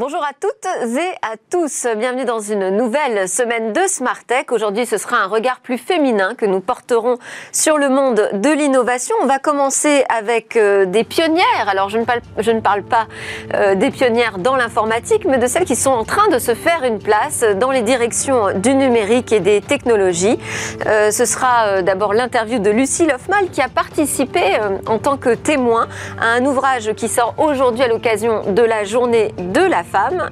Bonjour 0.00 0.24
à 0.24 0.32
toutes 0.32 0.96
et 0.96 1.14
à 1.20 1.36
tous. 1.50 1.86
Bienvenue 1.98 2.24
dans 2.24 2.40
une 2.40 2.70
nouvelle 2.70 3.28
semaine 3.28 3.74
de 3.74 3.82
Smart 3.86 4.24
Tech. 4.26 4.46
Aujourd'hui, 4.50 4.86
ce 4.86 4.96
sera 4.96 5.18
un 5.18 5.26
regard 5.26 5.60
plus 5.60 5.76
féminin 5.76 6.34
que 6.34 6.46
nous 6.46 6.60
porterons 6.60 7.18
sur 7.52 7.76
le 7.76 7.90
monde 7.90 8.30
de 8.32 8.48
l'innovation. 8.48 9.14
On 9.20 9.26
va 9.26 9.38
commencer 9.38 10.06
avec 10.08 10.56
euh, 10.56 10.86
des 10.86 11.04
pionnières. 11.04 11.68
Alors, 11.68 11.90
je 11.90 11.98
ne 11.98 12.06
parle, 12.06 12.22
je 12.38 12.50
ne 12.50 12.60
parle 12.60 12.82
pas 12.82 13.08
euh, 13.52 13.74
des 13.74 13.90
pionnières 13.90 14.38
dans 14.38 14.56
l'informatique, 14.56 15.26
mais 15.26 15.36
de 15.36 15.46
celles 15.46 15.66
qui 15.66 15.76
sont 15.76 15.90
en 15.90 16.04
train 16.04 16.28
de 16.28 16.38
se 16.38 16.54
faire 16.54 16.82
une 16.82 16.98
place 16.98 17.44
dans 17.56 17.70
les 17.70 17.82
directions 17.82 18.58
du 18.58 18.74
numérique 18.74 19.32
et 19.32 19.40
des 19.40 19.60
technologies. 19.60 20.38
Euh, 20.86 21.10
ce 21.10 21.26
sera 21.26 21.82
d'abord 21.82 22.14
l'interview 22.14 22.58
de 22.58 22.70
Lucie 22.70 23.06
Lofmal 23.06 23.50
qui 23.50 23.60
a 23.60 23.68
participé 23.68 24.40
en 24.86 24.98
tant 24.98 25.18
que 25.18 25.34
témoin 25.34 25.88
à 26.18 26.28
un 26.28 26.46
ouvrage 26.46 26.94
qui 26.94 27.08
sort 27.08 27.34
aujourd'hui 27.36 27.82
à 27.82 27.88
l'occasion 27.88 28.50
de 28.50 28.62
la 28.62 28.84
journée 28.84 29.34
de 29.36 29.60
la 29.60 29.84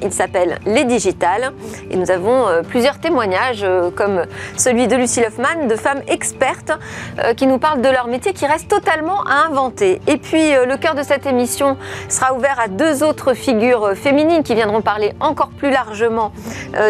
il 0.03 0.13
s'appelle 0.13 0.59
Les 0.67 0.85
Digitales. 0.85 1.53
Et 1.91 1.97
nous 1.97 2.11
avons 2.11 2.47
euh, 2.47 2.63
plusieurs 2.63 2.99
témoignages, 2.99 3.63
euh, 3.63 3.91
comme 3.91 4.25
celui 4.57 4.87
de 4.87 4.97
Lucie 4.97 5.23
Hoffman, 5.25 5.67
de 5.69 5.75
femmes 5.75 6.03
expertes 6.07 6.73
euh, 7.19 7.35
qui 7.35 7.47
nous 7.47 7.59
parlent 7.59 7.81
de 7.81 7.89
leur 7.89 8.07
métier 8.07 8.33
qui 8.33 8.47
reste 8.47 8.69
totalement 8.69 9.23
à 9.25 9.47
inventer. 9.47 10.01
Et 10.07 10.17
puis, 10.17 10.53
le 10.53 10.77
cœur 10.77 10.95
de 10.95 11.03
cette 11.03 11.27
émission 11.27 11.77
sera 12.09 12.35
ouvert 12.35 12.59
à 12.61 12.69
deux 12.69 13.03
autres 13.03 13.35
figures 13.35 13.93
féminines 13.95 14.43
qui 14.43 14.55
viendront 14.55 14.81
parler 14.81 15.13
encore 15.21 15.51
plus 15.51 15.71
largement 15.71 16.33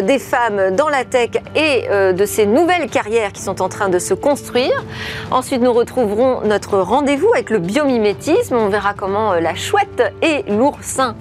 des 0.03 0.19
femmes 0.19 0.75
dans 0.75 0.89
la 0.89 1.05
tech 1.05 1.31
et 1.55 1.89
de 1.89 2.27
ces 2.27 2.47
nouvelles 2.47 2.89
carrières 2.89 3.33
qui 3.33 3.43
sont 3.43 3.63
en 3.63 3.69
train 3.69 3.89
de 3.89 3.99
se 3.99 4.15
construire. 4.15 4.85
Ensuite, 5.31 5.63
nous 5.63 5.73
retrouverons 5.73 6.43
notre 6.45 6.79
rendez-vous 6.79 7.33
avec 7.33 7.51
le 7.51 7.59
biomimétisme. 7.59 8.57
On 8.57 8.69
verra 8.69 8.95
comment 8.95 9.35
la 9.35 9.55
chouette 9.55 10.03
et 10.23 10.45
l'oursin 10.49 11.15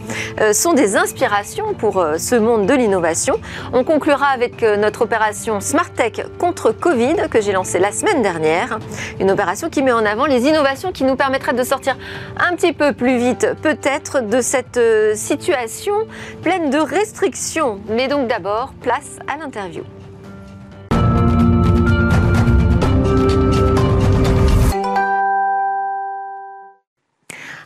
sont 0.53 0.73
des 0.73 0.95
inspirations 0.95 1.36
pour 1.77 1.99
euh, 1.99 2.17
ce 2.17 2.33
monde 2.33 2.65
de 2.65 2.73
l'innovation. 2.73 3.35
On 3.71 3.83
conclura 3.83 4.27
avec 4.27 4.63
euh, 4.63 4.75
notre 4.75 5.03
opération 5.03 5.61
Smart 5.61 5.89
Tech 5.91 6.13
contre 6.39 6.71
Covid 6.71 7.15
que 7.29 7.41
j'ai 7.41 7.51
lancée 7.51 7.77
la 7.77 7.91
semaine 7.91 8.23
dernière. 8.23 8.79
Une 9.19 9.29
opération 9.29 9.69
qui 9.69 9.83
met 9.83 9.91
en 9.91 10.03
avant 10.03 10.25
les 10.25 10.47
innovations 10.47 10.91
qui 10.91 11.03
nous 11.03 11.15
permettraient 11.15 11.53
de 11.53 11.63
sortir 11.63 11.95
un 12.37 12.55
petit 12.55 12.73
peu 12.73 12.91
plus 12.91 13.17
vite 13.17 13.49
peut-être 13.61 14.21
de 14.21 14.41
cette 14.41 14.77
euh, 14.77 15.13
situation 15.15 15.93
pleine 16.41 16.71
de 16.71 16.79
restrictions. 16.79 17.81
Mais 17.87 18.07
donc 18.07 18.27
d'abord, 18.27 18.73
place 18.81 19.19
à 19.27 19.37
l'interview. 19.37 19.83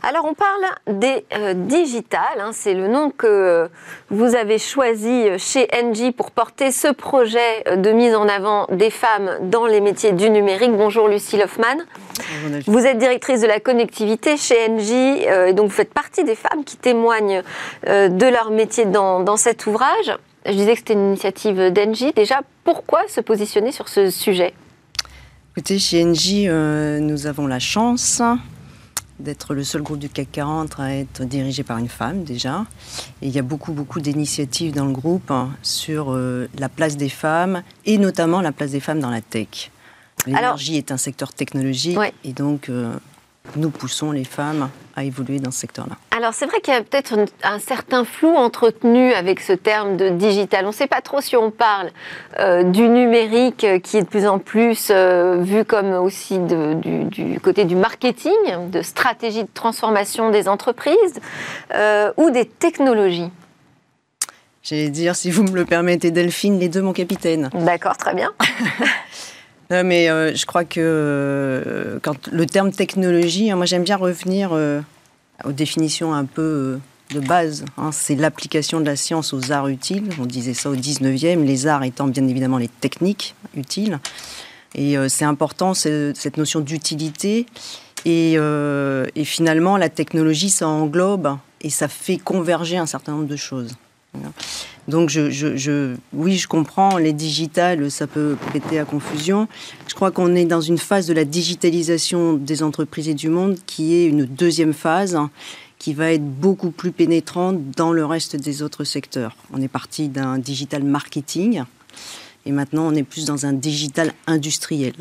Alors 0.04 0.26
on 0.26 0.34
parle 0.34 1.00
des 1.00 1.26
euh, 1.34 1.54
digitales, 1.54 2.40
hein. 2.40 2.50
c'est 2.54 2.74
le 2.74 2.88
nom 2.88 3.12
que 3.12 3.28
euh, 3.28 3.68
vous 4.10 4.36
avez 4.36 4.58
choisi 4.58 5.08
euh, 5.08 5.38
chez 5.38 5.68
Engie 5.80 6.12
pour 6.12 6.32
porter 6.32 6.72
ce 6.72 6.88
projet 6.88 7.78
de 7.78 7.92
mise 7.92 8.16
en 8.16 8.28
avant 8.28 8.66
des 8.72 8.90
femmes 8.90 9.30
dans 9.44 9.68
les 9.68 9.80
métiers 9.80 10.12
du 10.12 10.32
numérique. 10.32 10.72
Bonjour 10.72 11.08
Lucie 11.08 11.40
Hoffman. 11.40 11.78
Vous 12.66 12.80
êtes 12.80 12.98
directrice 12.98 13.42
de 13.42 13.48
la 13.48 13.60
connectivité 13.60 14.38
chez 14.38 14.56
Engie 14.68 15.24
et 15.48 15.54
donc 15.54 15.68
vous 15.68 15.76
faites 15.76 15.94
partie 15.94 16.24
des 16.24 16.36
femmes 16.36 16.64
qui 16.64 16.78
témoignent 16.78 17.44
de 17.86 18.26
leur 18.26 18.50
métier 18.52 18.86
dans, 18.86 19.20
dans 19.20 19.38
cet 19.38 19.68
ouvrage. 19.68 20.18
Je 20.46 20.52
disais 20.54 20.74
que 20.74 20.80
c'était 20.80 20.94
une 20.94 21.10
initiative 21.10 21.72
d'Engie. 21.72 22.12
Déjà, 22.14 22.42
pourquoi 22.64 23.08
se 23.08 23.22
positionner 23.22 23.72
sur 23.72 23.88
ce 23.88 24.10
sujet? 24.10 24.54
Écoutez, 25.52 25.80
chez 25.80 26.04
Engie, 26.04 26.48
nous 26.48 27.28
avons 27.28 27.48
la 27.48 27.60
chance 27.60 28.22
d'être 29.22 29.54
le 29.54 29.64
seul 29.64 29.82
groupe 29.82 30.00
du 30.00 30.10
CAC 30.10 30.32
40 30.32 30.80
à 30.80 30.96
être 30.96 31.24
dirigé 31.24 31.64
par 31.64 31.78
une 31.78 31.88
femme 31.88 32.24
déjà. 32.24 32.66
Et 33.22 33.28
il 33.28 33.32
y 33.32 33.40
a 33.40 33.44
beaucoup, 33.44 33.74
beaucoup 33.74 34.00
d'initiatives 34.00 34.74
dans 34.74 34.86
le 34.86 34.92
groupe 34.92 35.32
hein, 35.32 35.50
sur 35.62 36.12
euh, 36.12 36.50
la 36.58 36.70
place 36.70 36.98
des 36.98 37.10
femmes 37.10 37.64
et 37.86 37.98
notamment 37.98 38.42
la 38.42 38.52
place 38.52 38.72
des 38.72 38.80
femmes 38.80 39.00
dans 39.00 39.10
la 39.10 39.22
tech. 39.22 39.72
L'énergie 40.28 40.78
est 40.78 40.92
un 40.92 40.98
secteur 40.98 41.34
technologique 41.34 41.98
et 42.24 42.34
donc 42.34 42.70
euh, 42.70 42.94
nous 43.56 43.70
poussons 43.70 44.12
les 44.12 44.24
femmes 44.24 44.70
à 44.96 45.04
évoluer 45.04 45.40
dans 45.40 45.52
ce 45.52 45.60
secteur-là. 45.60 45.96
Alors 46.16 46.34
c'est 46.34 46.46
vrai 46.46 46.62
qu'il 46.62 46.74
y 46.74 46.78
a 46.78 46.82
peut-être 46.82 47.18
un 47.44 47.60
certain 47.60 48.06
flou 48.06 48.36
entretenu 48.36 49.14
avec 49.14 49.40
ce 49.40 49.54
terme 49.54 49.98
de 49.98 50.10
digital. 50.10 50.66
On 50.66 50.70
ne 50.70 50.74
sait 50.74 50.88
pas 50.88 51.02
trop 51.02 51.22
si 51.22 51.36
on 51.36 51.52
parle 51.52 51.92
euh, 52.40 52.64
du 52.64 52.88
numérique 52.88 53.64
euh, 53.64 53.80
qui 53.80 53.98
est 53.98 54.02
de 54.02 54.08
plus 54.08 54.28
en 54.28 54.40
plus 54.40 54.90
euh, 54.90 55.38
vu 55.42 55.66
comme 55.66 55.94
aussi 55.94 56.40
du, 56.40 57.40
côté 57.40 57.66
du 57.66 57.76
marketing, 57.76 58.32
de 58.70 58.82
stratégie 58.82 59.44
de 59.44 59.50
transformation 59.54 60.30
des 60.30 60.48
entreprises 60.48 61.20
ou 62.18 62.30
des 62.30 62.46
technologies. 62.46 63.32
J'allais 64.64 64.90
dire, 64.90 65.16
si 65.16 65.32
vous 65.32 65.44
me 65.44 65.56
le 65.56 65.66
permettez, 65.66 66.12
Delphine, 66.12 66.60
les 66.60 66.70
deux, 66.70 66.82
mon 66.82 66.94
capitaine. 66.94 67.50
D'accord, 67.54 67.98
très 67.98 68.14
bien. 68.14 68.32
mais 69.84 70.10
euh, 70.10 70.36
je 70.36 70.46
crois 70.46 70.66
que 70.66 70.80
euh, 70.80 72.00
quand 72.02 72.28
le 72.28 72.46
terme 72.46 72.72
technologie, 72.72 73.52
hein, 73.52 73.56
moi 73.56 73.66
j'aime 73.66 73.84
bien 73.84 73.96
revenir 73.96 74.50
euh, 74.52 74.82
aux 75.46 75.54
définitions 75.54 76.14
un 76.14 76.26
peu 76.26 76.80
de 77.12 77.20
base. 77.20 77.66
Hein. 77.78 77.92
c'est 77.92 78.16
l'application 78.16 78.80
de 78.80 78.86
la 78.86 78.96
science 78.96 79.34
aux 79.34 79.52
arts 79.52 79.70
utiles. 79.70 80.10
On 80.20 80.26
disait 80.26 80.54
ça 80.54 80.70
au 80.70 80.76
19e, 80.76 81.44
les 81.44 81.68
arts 81.68 81.84
étant 81.84 82.08
bien 82.08 82.28
évidemment 82.28 82.58
les 82.58 82.68
techniques 82.68 83.36
utiles. 83.56 84.00
Et 84.76 84.96
c'est 85.10 85.26
important 85.26 85.74
cette 85.74 86.38
notion 86.38 86.62
d'utilité. 86.62 87.46
Et, 88.06 88.38
finalement, 89.26 89.76
la 89.76 89.90
technologie, 89.90 90.50
ça 90.50 90.66
englobe 90.66 91.38
et 91.60 91.70
ça 91.70 91.90
fait 91.90 92.18
converger 92.18 92.78
un 92.78 92.86
certain 92.86 93.12
nombre 93.12 93.28
de 93.28 93.36
choses. 93.36 93.76
Donc, 94.88 95.10
je, 95.10 95.96
oui, 96.14 96.38
je 96.38 96.48
comprends, 96.48 96.98
les 96.98 97.14
digitales, 97.14 97.90
ça 97.92 98.08
peut 98.08 98.36
prêter 98.48 98.80
à 98.80 98.86
confusion. 98.86 99.48
Je 99.88 99.94
crois 99.94 100.12
qu'on 100.12 100.36
est 100.36 100.46
dans 100.46 100.62
une 100.62 100.78
phase 100.78 101.08
de 101.08 101.14
la 101.14 101.24
digitalisation 101.24 102.34
des 102.34 102.64
entreprises 102.64 103.08
et 103.08 103.14
du 103.14 103.30
monde 103.30 103.58
qui 103.66 103.96
est 103.96 104.06
une 104.06 104.26
deuxième 104.26 104.74
phase 104.74 105.18
qui 105.78 105.94
va 105.94 106.12
être 106.12 106.26
beaucoup 106.26 106.70
plus 106.72 106.92
pénétrante 106.92 107.72
dans 107.76 107.92
le 107.92 108.06
reste 108.06 108.36
des 108.36 108.62
autres 108.62 108.84
secteurs. 108.84 109.36
On 109.52 109.62
est 109.62 109.68
parti 109.68 110.10
d'un 110.10 110.38
digital 110.38 110.84
marketing 110.84 111.64
et 112.46 112.52
maintenant 112.52 112.88
on 112.88 112.94
est 112.94 113.04
plus 113.04 113.26
dans 113.26 113.46
un 113.46 113.54
digital 113.54 114.14
industriel. 114.28 114.94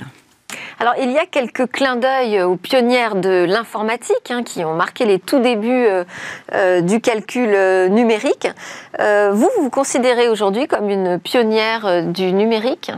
Alors, 0.79 0.95
il 1.01 1.11
y 1.11 1.19
a 1.19 1.27
quelques 1.27 1.71
clins 1.71 1.97
d'œil 1.97 2.43
aux 2.43 2.57
pionnières 2.57 3.15
de 3.15 3.45
l'informatique 3.45 4.31
hein, 4.31 4.43
qui 4.43 4.65
ont 4.65 4.75
marqué 4.75 5.05
les 5.05 5.19
tout 5.19 5.41
débuts 5.41 5.87
euh, 5.87 6.05
euh, 6.55 6.81
du 6.81 7.01
calcul 7.01 7.51
euh, 7.55 7.89
numérique. 7.89 8.49
vous, 8.99 9.51
vous 9.57 9.65
vous 9.65 9.71
considérez 9.71 10.29
aujourd'hui 10.29 10.67
comme 10.67 10.89
une 10.89 11.19
pionnière 11.19 12.05
du 12.07 12.33
numérique? 12.33 12.91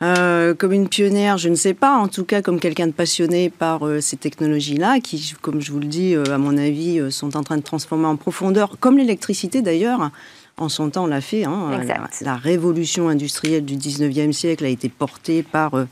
Comme 0.00 0.72
une 0.72 0.88
pionnière, 0.88 1.38
je 1.38 1.48
ne 1.48 1.54
sais 1.54 1.74
pas, 1.74 1.96
en 1.96 2.08
tout 2.08 2.24
cas 2.24 2.42
comme 2.42 2.60
quelqu'un 2.60 2.86
de 2.86 2.92
passionné 2.92 3.50
par 3.50 3.80
ces 4.00 4.16
technologies-là, 4.16 5.00
qui, 5.00 5.34
comme 5.40 5.60
je 5.60 5.72
vous 5.72 5.80
le 5.80 5.86
dis, 5.86 6.14
à 6.14 6.38
mon 6.38 6.56
avis, 6.58 7.10
sont 7.10 7.36
en 7.36 7.42
train 7.42 7.56
de 7.56 7.62
transformer 7.62 8.06
en 8.06 8.16
profondeur, 8.16 8.76
comme 8.78 8.98
l'électricité 8.98 9.62
d'ailleurs, 9.62 10.10
en 10.58 10.68
son 10.68 10.90
temps, 10.90 11.04
on 11.04 11.06
l'a 11.06 11.20
fait. 11.20 11.44
Hein, 11.44 11.80
la, 12.22 12.36
révolution 12.36 13.08
industrielle 13.08 13.64
du 13.64 13.76
19e 13.76 14.32
siècle 14.32 14.64
a 14.64 14.68
été 14.68 14.88
portée 14.88 15.42
par 15.42 15.74
euh, 15.74 15.86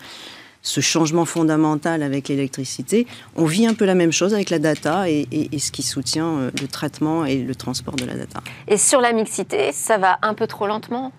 ce 0.63 0.81
changement 0.81 1.27
fondamental 1.27 2.03
avec 2.03 2.29
l'électricité. 2.29 3.07
On 3.37 3.45
vit 3.45 3.67
un 3.67 3.75
peu 3.75 3.85
la 3.85 3.95
même 3.95 4.13
chose 4.13 4.33
avec 4.33 4.49
la 4.49 4.59
data 4.59 5.09
et, 5.11 5.27
ce 5.59 5.71
qui 5.71 5.83
soutient 5.83 6.39
euh, 6.39 6.51
le 6.61 6.67
traitement 6.67 7.27
et 7.27 7.37
le 7.39 7.55
transport 7.55 7.95
de 7.97 8.07
la 8.07 8.15
data. 8.15 8.41
Et 8.67 8.79
sur 8.79 9.01
la 9.01 9.13
mixité, 9.13 9.71
ça 9.73 9.99
va 9.99 10.19
un 10.23 10.35
peu 10.35 10.47
trop 10.47 10.67
lentement 10.67 11.13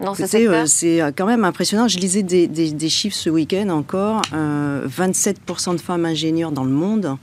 euh, 0.00 0.66
c'est 0.66 1.00
quand 1.16 1.24
même 1.24 1.44
impressionnant. 1.44 1.88
Je 1.88 1.98
lisais 1.98 2.22
des, 2.22 2.88
chiffres 2.90 3.16
ce 3.16 3.30
week-end 3.30 3.70
encore. 3.70 4.20
27% 4.32 5.76
de 5.76 5.80
femmes 5.80 6.04
ingénieures 6.04 6.52
dans 6.52 6.64
le 6.64 6.72
monde. 6.72 7.16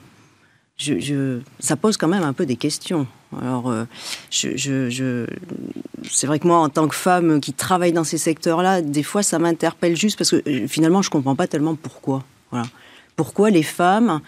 Ça 1.59 1.75
pose 1.75 1.97
quand 1.97 2.07
même 2.07 2.23
un 2.23 2.33
peu 2.33 2.45
des 2.45 2.55
questions. 2.55 3.07
Alors, 3.41 3.69
euh, 3.69 3.85
c'est 4.29 6.27
vrai 6.27 6.39
que 6.39 6.47
moi, 6.47 6.57
en 6.57 6.69
tant 6.69 6.87
que 6.87 6.95
femme 6.95 7.39
qui 7.39 7.53
travaille 7.53 7.93
dans 7.93 8.03
ces 8.03 8.17
secteurs-là, 8.17 8.81
des 8.81 9.03
fois, 9.03 9.23
ça 9.23 9.39
m'interpelle 9.39 9.95
juste 9.95 10.17
parce 10.17 10.31
que 10.31 10.43
euh, 10.47 10.67
finalement, 10.67 11.01
je 11.01 11.09
ne 11.09 11.13
comprends 11.13 11.35
pas 11.35 11.47
tellement 11.47 11.75
pourquoi. 11.75 12.23
Voilà. 12.51 12.65
Pourquoi 13.15 13.49
les 13.49 13.63
femmes 13.63 14.19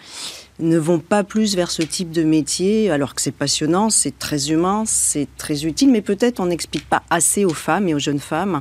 ne 0.60 0.78
vont 0.78 1.00
pas 1.00 1.24
plus 1.24 1.56
vers 1.56 1.70
ce 1.70 1.82
type 1.82 2.12
de 2.12 2.22
métier 2.22 2.90
alors 2.90 3.14
que 3.14 3.20
c'est 3.20 3.32
passionnant, 3.32 3.90
c'est 3.90 4.18
très 4.18 4.50
humain, 4.50 4.84
c'est 4.86 5.26
très 5.36 5.64
utile, 5.64 5.90
mais 5.90 6.00
peut-être 6.00 6.38
on 6.38 6.46
n'explique 6.46 6.88
pas 6.88 7.02
assez 7.10 7.44
aux 7.44 7.54
femmes 7.54 7.88
et 7.88 7.94
aux 7.94 7.98
jeunes 7.98 8.20
femmes 8.20 8.60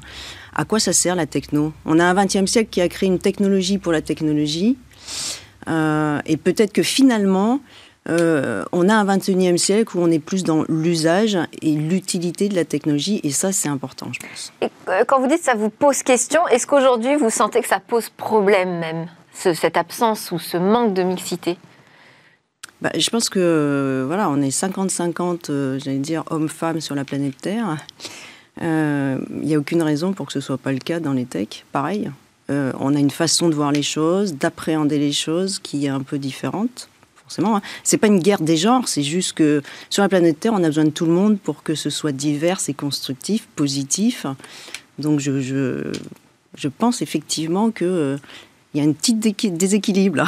à 0.56 0.66
quoi 0.66 0.80
ça 0.80 0.94
sert 0.94 1.16
la 1.16 1.25
techno. 1.25 1.74
On 1.86 2.00
a 2.00 2.06
un 2.06 2.13
20e 2.13 2.48
siècle 2.48 2.69
qui 2.69 2.81
a 2.81 2.88
créé 2.88 3.07
une 3.07 3.19
technologie 3.19 3.78
pour 3.78 3.92
la 3.92 4.01
technologie. 4.01 4.78
Euh, 5.68 6.19
et 6.25 6.38
peut-être 6.38 6.74
que 6.74 6.84
finalement, 6.84 7.62
euh, 8.10 8.66
on 8.72 8.90
a 8.90 8.96
un 8.96 9.06
21e 9.06 9.58
siècle 9.58 9.98
où 9.98 10.02
on 10.02 10.12
est 10.12 10.20
plus 10.20 10.44
dans 10.44 10.64
l'usage 10.68 11.38
et 11.62 11.72
l'utilité 11.72 12.50
de 12.50 12.56
la 12.56 12.66
technologie, 12.66 13.22
et 13.24 13.32
ça, 13.32 13.52
c'est 13.52 13.70
important, 13.70 14.08
je 14.12 14.20
pense. 14.20 14.54
Et 14.62 14.68
euh, 14.90 15.04
quand 15.08 15.22
vous 15.22 15.28
dites 15.28 15.44
ça 15.44 15.56
vous 15.56 15.70
pose 15.70 16.04
question, 16.04 16.46
est-ce 16.50 16.68
qu'aujourd'hui, 16.68 17.16
vous 17.16 17.30
sentez 17.30 17.62
que 17.62 17.68
ça 17.68 17.80
pose 17.80 18.10
problème 18.10 18.80
même, 18.80 19.08
cette 19.34 19.78
absence 19.78 20.32
ou 20.32 20.40
ce 20.40 20.58
manque 20.58 20.94
de 20.94 21.04
mixité? 21.04 21.58
Bah, 22.82 22.92
Je 22.98 23.10
pense 23.10 23.30
que 23.30 24.04
voilà, 24.06 24.30
on 24.30 24.42
est 24.42 24.50
50-50, 24.50 25.80
j'allais 25.80 25.98
dire, 26.00 26.24
hommes-femmes 26.30 26.82
sur 26.82 26.96
la 26.96 27.06
planète 27.06 27.38
Terre. 27.42 27.78
Il 28.60 29.46
n'y 29.46 29.56
a 29.56 29.58
aucune 29.58 29.82
raison 29.82 30.12
pour 30.12 30.28
que 30.28 30.34
ce 30.34 30.40
ne 30.40 30.44
soit 30.44 30.58
pas 30.58 30.74
le 30.74 30.80
cas 30.80 31.00
dans 31.00 31.14
les 31.14 31.26
techs. 31.26 31.66
Pareil, 31.72 32.12
on 32.50 32.96
a 32.96 33.00
une 33.00 33.10
façon 33.10 33.48
de 33.48 33.56
voir 33.56 33.72
les 33.72 33.82
choses, 33.82 34.34
d'appréhender 34.36 35.00
les 35.00 35.14
choses 35.14 35.60
qui 35.60 35.86
est 35.86 35.90
un 35.90 36.02
peu 36.02 36.20
différente 36.20 36.90
forcément. 37.24 37.58
Hein. 37.58 37.62
C'est 37.84 37.98
pas 37.98 38.08
une 38.08 38.20
guerre 38.20 38.42
des 38.42 38.58
genres, 38.58 38.88
c'est 38.88 39.04
juste 39.04 39.34
que 39.34 39.62
sur 39.90 40.04
la 40.04 40.10
planète 40.10 40.40
Terre, 40.40 40.54
on 40.54 40.64
a 40.64 40.68
besoin 40.68 40.86
de 40.86 40.90
tout 40.90 41.06
le 41.06 41.12
monde 41.12 41.40
pour 41.40 41.64
que 41.64 41.75
ce 41.75 41.90
soit 41.90 42.12
divers 42.12 42.60
et 42.68 42.74
constructif, 42.74 43.48
positif. 43.56 44.25
Donc 45.00 45.20
je, 45.20 45.40
je, 46.56 46.68
pense 46.68 47.02
effectivement 47.02 47.72
qu'il 47.72 47.88
euh, 47.88 48.18
y 48.74 48.81
a 48.81 48.84
un 48.84 48.92
petit 48.92 49.14
déséquilibre. 49.14 50.25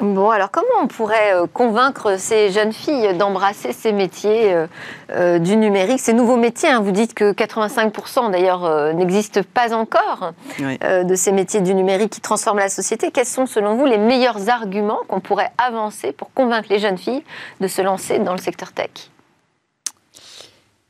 Bon, 0.00 0.30
alors 0.30 0.50
comment 0.50 0.66
on 0.82 0.86
pourrait 0.86 1.34
euh, 1.34 1.46
convaincre 1.46 2.18
ces 2.18 2.50
jeunes 2.50 2.72
filles 2.72 3.14
d'embrasser 3.14 3.74
ces 3.74 3.92
métiers 3.92 4.54
euh, 4.54 4.66
euh, 5.10 5.38
du 5.38 5.54
numérique, 5.56 6.00
ces 6.00 6.14
nouveaux 6.14 6.38
métiers 6.38 6.70
hein? 6.70 6.80
Vous 6.80 6.92
dites 6.92 7.12
que 7.12 7.32
85% 7.32 8.30
d'ailleurs 8.30 8.94
n'existent 8.94 9.42
pas 9.52 9.74
encore 9.74 10.32
de 10.58 11.14
ces 11.14 11.30
métiers 11.30 11.60
du 11.60 11.74
numérique 11.74 12.10
qui 12.10 12.20
transforment 12.22 12.60
la 12.60 12.70
société. 12.70 13.10
Quels 13.10 13.26
sont 13.26 13.44
selon 13.46 13.76
vous 13.76 13.84
les 13.84 13.98
meilleurs 13.98 14.48
arguments 14.48 15.00
qu'on 15.08 15.20
pourrait 15.20 15.52
avancer 15.58 16.12
pour 16.12 16.32
convaincre 16.32 16.68
les 16.70 16.78
jeunes 16.78 16.98
filles 16.98 17.22
de 17.60 17.68
se 17.68 17.82
lancer 17.82 18.18
dans 18.18 18.32
le 18.32 18.38
secteur 18.38 18.72
tech? 18.72 18.90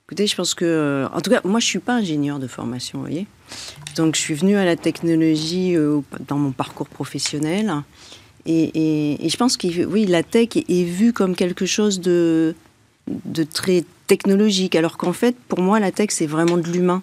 Écoutez, 0.07 0.27
je 0.27 0.37
pense 0.37 0.55
que, 0.55 1.09
en 1.13 1.21
tout 1.21 1.31
cas, 1.31 1.41
moi 1.45 1.59
je 1.59 1.67
suis 1.67 1.79
pas 1.81 1.95
ingénieur 1.95 2.39
de 2.39 2.47
formation, 2.47 2.99
vous 2.99 3.05
voyez. 3.05 3.27
Donc 3.97 4.15
je 4.15 4.21
suis 4.21 4.35
venue 4.35 4.57
à 4.57 4.65
la 4.65 4.77
technologie 4.77 5.77
dans 6.29 6.37
mon 6.37 6.53
parcours 6.53 6.89
professionnel. 6.89 7.73
Et, 8.47 9.19
je 9.29 9.37
pense 9.37 9.57
que 9.57 9.85
oui, 9.85 10.07
la 10.07 10.23
tech 10.23 10.49
est, 10.57 10.85
vue 10.85 11.13
comme 11.13 11.35
quelque 11.35 11.67
chose 11.67 12.01
de, 12.01 12.55
très 13.53 13.85
technologique, 14.07 14.75
alors 14.75 14.97
qu'en 14.97 15.13
fait, 15.13 15.37
pour 15.49 15.61
moi, 15.61 15.81
la 15.81 15.93
tech, 15.93 16.09
c'est 16.11 16.27
vraiment 16.27 16.57
de 16.57 16.69
l'humain. 16.69 17.03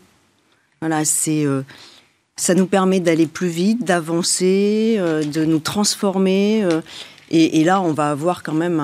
Voilà, 0.82 1.02
euh, 1.28 1.64
ça 2.36 2.54
nous 2.56 2.66
permet 2.66 3.00
d'aller 3.00 3.28
plus 3.28 3.48
vite, 3.48 3.84
d'avancer, 3.84 4.96
euh, 4.98 5.24
de 5.24 5.46
nous 5.46 5.60
transformer. 5.60 6.64
Euh, 6.64 6.82
et, 7.32 7.64
là, 7.64 7.82
on 7.82 7.94
va 7.94 8.10
avoir 8.10 8.42
quand 8.42 8.54
même, 8.54 8.82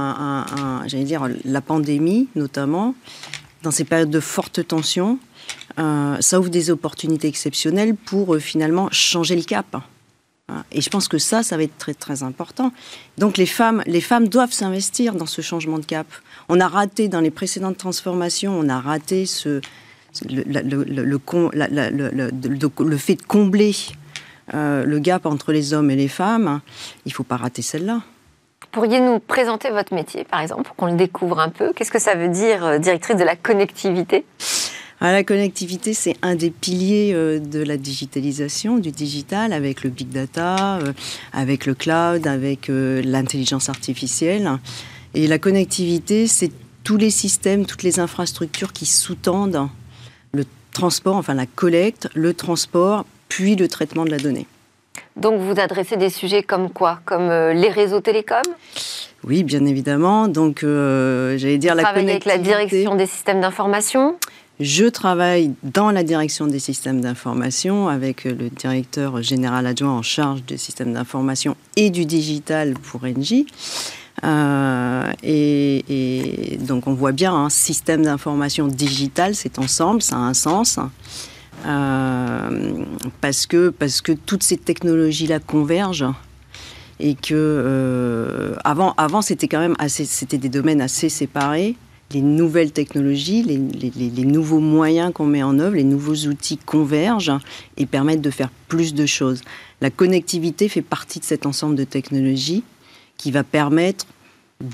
j'allais 0.86 1.04
dire, 1.04 1.28
la 1.46 1.62
pandémie, 1.62 2.28
notamment, 2.36 2.94
dans 3.64 3.72
ces 3.72 3.86
périodes 3.86 4.12
de 4.12 4.20
forte 4.20 4.68
tension. 4.68 5.18
ça 5.78 6.40
ouvre 6.40 6.50
des 6.50 6.70
opportunités 6.70 7.28
exceptionnelles 7.28 7.96
pour 7.96 8.38
finalement 8.38 8.88
changer 8.92 9.36
le 9.36 9.42
cap. 9.42 9.78
Hein. 10.50 10.64
Et 10.72 10.82
je 10.82 10.90
pense 10.90 11.08
que 11.08 11.18
ça, 11.18 11.44
ça 11.44 11.58
va 11.58 11.64
être 11.64 11.78
très 11.78 11.94
très 11.94 12.24
important. 12.24 12.72
Donc 13.18 13.38
les 13.38 13.46
femmes, 13.46 13.82
les 13.86 14.02
femmes 14.02 14.28
doivent 14.28 14.52
s'investir 14.52 15.16
dans 15.16 15.26
ce 15.26 15.42
changement 15.42 15.80
de 15.80 15.86
cap. 15.86 16.08
On 16.50 16.60
a 16.60 16.68
raté 16.68 17.08
dans 17.08 17.22
les 17.22 17.32
précédentes 17.32 17.78
transformations, 17.78 18.58
on 18.58 18.70
a 18.70 18.80
raté 18.80 19.26
le, 19.44 19.62
fait 22.98 23.16
de 23.16 23.24
combler 23.24 23.76
euh, 24.54 24.86
le 24.86 25.00
gap 25.00 25.26
entre 25.26 25.52
les 25.52 25.74
hommes 25.74 25.90
et 25.90 25.96
les 25.96 26.08
femmes. 26.08 26.62
Il 27.06 27.10
ne 27.10 27.14
faut 27.14 27.24
pas 27.24 27.38
rater 27.38 27.64
celle-là. 27.64 28.02
Pourriez 28.72 29.00
nous 29.00 29.20
présenter 29.20 29.70
votre 29.70 29.94
métier, 29.94 30.26
par 30.26 30.42
exemple, 30.42 30.64
pour 30.64 30.76
qu'on 30.76 30.88
le 30.88 30.98
découvre 30.98 31.40
un 31.40 31.50
peu 31.50 31.72
Qu'est-ce 31.74 31.92
que 31.92 32.00
ça 32.00 32.16
veut 32.16 32.28
dire, 32.28 32.64
euh, 32.66 32.78
directrice 32.78 33.16
de 33.16 33.24
la 33.24 33.36
connectivité? 33.36 34.26
Ah, 35.02 35.12
la 35.12 35.24
connectivité, 35.24 35.94
c'est 35.94 36.16
un 36.22 36.36
des 36.36 36.50
piliers 36.50 37.12
euh, 37.14 37.40
de 37.40 37.62
la 37.62 37.76
digitalisation, 37.76 38.78
du 38.78 38.92
digital, 38.92 39.52
avec 39.52 39.84
le 39.84 39.90
big 39.90 40.10
data, 40.10 40.78
euh, 40.78 40.94
avec 41.34 41.66
le 41.66 41.74
cloud, 41.74 42.26
avec 42.28 42.70
euh, 42.70 43.02
l'intelligence 43.04 43.68
artificielle. 43.68 44.50
Et 45.14 45.28
la 45.28 45.38
connectivité, 45.38 46.28
c'est 46.28 46.52
tous 46.84 46.98
les 46.98 47.10
systèmes, 47.10 47.66
toutes 47.66 47.84
les 47.84 48.00
infrastructures 48.00 48.72
qui 48.72 48.86
sous-tendent 48.86 49.68
le 50.32 50.46
transport, 50.72 51.18
enfin 51.18 51.34
la 51.34 51.46
collecte, 51.46 52.08
le 52.14 52.34
transport, 52.34 53.06
puis 53.28 53.56
le 53.56 53.68
traitement 53.68 54.06
de 54.06 54.12
la 54.12 54.18
donnée. 54.18 54.48
Donc 55.18 55.42
vous 55.42 55.60
adressez 55.60 55.98
des 55.98 56.10
sujets 56.10 56.44
comme 56.44 56.70
quoi? 56.70 57.00
Comme 57.06 57.30
les 57.30 57.70
réseaux 57.70 58.02
télécoms? 58.02 58.42
Oui, 59.24 59.44
bien 59.44 59.66
évidemment. 59.66 60.28
Donc 60.28 60.60
j'allais 60.62 61.58
dire 61.58 61.74
vous 61.74 61.82
la 61.82 61.94
connectivité. 61.94 62.12
avec 62.12 62.26
la 62.26 62.38
direction 62.38 62.96
des 62.96 63.06
systèmes 63.06 63.42
d'information? 63.42 64.16
Je 64.60 64.86
travaille 64.86 65.54
dans 65.64 65.92
la 65.92 66.04
direction 66.04 66.48
des 66.48 66.60
systèmes 66.60 67.02
d'information 67.02 67.90
avec 67.90 68.24
le 68.24 68.50
directeur 68.50 69.22
général 69.22 69.68
adjoint 69.68 69.92
en 69.92 70.02
charge 70.02 70.44
des 70.46 70.58
systèmes 70.58 70.94
d'information 70.94 71.58
et 71.76 71.90
du 71.90 72.06
digital 72.06 72.74
pour 72.74 73.04
Engie. 73.04 73.48
Euh, 74.24 75.12
et, 75.24 76.58
donc 76.62 76.88
on 76.88 76.94
voit 76.94 77.12
bien 77.12 77.36
un 77.36 77.50
système 77.50 78.04
d'information 78.04 78.68
digital, 78.68 79.36
c'est 79.36 79.60
ensemble, 79.60 80.02
ça 80.02 80.16
a 80.16 80.20
un 80.20 80.34
sens. 80.34 80.80
Euh, 81.66 82.86
parce, 83.22 83.46
que, 83.46 83.70
parce 83.70 84.02
que 84.02 84.12
toutes 84.12 84.44
ces 84.44 84.58
technologies-là 84.58 85.40
convergent 85.40 86.14
et 87.00 87.16
que 87.16 87.34
euh, 87.34 88.56
avant, 88.64 88.94
avant 88.98 89.22
c'était 89.22 89.48
quand 89.48 89.60
même 89.60 89.76
assez, 89.80 90.06
c'était 90.06 90.38
des 90.38 90.50
domaines 90.50 90.82
assez 90.82 91.10
séparés 91.10 91.76
les 92.16 92.22
nouvelles 92.22 92.72
technologies, 92.72 93.44
les, 93.44 94.26
nouveaux 94.26 94.62
moyens 94.62 95.12
qu'on 95.14 95.26
met 95.26 95.44
en 95.44 95.60
œuvre, 95.60 95.76
les 95.76 95.84
nouveaux 95.84 96.16
outils 96.30 96.58
convergent 96.58 97.38
et 97.76 97.86
permettent 97.86 98.22
de 98.22 98.30
faire 98.30 98.50
plus 98.70 98.94
de 98.94 99.06
choses. 99.06 99.42
La 99.82 99.90
connectivité 99.90 100.70
fait 100.70 100.82
partie 100.82 101.20
de 101.20 101.26
cet 101.26 101.46
ensemble 101.46 101.76
de 101.76 101.84
technologies 101.84 102.64
qui 103.18 103.32
va 103.32 103.44
permettre 103.44 104.06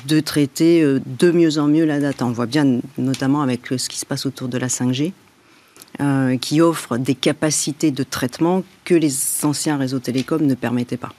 de 0.08 0.20
traiter 0.20 0.84
euh, 0.84 1.02
de 1.20 1.32
mieux 1.32 1.58
en 1.58 1.68
mieux 1.68 1.84
la 1.84 2.00
data. 2.00 2.28
On 2.28 2.32
voit 2.32 2.46
bien 2.46 2.80
notamment 3.00 3.42
avec 3.42 3.66
ce 3.76 3.90
qui 3.90 3.98
se 3.98 4.06
passe 4.06 4.28
autour 4.28 4.48
de 4.48 4.60
la 4.60 4.68
5G, 4.68 5.12
euh, 6.00 6.38
qui 6.38 6.62
offre 6.62 6.98
des 6.98 7.16
capacités 7.16 7.90
de 7.90 8.04
traitement 8.04 8.64
que 8.86 8.94
les 8.94 9.12
anciens 9.42 9.78
réseaux 9.78 10.00
télécoms 10.00 10.46
ne 10.46 10.54
permettaient 10.54 10.98
pas. 10.98 11.14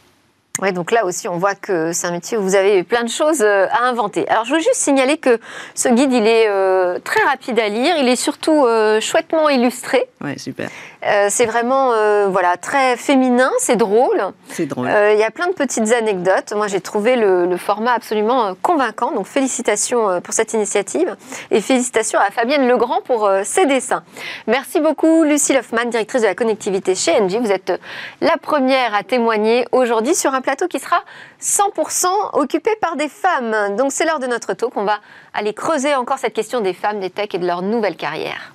Oui, 0.63 0.73
donc 0.73 0.93
là 0.93 1.05
aussi, 1.05 1.27
on 1.27 1.39
voit 1.39 1.57
que 1.57 1.91
c'est 1.91 2.07
un 2.07 2.13
métier 2.13 2.39
où 2.39 2.43
vous 2.43 2.55
avez 2.55 2.85
plein 2.85 3.03
de 3.03 3.09
choses 3.09 3.43
euh, 3.43 3.67
à 3.73 3.89
inventer. 3.89 4.29
Alors, 4.29 4.45
je 4.45 4.55
veux 4.55 4.61
juste 4.61 4.77
signaler 4.77 5.19
que 5.19 5.41
ce 5.75 5.89
guide, 5.89 6.13
il 6.13 6.25
est 6.25 6.47
euh, 6.47 7.01
très 7.01 7.21
rapide 7.25 7.59
à 7.59 7.69
lire. 7.69 7.97
Il 7.99 8.09
est 8.09 8.15
surtout 8.15 8.65
euh, 8.65 9.01
chouettement 9.01 9.49
illustré. 9.49 10.05
Ouais, 10.21 10.39
super. 10.39 10.71
Euh, 11.05 11.27
c'est 11.31 11.47
vraiment 11.47 11.93
euh, 11.93 12.29
voilà 12.29 12.57
très 12.57 12.97
féminin, 12.97 13.51
c'est 13.59 13.77
drôle. 13.77 14.23
C'est 14.49 14.67
drôle. 14.67 14.87
Euh, 14.87 15.13
il 15.13 15.19
y 15.19 15.25
a 15.25 15.31
plein 15.31 15.49
de 15.49 15.53
petites 15.53 15.91
anecdotes. 15.93 16.53
Moi, 16.55 16.69
j'ai 16.69 16.81
trouvé 16.81 17.17
le, 17.17 17.57
format 17.57 17.93
absolument 17.93 18.55
convaincant. 18.63 19.13
Donc, 19.13 19.27
félicitations 19.27 20.21
pour 20.21 20.35
cette 20.35 20.53
initiative 20.53 21.17
et 21.51 21.61
félicitations 21.61 22.19
à 22.19 22.31
Fabienne 22.31 22.67
Legrand 22.67 23.01
pour 23.05 23.31
ses 23.45 23.67
dessins. 23.67 24.03
Merci 24.47 24.81
beaucoup, 24.81 25.23
Lucie 25.23 25.57
Hoffman, 25.57 25.85
directrice 25.87 26.23
de 26.23 26.27
la 26.27 26.35
connectivité 26.35 26.95
chez 26.95 27.13
Engie. 27.21 27.39
Vous 27.39 27.53
êtes 27.53 27.73
la 28.21 28.37
première 28.37 28.95
à 28.95 29.03
témoigner 29.03 29.67
aujourd'hui 29.71 30.15
sur 30.15 30.35
un 30.35 30.41
plateau 30.41 30.67
qui 30.67 30.79
sera 30.79 31.03
100% 31.41 32.07
occupé 32.33 32.71
par 32.81 32.97
des 32.97 33.09
femmes. 33.09 33.77
Donc, 33.77 33.93
c'est 33.93 34.05
l'heure 34.05 34.19
de 34.19 34.27
notre 34.27 34.55
talk. 34.55 34.77
On 34.77 34.85
va 34.85 34.99
aller 35.35 35.53
creuser 35.53 35.95
encore 35.95 36.19
cette 36.19 36.35
question 36.35 36.61
des 36.61 36.73
femmes, 36.73 37.01
des 37.01 37.11
techs 37.11 37.35
et 37.35 37.39
de 37.39 37.47
leur 37.47 37.63
nouvelle 37.63 37.97
carrière. 37.97 38.53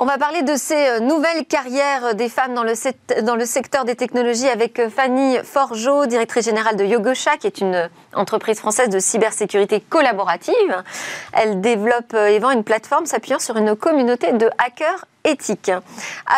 On 0.00 0.04
va 0.04 0.16
parler 0.16 0.42
de 0.42 0.54
ces 0.54 0.76
euh, 0.76 1.00
nouvelles 1.00 1.44
carrières 1.44 2.14
des 2.14 2.28
femmes 2.28 2.54
dans 2.54 2.62
le, 2.62 3.44
secteur 3.44 3.84
des 3.84 3.96
technologies 3.96 4.48
avec 4.48 4.78
euh, 4.78 4.88
Fanny 4.88 5.38
Forgeot, 5.42 6.06
directrice 6.06 6.44
générale 6.44 6.76
de 6.76 6.84
Yogosha, 6.84 7.36
qui 7.36 7.48
est 7.48 7.60
une 7.60 7.74
euh, 7.74 7.88
entreprise 8.14 8.60
française 8.60 8.90
de 8.90 9.00
cybersécurité 9.00 9.80
collaborative. 9.80 10.84
Elle 11.32 11.60
développe 11.60 12.14
et 12.14 12.38
vend 12.38 12.52
une 12.52 12.62
plateforme 12.62 13.06
s'appuyant 13.06 13.40
sur 13.40 13.56
une 13.56 13.74
communauté 13.74 14.32
de 14.32 14.48
hackers 14.58 15.04
éthiques. 15.28 15.70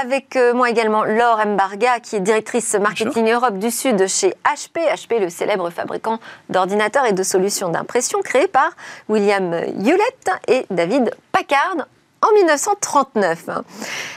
Avec 0.03 0.39
moi 0.55 0.71
également 0.71 1.05
Laure 1.05 1.41
Embarga, 1.45 2.01
qui 2.01 2.17
est 2.17 2.21
directrice 2.21 2.75
marketing 2.75 3.31
Europe 3.31 3.59
du 3.59 3.71
Sud 3.71 4.07
chez 4.07 4.35
HP. 4.45 4.81
HP, 4.81 5.21
le 5.21 5.31
célèbre 5.31 5.71
fabricant 5.71 6.19
d'ordinateurs 6.49 7.07
et 7.07 7.13
de 7.13 7.23
solutions 7.23 7.69
d'impression 7.69 8.21
créé 8.23 8.47
par 8.47 8.71
William 9.09 9.53
Hewlett 9.53 10.31
et 10.49 10.67
David 10.71 11.11
Packard 11.33 11.87
en 12.23 12.33
1939. 12.35 13.47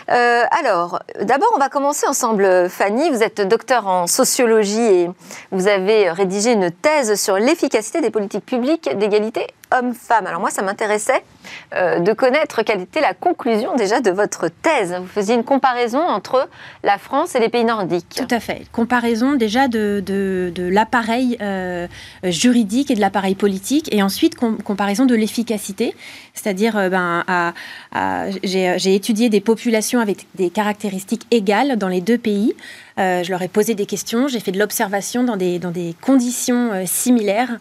Euh, 0.09 0.43
alors, 0.51 0.99
d'abord, 1.21 1.51
on 1.55 1.59
va 1.59 1.69
commencer 1.69 2.05
ensemble. 2.07 2.69
Fanny, 2.69 3.09
vous 3.09 3.23
êtes 3.23 3.41
docteur 3.41 3.87
en 3.87 4.07
sociologie 4.07 4.81
et 4.81 5.09
vous 5.51 5.67
avez 5.67 6.11
rédigé 6.11 6.51
une 6.51 6.71
thèse 6.71 7.15
sur 7.15 7.37
l'efficacité 7.37 8.01
des 8.01 8.11
politiques 8.11 8.45
publiques 8.45 8.89
d'égalité 8.97 9.47
hommes-femmes. 9.73 10.27
Alors 10.27 10.39
moi, 10.39 10.49
ça 10.49 10.61
m'intéressait 10.61 11.23
euh, 11.75 11.99
de 11.99 12.13
connaître 12.13 12.61
quelle 12.63 12.81
était 12.81 13.01
la 13.01 13.13
conclusion 13.13 13.75
déjà 13.75 13.99
de 13.99 14.11
votre 14.11 14.47
thèse. 14.47 14.95
Vous 14.99 15.07
faisiez 15.07 15.35
une 15.35 15.43
comparaison 15.43 15.99
entre 15.99 16.47
la 16.83 16.97
France 16.97 17.35
et 17.35 17.39
les 17.39 17.49
pays 17.49 17.65
nordiques. 17.65 18.15
Tout 18.15 18.33
à 18.33 18.39
fait. 18.39 18.63
Comparaison 18.71 19.33
déjà 19.33 19.67
de, 19.67 20.01
de, 20.05 20.67
l'appareil 20.69 21.37
euh, 21.41 21.87
juridique 22.23 22.91
et 22.91 22.95
de 22.95 23.01
l'appareil 23.01 23.35
politique, 23.35 23.93
et 23.93 24.01
ensuite 24.01 24.35
comparaison 24.35 25.05
de 25.05 25.15
l'efficacité. 25.15 25.95
C'est-à-dire, 26.33 26.77
euh, 26.77 26.89
ben, 26.89 27.53
j'ai 28.43 28.95
étudié 28.95 29.29
des 29.29 29.41
populations 29.41 29.99
avec 29.99 30.27
des 30.35 30.49
caractéristiques 30.49 31.27
égales 31.31 31.77
dans 31.77 31.87
les 31.87 32.01
deux 32.01 32.17
pays. 32.17 32.53
Euh, 32.99 33.23
je 33.23 33.31
leur 33.31 33.41
ai 33.41 33.47
posé 33.47 33.73
des 33.73 33.85
questions, 33.85 34.27
j'ai 34.27 34.39
fait 34.39 34.51
de 34.51 34.59
l'observation 34.59 35.23
dans 35.23 35.35
des, 35.35 35.57
dans 35.57 35.71
des 35.71 35.95
conditions 36.01 36.71
euh, 36.71 36.83
similaires. 36.85 37.59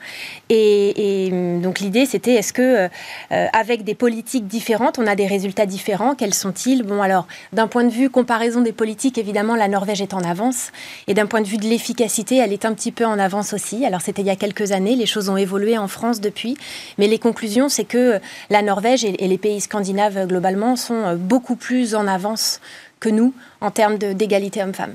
Et, 0.51 1.31
hum, 1.33 1.63
donc 1.63 1.81
l'idée, 1.81 2.05
c'était 2.05 2.35
est-ce 2.35 2.53
que, 2.53 2.89
euh, 3.33 3.47
avec 3.53 3.85
des 3.85 3.95
politiques 3.95 4.47
différentes, 4.47 4.99
on 4.99 5.07
a 5.07 5.15
des 5.15 5.27
résultats 5.27 5.67
différents 5.67 6.15
Quels 6.15 6.35
sont-ils? 6.35 6.83
Bon, 6.83 7.01
alors, 7.01 7.27
d'un 7.53 7.67
point 7.67 7.85
de 7.85 7.91
vue 7.91 8.11
comparaison 8.11 8.61
des 8.61 8.73
politiques, 8.73 9.17
évidemment, 9.17 9.57
la 9.57 9.69
Norvège 9.69 10.03
est 10.03 10.15
en 10.15 10.21
avance. 10.21 10.71
Et 11.07 11.15
d'un 11.15 11.27
point 11.27 11.41
de 11.41 11.47
vue 11.47 11.57
de 11.57 11.67
l'efficacité, 11.67 12.37
elle 12.37 12.53
est 12.53 12.65
un 12.65 12.75
petit 12.75 12.93
peu 12.93 13.07
en 13.07 13.19
avance 13.19 13.53
aussi. 13.55 13.87
Alors, 13.87 14.03
c'était 14.03 14.23
il 14.23 14.29
y 14.29 14.31
a 14.31 14.37
quelques 14.37 14.73
années, 14.73 14.97
les 14.97 15.07
choses 15.07 15.31
ont 15.31 15.37
évolué 15.37 15.79
en 15.79 15.89
France 15.89 16.21
depuis. 16.21 16.57
Mais 16.99 17.07
les 17.07 17.19
conclusions, 17.19 17.69
c'est 17.69 17.85
que 17.85 18.21
la 18.51 18.63
Norvège 18.63 19.05
et 19.05 19.29
les 19.29 19.39
pays 19.39 19.61
scandinaves, 19.61 20.27
globalement, 20.27 20.77
sont 20.77 21.17
beaucoup 21.17 21.57
plus 21.57 21.95
en 21.95 22.07
avance 22.07 22.61
que 23.01 23.09
nous 23.09 23.35
en 23.61 23.71
termes 23.71 23.99
d'égalité 23.99 24.63
homme-femme 24.63 24.95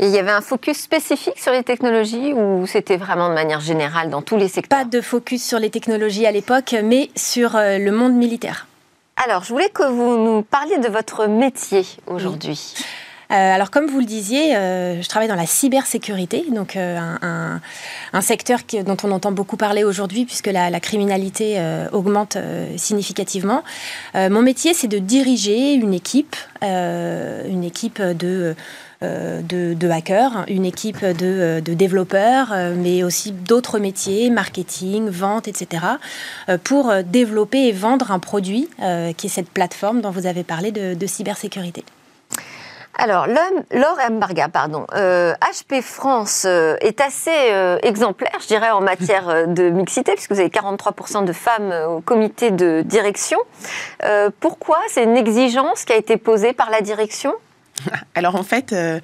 il 0.00 0.10
y 0.10 0.18
avait 0.18 0.30
un 0.30 0.40
focus 0.40 0.78
spécifique 0.78 1.38
sur 1.38 1.52
les 1.52 1.62
technologies 1.62 2.32
ou 2.32 2.66
c'était 2.66 2.96
vraiment 2.96 3.28
de 3.28 3.34
manière 3.34 3.60
générale 3.60 4.10
dans 4.10 4.22
tous 4.22 4.36
les 4.36 4.48
secteurs 4.48 4.80
Pas 4.80 4.84
de 4.84 5.00
focus 5.00 5.42
sur 5.44 5.58
les 5.58 5.70
technologies 5.70 6.26
à 6.26 6.30
l'époque, 6.30 6.74
mais 6.84 7.10
sur 7.16 7.56
euh, 7.56 7.78
le 7.78 7.90
monde 7.90 8.14
militaire. 8.14 8.66
Alors, 9.24 9.42
je 9.42 9.52
voulais 9.52 9.70
que 9.70 9.82
vous 9.82 10.16
nous 10.16 10.42
parliez 10.42 10.78
de 10.78 10.88
votre 10.88 11.26
métier 11.26 11.84
aujourd'hui. 12.06 12.74
Euh, 13.30 13.34
alors, 13.34 13.70
comme 13.70 13.86
vous 13.86 13.98
le 13.98 14.06
disiez, 14.06 14.56
euh, 14.56 15.02
je 15.02 15.08
travaille 15.08 15.28
dans 15.28 15.34
la 15.34 15.46
cybersécurité, 15.46 16.46
donc 16.50 16.76
un, 16.76 17.60
secteur 18.20 18.60
dont 18.86 18.96
on 19.02 19.10
entend 19.10 19.32
beaucoup 19.32 19.56
parler 19.56 19.84
aujourd'hui 19.84 20.24
puisque 20.24 20.46
la, 20.46 20.70
la 20.70 20.80
criminalité 20.80 21.60
augmente 21.92 22.38
significativement. 22.76 23.64
mon 24.14 24.42
métier, 24.42 24.72
c'est 24.72 24.88
de 24.88 24.98
diriger 24.98 25.74
une 25.74 25.92
équipe, 25.92 26.36
une 26.62 27.64
équipe 27.64 28.00
de 28.00 28.54
euh, 29.04 29.42
de, 29.42 29.90
hackers, 29.90 30.44
une 30.48 30.64
équipe 30.64 31.04
de, 31.04 31.14
euh, 31.22 31.60
développeurs, 31.60 32.48
euh, 32.52 32.74
mais 32.76 33.04
aussi 33.04 33.30
d'autres 33.30 33.78
métiers, 33.78 34.28
marketing, 34.28 35.08
vente, 35.08 35.46
etc., 35.46 35.84
pour 36.64 36.92
développer 37.04 37.68
et 37.68 37.72
vendre 37.72 38.10
un 38.10 38.18
produit 38.18 38.68
qui 39.16 39.26
est 39.26 39.30
cette 39.30 39.50
plateforme 39.50 40.00
dont 40.00 40.10
vous 40.10 40.26
avez 40.26 40.42
parlé 40.42 40.72
de, 40.72 41.06
cybersécurité. 41.06 41.84
Alors, 42.96 43.26
Laure 43.26 43.98
Embarga, 44.08 44.48
pardon. 44.48 44.86
HP 44.92 45.82
France 45.82 46.44
est 46.44 47.00
assez 47.00 47.52
exemplaire, 47.82 48.38
je 48.40 48.46
dirais, 48.46 48.70
en 48.70 48.80
matière 48.80 49.46
de 49.46 49.70
mixité, 49.70 50.12
puisque 50.12 50.32
vous 50.32 50.40
avez 50.40 50.48
43% 50.48 51.24
de 51.24 51.32
femmes 51.32 51.72
au 51.88 52.00
comité 52.00 52.50
de 52.50 52.82
direction. 52.84 53.38
pourquoi 54.40 54.78
C'est 54.88 55.04
une 55.04 55.16
exigence 55.16 55.84
qui 55.84 55.92
a 55.92 55.96
été 55.96 56.16
posée 56.16 56.52
par 56.52 56.70
la 56.70 56.80
direction? 56.80 57.34
Alors 58.14 58.36
en 58.36 58.42
fait, 58.42 58.72
euh, 58.72 59.00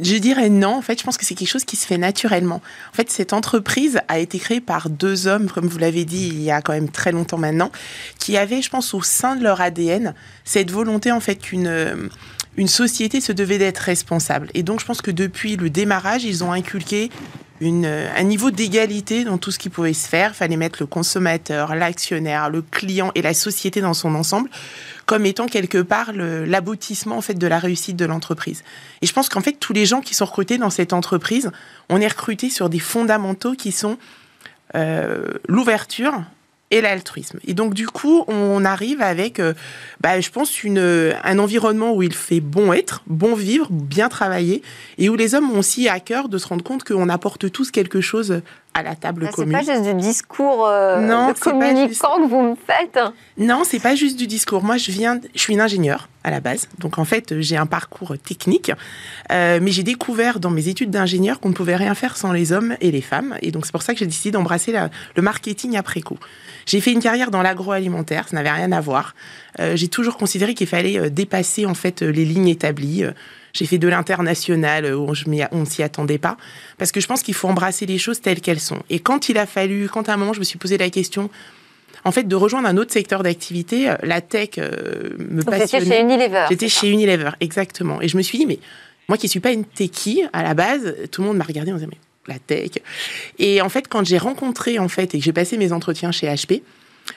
je 0.00 0.16
dirais 0.16 0.48
non. 0.48 0.76
En 0.76 0.82
fait, 0.82 0.98
je 0.98 1.04
pense 1.04 1.16
que 1.16 1.24
c'est 1.24 1.34
quelque 1.34 1.48
chose 1.48 1.64
qui 1.64 1.76
se 1.76 1.86
fait 1.86 1.98
naturellement. 1.98 2.62
En 2.92 2.94
fait, 2.94 3.10
cette 3.10 3.32
entreprise 3.32 4.00
a 4.08 4.18
été 4.18 4.38
créée 4.38 4.60
par 4.60 4.90
deux 4.90 5.26
hommes, 5.26 5.50
comme 5.50 5.66
vous 5.66 5.78
l'avez 5.78 6.04
dit, 6.04 6.28
il 6.28 6.42
y 6.42 6.50
a 6.50 6.62
quand 6.62 6.72
même 6.72 6.88
très 6.88 7.12
longtemps 7.12 7.38
maintenant, 7.38 7.70
qui 8.18 8.36
avaient, 8.36 8.62
je 8.62 8.70
pense, 8.70 8.94
au 8.94 9.02
sein 9.02 9.36
de 9.36 9.42
leur 9.42 9.60
ADN, 9.60 10.14
cette 10.44 10.70
volonté 10.70 11.12
en 11.12 11.20
fait 11.20 11.36
qu'une 11.36 11.66
euh, 11.66 12.08
une 12.56 12.68
société 12.68 13.20
se 13.20 13.32
devait 13.32 13.58
d'être 13.58 13.78
responsable. 13.78 14.48
Et 14.54 14.62
donc, 14.62 14.80
je 14.80 14.86
pense 14.86 15.02
que 15.02 15.10
depuis 15.10 15.56
le 15.56 15.70
démarrage, 15.70 16.24
ils 16.24 16.44
ont 16.44 16.52
inculqué 16.52 17.10
une, 17.60 17.86
un 17.86 18.22
niveau 18.22 18.50
d'égalité 18.50 19.24
dans 19.24 19.38
tout 19.38 19.50
ce 19.50 19.58
qui 19.58 19.68
pouvait 19.68 19.92
se 19.92 20.08
faire. 20.08 20.34
Fallait 20.34 20.56
mettre 20.56 20.78
le 20.80 20.86
consommateur, 20.86 21.74
l'actionnaire, 21.74 22.50
le 22.50 22.62
client 22.62 23.10
et 23.14 23.22
la 23.22 23.34
société 23.34 23.80
dans 23.80 23.94
son 23.94 24.14
ensemble 24.14 24.50
comme 25.06 25.26
étant 25.26 25.46
quelque 25.46 25.78
part 25.78 26.12
l'aboutissement 26.14 27.18
en 27.18 27.20
fait 27.20 27.34
de 27.34 27.46
la 27.46 27.58
réussite 27.58 27.96
de 27.96 28.04
l'entreprise. 28.04 28.64
Et 29.02 29.06
je 29.06 29.12
pense 29.12 29.28
qu'en 29.28 29.40
fait 29.40 29.52
tous 29.52 29.72
les 29.72 29.86
gens 29.86 30.00
qui 30.00 30.14
sont 30.14 30.24
recrutés 30.24 30.58
dans 30.58 30.70
cette 30.70 30.92
entreprise, 30.92 31.50
on 31.88 32.00
est 32.00 32.08
recrutés 32.08 32.50
sur 32.50 32.68
des 32.70 32.78
fondamentaux 32.78 33.54
qui 33.54 33.72
sont 33.72 33.98
euh, 34.74 35.24
l'ouverture, 35.46 36.22
et 36.70 36.80
l'altruisme. 36.80 37.38
Et 37.46 37.54
donc, 37.54 37.74
du 37.74 37.86
coup, 37.86 38.24
on 38.26 38.64
arrive 38.64 39.00
avec, 39.00 39.38
euh, 39.38 39.54
bah, 40.00 40.20
je 40.20 40.30
pense, 40.30 40.64
une, 40.64 41.14
un 41.22 41.38
environnement 41.38 41.94
où 41.94 42.02
il 42.02 42.14
fait 42.14 42.40
bon 42.40 42.72
être, 42.72 43.02
bon 43.06 43.34
vivre, 43.34 43.68
bien 43.70 44.08
travailler, 44.08 44.62
et 44.98 45.08
où 45.08 45.14
les 45.14 45.34
hommes 45.34 45.50
ont 45.50 45.58
aussi 45.58 45.88
à 45.88 46.00
cœur 46.00 46.28
de 46.28 46.38
se 46.38 46.48
rendre 46.48 46.64
compte 46.64 46.84
qu'on 46.84 47.08
apporte 47.08 47.50
tous 47.50 47.70
quelque 47.70 48.00
chose 48.00 48.40
à 48.74 48.82
la 48.82 48.96
table 48.96 49.30
commune. 49.30 49.56
C'est 49.58 49.66
pas 49.66 49.72
juste 49.72 49.88
du 49.88 49.94
discours 49.94 50.66
euh, 50.66 51.00
non, 51.00 51.28
de 51.28 51.38
communicant 51.38 52.16
que 52.18 52.28
vous 52.28 52.42
me 52.42 52.54
faites. 52.54 52.98
Non, 53.38 53.62
c'est 53.64 53.78
pas 53.78 53.94
juste 53.94 54.18
du 54.18 54.26
discours. 54.26 54.62
Moi, 54.62 54.76
je 54.76 54.90
viens, 54.90 55.20
je 55.34 55.40
suis 55.40 55.54
une 55.54 55.60
ingénieure 55.60 56.08
à 56.24 56.30
la 56.30 56.40
base, 56.40 56.68
donc 56.78 56.98
en 56.98 57.04
fait, 57.04 57.38
j'ai 57.40 57.56
un 57.56 57.66
parcours 57.66 58.16
technique, 58.18 58.72
euh, 59.30 59.58
mais 59.60 59.70
j'ai 59.70 59.82
découvert 59.82 60.40
dans 60.40 60.50
mes 60.50 60.68
études 60.68 60.90
d'ingénieur 60.90 61.38
qu'on 61.38 61.50
ne 61.50 61.54
pouvait 61.54 61.76
rien 61.76 61.94
faire 61.94 62.16
sans 62.16 62.32
les 62.32 62.50
hommes 62.50 62.76
et 62.80 62.90
les 62.90 63.02
femmes, 63.02 63.36
et 63.42 63.50
donc 63.50 63.66
c'est 63.66 63.72
pour 63.72 63.82
ça 63.82 63.92
que 63.92 63.98
j'ai 63.98 64.06
décidé 64.06 64.30
d'embrasser 64.30 64.74
le 65.14 65.22
marketing 65.22 65.76
après 65.76 66.00
coup. 66.00 66.18
J'ai 66.64 66.80
fait 66.80 66.92
une 66.92 67.02
carrière 67.02 67.30
dans 67.30 67.42
l'agroalimentaire, 67.42 68.26
ça 68.28 68.36
n'avait 68.36 68.50
rien 68.50 68.72
à 68.72 68.80
voir. 68.80 69.14
Euh, 69.60 69.76
j'ai 69.76 69.88
toujours 69.88 70.16
considéré 70.16 70.54
qu'il 70.54 70.66
fallait 70.66 70.98
euh, 70.98 71.10
dépasser 71.10 71.66
en 71.66 71.74
fait 71.74 72.02
les 72.02 72.24
lignes 72.24 72.48
établies. 72.48 73.04
J'ai 73.52 73.66
fait 73.66 73.78
de 73.78 73.86
l'international 73.86 74.94
où 74.94 75.12
on 75.52 75.60
ne 75.60 75.64
s'y 75.64 75.82
attendait 75.82 76.18
pas. 76.18 76.36
Parce 76.76 76.90
que 76.90 77.00
je 77.00 77.06
pense 77.06 77.22
qu'il 77.22 77.34
faut 77.34 77.48
embrasser 77.48 77.86
les 77.86 77.98
choses 77.98 78.20
telles 78.20 78.40
qu'elles 78.40 78.60
sont. 78.60 78.82
Et 78.90 78.98
quand 78.98 79.28
il 79.28 79.38
a 79.38 79.46
fallu, 79.46 79.88
quand 79.88 80.08
à 80.08 80.14
un 80.14 80.16
moment 80.16 80.32
je 80.32 80.40
me 80.40 80.44
suis 80.44 80.58
posé 80.58 80.76
la 80.76 80.90
question, 80.90 81.30
en 82.04 82.12
fait, 82.12 82.28
de 82.28 82.36
rejoindre 82.36 82.68
un 82.68 82.76
autre 82.76 82.92
secteur 82.92 83.22
d'activité, 83.22 83.88
euh, 83.88 83.96
la 84.02 84.20
tech 84.20 84.50
euh, 84.58 85.10
me 85.18 85.42
Donc 85.42 85.50
passionnait. 85.50 85.84
J'étais 85.84 85.96
chez 85.96 86.02
Unilever. 86.02 86.46
J'étais 86.50 86.68
chez 86.68 86.90
Unilever, 86.90 87.30
exactement. 87.40 88.00
Et 88.02 88.08
je 88.08 88.16
me 88.16 88.22
suis 88.22 88.38
dit, 88.38 88.46
mais 88.46 88.58
moi 89.08 89.16
qui 89.16 89.28
suis 89.28 89.40
pas 89.40 89.52
une 89.52 89.64
techie 89.64 90.22
à 90.32 90.42
la 90.42 90.54
base, 90.54 90.94
tout 91.10 91.22
le 91.22 91.28
monde 91.28 91.38
m'a 91.38 91.44
regardé 91.44 91.72
en 91.72 91.76
disant, 91.76 91.88
mais 91.90 91.98
la 92.26 92.38
tech. 92.38 92.70
Et 93.38 93.62
en 93.62 93.68
fait, 93.68 93.88
quand 93.88 94.04
j'ai 94.04 94.18
rencontré 94.18 94.78
en 94.78 94.88
fait 94.88 95.14
et 95.14 95.18
que 95.18 95.24
j'ai 95.24 95.32
passé 95.32 95.56
mes 95.56 95.72
entretiens 95.72 96.12
chez 96.12 96.26
HP, 96.26 96.62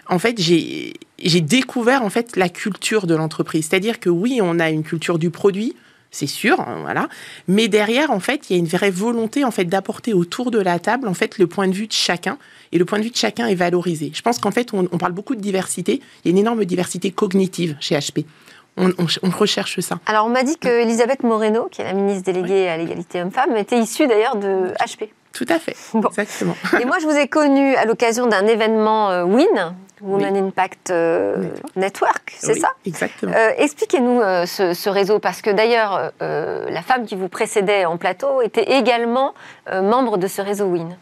en 0.10 0.20
fait, 0.20 0.40
j'ai 0.40 1.42
découvert 1.42 2.04
en 2.04 2.10
fait 2.10 2.36
la 2.36 2.50
culture 2.50 3.08
de 3.08 3.16
l'entreprise. 3.16 3.68
C'est-à-dire 3.70 4.00
que 4.00 4.10
oui, 4.10 4.40
on 4.42 4.60
a 4.60 4.70
une 4.70 4.84
culture 4.84 5.20
du 5.20 5.30
produit, 5.30 5.76
c'est 6.12 6.28
sûr, 6.28 6.60
hein, 6.60 6.80
voilà. 6.82 7.10
Mais 7.48 7.68
derrière, 7.68 8.12
en 8.12 8.20
fait, 8.20 8.50
il 8.50 8.54
y 8.54 8.56
a 8.56 8.60
une 8.60 8.68
vraie 8.68 8.92
volonté 8.92 9.44
en 9.44 9.52
fait 9.52 9.66
d'apporter 9.66 10.14
autour 10.14 10.52
de 10.52 10.60
la 10.60 10.80
table 10.80 11.08
en 11.08 11.14
fait 11.14 11.38
le 11.38 11.48
point 11.48 11.68
de 11.68 11.74
vue 11.74 11.88
de 11.88 11.94
chacun 11.94 12.38
et 12.72 12.78
le 12.78 12.86
point 12.86 13.00
de 13.00 13.04
vue 13.04 13.12
de 13.12 13.16
chacun 13.16 13.48
est 13.48 13.56
valorisé. 13.56 14.12
Je 14.14 14.22
pense 14.22 14.40
qu'en 14.40 14.52
fait, 14.52 14.74
on, 14.74 14.86
parle 14.98 15.14
beaucoup 15.14 15.36
de 15.36 15.42
diversité. 15.42 16.02
Il 16.24 16.28
y 16.28 16.30
a 16.30 16.32
une 16.32 16.38
énorme 16.38 16.66
diversité 16.66 17.12
cognitive 17.12 17.76
chez 17.80 17.96
HP. 17.96 18.26
On, 18.78 18.92
recherche 19.32 19.80
ça. 19.80 20.00
Alors, 20.06 20.28
on 20.28 20.30
m'a 20.30 20.44
dit 20.44 20.56
que 20.58 20.68
Elisabeth 20.68 21.24
Moreno, 21.24 21.68
qui 21.72 21.82
est 21.82 21.86
la 21.86 21.94
ministre 21.94 22.32
déléguée 22.32 22.68
à 22.68 22.78
l'égalité 22.78 23.22
homme-femme, 23.22 23.58
était 23.58 23.80
issue 23.80 24.06
d'ailleurs 24.06 24.36
de 24.36 24.72
HP. 24.80 25.10
Tout 25.38 25.46
à 25.50 25.60
fait, 25.60 25.76
exactement. 25.94 26.56
Et 26.82 26.86
moi, 26.86 26.98
je 27.00 27.06
vous 27.06 27.16
ai 27.16 27.28
connu 27.28 27.76
à 27.76 27.86
l'occasion 27.86 28.26
d'un 28.26 28.48
événement 28.48 29.12
euh, 29.12 29.24
WIN, 29.24 29.76
Women 30.02 30.36
Impact 30.36 30.90
euh, 30.90 31.44
Network, 31.76 32.34
c'est 32.36 32.56
ça? 32.56 32.70
Exactement. 32.88 33.34
Euh, 33.36 33.52
expliquez-nous 33.58 34.22
ce, 34.48 34.90
réseau, 34.90 35.20
parce 35.20 35.44
que 35.44 35.52
d'ailleurs, 35.52 36.12
la 36.20 36.82
femme 36.82 37.06
qui 37.06 37.16
vous 37.16 37.28
précédait 37.30 37.86
en 37.86 37.98
plateau 37.98 38.42
était 38.42 38.78
également 38.78 39.36
membre 39.72 40.18
de 40.18 40.26
ce 40.26 40.42
réseau 40.42 40.66
WIN. 40.66 40.98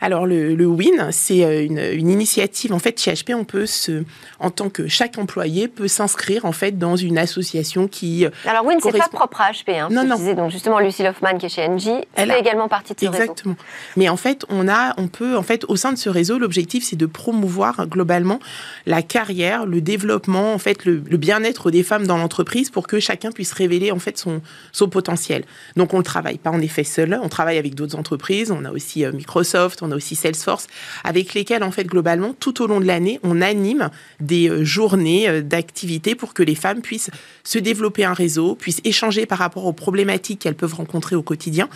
Alors 0.00 0.26
le, 0.26 0.54
le 0.54 0.66
WIN, 0.66 1.10
c'est 1.12 1.44
euh, 1.44 1.64
une, 1.64 1.78
une, 1.78 2.08
initiative. 2.08 2.72
En 2.72 2.78
fait, 2.78 2.98
chez 3.00 3.12
HP, 3.12 3.34
on 3.34 3.44
peut 3.44 3.66
se, 3.66 4.04
en 4.38 4.50
tant 4.50 4.70
que 4.70 4.88
chaque 4.88 5.18
employé 5.18 5.68
peut 5.68 5.88
s'inscrire 5.88 6.44
en 6.44 6.52
fait 6.52 6.78
dans 6.78 6.96
une 6.96 7.18
association 7.18 7.86
qui. 7.86 8.24
Euh, 8.24 8.30
Alors 8.46 8.64
WIN, 8.64 8.78
c'est 8.82 8.96
pas 8.96 9.08
propre 9.08 9.40
à 9.40 9.52
HP. 9.52 9.78
Hein, 9.78 9.88
non, 9.90 10.04
non. 10.04 10.34
Donc 10.34 10.50
justement, 10.50 10.78
Lucie 10.78 11.06
Hoffman 11.06 11.38
qui 11.38 11.46
est 11.46 11.50
chez 11.50 11.68
NG, 11.68 12.04
elle 12.14 12.30
fait 12.30 12.40
également 12.40 12.68
partie 12.68 12.94
de 12.94 13.00
ce 13.00 13.06
réseau. 13.06 13.22
Exactement. 13.22 13.56
Mais 13.96 14.08
en 14.08 14.16
fait, 14.16 14.44
on 14.48 14.68
a, 14.68 14.94
on 14.98 15.08
peut, 15.08 15.36
en 15.36 15.42
fait, 15.42 15.64
au 15.68 15.76
sein 15.76 15.92
de 15.92 15.98
ce 15.98 16.08
réseau, 16.08 16.38
l'objectif 16.38 16.84
c'est 16.84 16.96
de 16.96 17.06
promouvoir 17.06 17.86
globalement 17.86 18.40
la 18.86 19.02
carrière, 19.02 19.66
le 19.66 19.80
développement, 19.80 20.54
en 20.54 20.58
fait, 20.58 20.84
le, 20.84 21.02
le 21.06 21.16
bien-être 21.16 21.70
des 21.70 21.82
femmes 21.82 22.06
dans 22.06 22.16
l'entreprise 22.16 22.70
pour 22.70 22.86
que 22.86 23.00
chacun 23.00 23.32
puisse 23.32 23.52
révéler 23.52 23.92
en 23.92 23.98
fait 23.98 24.16
son, 24.16 24.40
son 24.72 24.88
potentiel. 24.88 25.44
Donc 25.76 25.94
on 25.94 25.98
ne 25.98 26.02
travaille 26.02 26.38
pas 26.38 26.50
en 26.50 26.60
effet 26.60 26.84
seul, 26.84 27.18
on 27.22 27.28
travaille 27.28 27.58
avec 27.58 27.74
d'autres 27.74 27.96
entreprises. 27.96 28.50
On 28.50 28.64
a 28.64 28.70
aussi 28.70 29.04
euh, 29.04 29.12
Microsoft, 29.12 29.82
on 29.82 29.89
a 29.90 29.96
aussi 29.96 30.16
Salesforce, 30.16 30.66
avec 31.04 31.34
lesquels, 31.34 31.62
en 31.62 31.70
fait, 31.70 31.84
globalement, 31.84 32.34
tout 32.38 32.62
au 32.62 32.66
long 32.66 32.80
de 32.80 32.86
l'année, 32.86 33.20
on 33.22 33.40
anime 33.40 33.90
des 34.20 34.48
euh, 34.48 34.64
journées 34.64 35.28
euh, 35.28 35.42
d'activité 35.42 36.14
pour 36.14 36.34
que 36.34 36.42
les 36.42 36.54
femmes 36.54 36.82
puissent 36.82 37.10
se 37.44 37.58
développer 37.58 38.04
un 38.04 38.14
réseau, 38.14 38.54
puissent 38.54 38.80
échanger 38.84 39.26
par 39.26 39.38
rapport 39.38 39.66
aux 39.66 39.72
problématiques 39.72 40.40
qu'elles 40.40 40.54
peuvent 40.54 40.74
rencontrer 40.74 41.16
au 41.16 41.22
quotidien. 41.22 41.68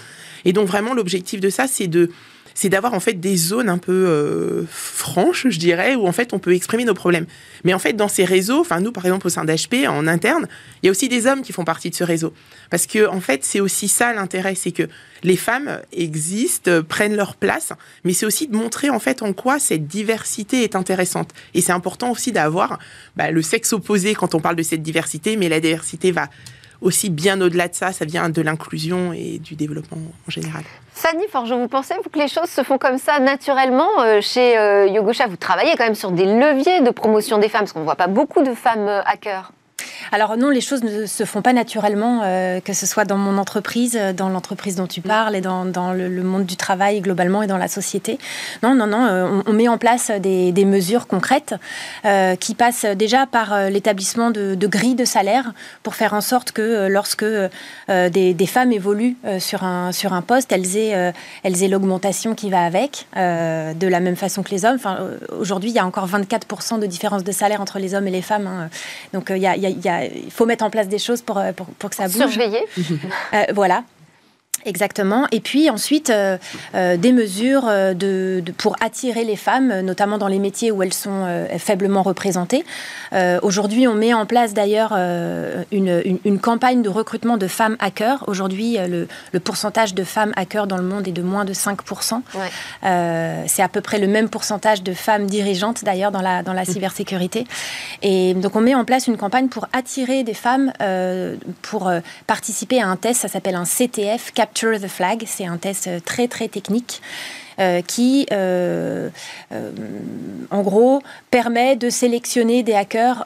Et 0.44 0.52
donc, 0.52 0.66
vraiment, 0.66 0.94
l'objectif 0.94 1.40
de 1.40 1.50
ça, 1.50 1.66
c'est 1.66 1.88
de 1.88 2.10
c'est 2.54 2.68
d'avoir 2.68 2.94
en 2.94 3.00
fait 3.00 3.14
des 3.14 3.36
zones 3.36 3.68
un 3.68 3.78
peu 3.78 3.92
euh, 3.92 4.62
franches, 4.70 5.48
je 5.48 5.58
dirais, 5.58 5.96
où 5.96 6.06
en 6.06 6.12
fait 6.12 6.32
on 6.32 6.38
peut 6.38 6.54
exprimer 6.54 6.84
nos 6.84 6.94
problèmes. 6.94 7.26
Mais 7.64 7.74
en 7.74 7.78
fait, 7.78 7.94
dans 7.94 8.08
ces 8.08 8.24
réseaux, 8.24 8.60
enfin 8.60 8.80
nous 8.80 8.92
par 8.92 9.04
exemple 9.04 9.26
au 9.26 9.30
sein 9.30 9.44
d'HP 9.44 9.86
en 9.88 10.06
interne, 10.06 10.46
il 10.82 10.86
y 10.86 10.88
a 10.88 10.92
aussi 10.92 11.08
des 11.08 11.26
hommes 11.26 11.42
qui 11.42 11.52
font 11.52 11.64
partie 11.64 11.90
de 11.90 11.94
ce 11.94 12.04
réseau, 12.04 12.32
parce 12.70 12.86
que 12.86 13.08
en 13.08 13.20
fait 13.20 13.44
c'est 13.44 13.60
aussi 13.60 13.88
ça 13.88 14.12
l'intérêt, 14.12 14.54
c'est 14.54 14.72
que 14.72 14.84
les 15.22 15.36
femmes 15.36 15.80
existent, 15.92 16.82
prennent 16.82 17.16
leur 17.16 17.34
place, 17.34 17.72
mais 18.04 18.12
c'est 18.12 18.26
aussi 18.26 18.46
de 18.46 18.56
montrer 18.56 18.90
en 18.90 18.98
fait 18.98 19.22
en 19.22 19.32
quoi 19.32 19.58
cette 19.58 19.86
diversité 19.86 20.62
est 20.62 20.76
intéressante. 20.76 21.30
Et 21.54 21.60
c'est 21.60 21.72
important 21.72 22.10
aussi 22.10 22.30
d'avoir 22.30 22.78
bah, 23.16 23.30
le 23.30 23.42
sexe 23.42 23.72
opposé 23.72 24.14
quand 24.14 24.34
on 24.34 24.40
parle 24.40 24.56
de 24.56 24.62
cette 24.62 24.82
diversité, 24.82 25.36
mais 25.36 25.48
la 25.48 25.60
diversité 25.60 26.12
va 26.12 26.28
aussi 26.84 27.10
bien 27.10 27.40
au-delà 27.40 27.66
de 27.66 27.74
ça, 27.74 27.92
ça 27.92 28.04
vient 28.04 28.28
de 28.28 28.42
l'inclusion 28.42 29.12
et 29.12 29.38
du 29.38 29.56
développement 29.56 29.98
en 30.28 30.30
général. 30.30 30.62
Fanny 30.92 31.24
Forgeon, 31.28 31.58
vous 31.60 31.68
pensez 31.68 31.94
que 31.94 32.18
les 32.18 32.28
choses 32.28 32.50
se 32.50 32.62
font 32.62 32.78
comme 32.78 32.98
ça 32.98 33.18
naturellement 33.18 34.02
euh, 34.02 34.20
Chez 34.20 34.56
euh, 34.56 34.86
Yogosha, 34.86 35.26
vous 35.26 35.36
travaillez 35.36 35.74
quand 35.76 35.84
même 35.84 35.94
sur 35.94 36.12
des 36.12 36.26
leviers 36.26 36.82
de 36.82 36.90
promotion 36.90 37.38
des 37.38 37.48
femmes, 37.48 37.62
parce 37.62 37.72
qu'on 37.72 37.80
ne 37.80 37.84
voit 37.84 37.96
pas 37.96 38.06
beaucoup 38.06 38.42
de 38.42 38.54
femmes 38.54 38.86
euh, 38.86 39.02
hackers. 39.04 39.50
Alors 40.12 40.36
non, 40.36 40.50
les 40.50 40.60
choses 40.60 40.82
ne 40.82 41.06
se 41.06 41.24
font 41.24 41.42
pas 41.42 41.52
naturellement, 41.52 42.20
euh, 42.22 42.60
que 42.60 42.72
ce 42.72 42.86
soit 42.86 43.04
dans 43.04 43.16
mon 43.16 43.38
entreprise, 43.38 43.96
euh, 43.98 44.12
dans 44.12 44.28
l'entreprise 44.28 44.76
dont 44.76 44.86
tu 44.86 45.00
parles, 45.00 45.36
et 45.36 45.40
dans, 45.40 45.64
le, 45.92 46.22
monde 46.22 46.46
du 46.46 46.56
travail 46.56 47.00
globalement 47.00 47.42
et 47.42 47.46
dans 47.46 47.58
la 47.58 47.68
société. 47.68 48.18
Non, 48.62 48.74
non, 48.74 48.86
non, 48.86 49.06
euh, 49.06 49.42
on, 49.46 49.52
met 49.52 49.68
en 49.68 49.78
place 49.78 50.10
des, 50.10 50.64
mesures 50.64 51.06
concrètes 51.06 51.54
qui 52.40 52.54
passent 52.54 52.86
déjà 52.86 53.26
par 53.26 53.68
l'établissement 53.68 54.30
de, 54.30 54.66
grilles 54.66 54.94
de 54.94 55.04
salaire 55.04 55.52
pour 55.82 55.94
faire 55.94 56.14
en 56.14 56.22
sorte 56.22 56.52
que 56.52 56.88
lorsque 56.88 57.24
des, 57.88 58.46
femmes 58.46 58.72
évoluent 58.72 59.16
sur, 59.38 59.62
un, 59.62 59.92
sur 59.92 60.14
un 60.14 60.22
poste, 60.22 60.52
elles 60.52 60.76
aient, 60.76 61.12
elles 61.42 61.62
aient 61.62 61.68
l'augmentation 61.68 62.34
qui 62.34 62.48
va 62.48 62.64
avec, 62.64 63.06
de 63.14 63.86
la 63.86 64.00
même 64.00 64.16
façon 64.16 64.42
que 64.42 64.50
les 64.50 64.64
hommes. 64.64 64.78
Aujourd'hui, 65.38 65.70
il 65.70 65.76
y 65.76 65.78
a 65.78 65.86
encore 65.86 66.08
24% 66.08 66.80
de 66.80 66.86
différence 66.86 67.24
de 67.24 67.32
salaire 67.32 67.60
entre 67.60 67.78
les 67.78 67.94
hommes 67.94 68.08
et 68.08 68.12
les 68.12 68.22
femmes. 68.22 68.46
Hein. 68.46 68.70
Donc 69.12 69.30
il 69.30 69.38
y 69.38 69.46
a 69.46 69.93
il 70.02 70.30
faut 70.30 70.46
mettre 70.46 70.64
en 70.64 70.70
place 70.70 70.88
des 70.88 70.98
choses 70.98 71.22
pour, 71.22 71.40
pour, 71.56 71.66
pour 71.66 71.90
que 71.90 71.96
ça 71.96 72.08
bouge. 72.08 72.16
Surveiller. 72.16 72.64
Euh, 73.32 73.44
voilà. 73.54 73.84
Exactement. 74.64 75.26
Et 75.30 75.40
puis 75.40 75.68
ensuite, 75.68 76.10
euh, 76.10 76.38
euh, 76.74 76.96
des 76.96 77.12
mesures 77.12 77.66
euh, 77.68 77.92
de, 77.92 78.42
pour 78.56 78.76
attirer 78.80 79.24
les 79.24 79.36
femmes, 79.36 79.80
notamment 79.80 80.16
dans 80.16 80.28
les 80.28 80.38
métiers 80.38 80.70
où 80.70 80.82
elles 80.82 80.94
sont 80.94 81.26
faiblement 81.58 82.02
représentées. 82.02 82.64
Aujourd'hui, 83.42 83.86
on 83.86 83.94
met 83.94 84.12
en 84.12 84.26
place 84.26 84.54
d'ailleurs 84.54 84.92
une, 84.92 86.18
une, 86.24 86.38
campagne 86.38 86.82
de 86.82 86.88
recrutement 86.88 87.36
de 87.36 87.46
femmes 87.46 87.76
hackers. 87.78 88.24
Aujourd'hui, 88.26 88.76
le, 88.76 89.06
le, 89.32 89.40
pourcentage 89.40 89.94
de 89.94 90.04
femmes 90.04 90.32
hackers 90.36 90.66
dans 90.66 90.76
le 90.76 90.82
monde 90.82 91.06
est 91.06 91.12
de 91.12 91.22
moins 91.22 91.44
de 91.44 91.52
5%. 91.52 92.20
C'est 93.46 93.62
à 93.62 93.68
peu 93.68 93.80
près 93.80 93.98
le 93.98 94.08
même 94.08 94.28
pourcentage 94.28 94.82
de 94.82 94.92
femmes 94.92 95.26
dirigeantes 95.26 95.84
d'ailleurs 95.84 96.10
dans 96.10 96.22
la, 96.22 96.42
dans 96.42 96.52
la 96.52 96.64
cybersécurité. 96.64 97.46
Et 98.02 98.34
donc 98.34 98.56
on 98.56 98.60
met 98.60 98.74
en 98.74 98.84
place 98.84 99.06
une 99.06 99.16
campagne 99.16 99.48
pour 99.48 99.68
attirer 99.72 100.24
des 100.24 100.34
femmes 100.34 100.72
pour 101.62 101.90
participer 102.26 102.80
à 102.80 102.88
un 102.88 102.96
test, 102.96 103.20
ça 103.22 103.28
s'appelle 103.28 103.54
un 103.54 103.64
CTF, 103.64 104.32
Capture 104.44 104.78
the 104.78 104.88
Flag. 104.88 105.24
C'est 105.26 105.46
un 105.46 105.56
test 105.56 105.86
euh, 105.86 106.00
très 106.04 106.28
très 106.28 106.48
technique. 106.48 107.00
Euh, 107.60 107.82
qui, 107.82 108.26
euh, 108.32 109.10
en 110.50 110.62
gros, 110.62 111.00
permet 111.30 111.76
de 111.76 111.88
sélectionner 111.88 112.64
des 112.64 112.74
hackers 112.74 113.24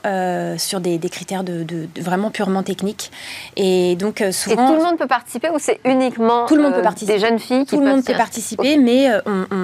sur 0.59 0.81
des, 0.81 0.99
critères 1.09 1.45
de, 1.45 1.89
vraiment 1.99 2.31
purement 2.31 2.63
techniques. 2.63 3.11
Et 3.57 3.97
donc, 3.97 4.23
souvent. 4.33 4.67
Et 4.67 4.71
tout 4.71 4.79
le 4.79 4.85
monde 4.85 4.99
peut 4.99 5.07
participer 5.07 5.49
ou 5.49 5.59
c'est 5.59 5.81
uniquement 5.87 6.45
tout 6.45 6.57
le 6.57 6.63
monde 6.63 6.75
peut 6.75 6.83
participer. 6.83 7.15
des 7.15 7.21
jeunes 7.21 7.39
filles 7.39 7.65
qui 7.65 7.75
Tout 7.75 7.81
le 7.81 7.89
monde 7.89 8.05
peut 8.05 8.13
participer, 8.13 8.77
mais 8.77 9.09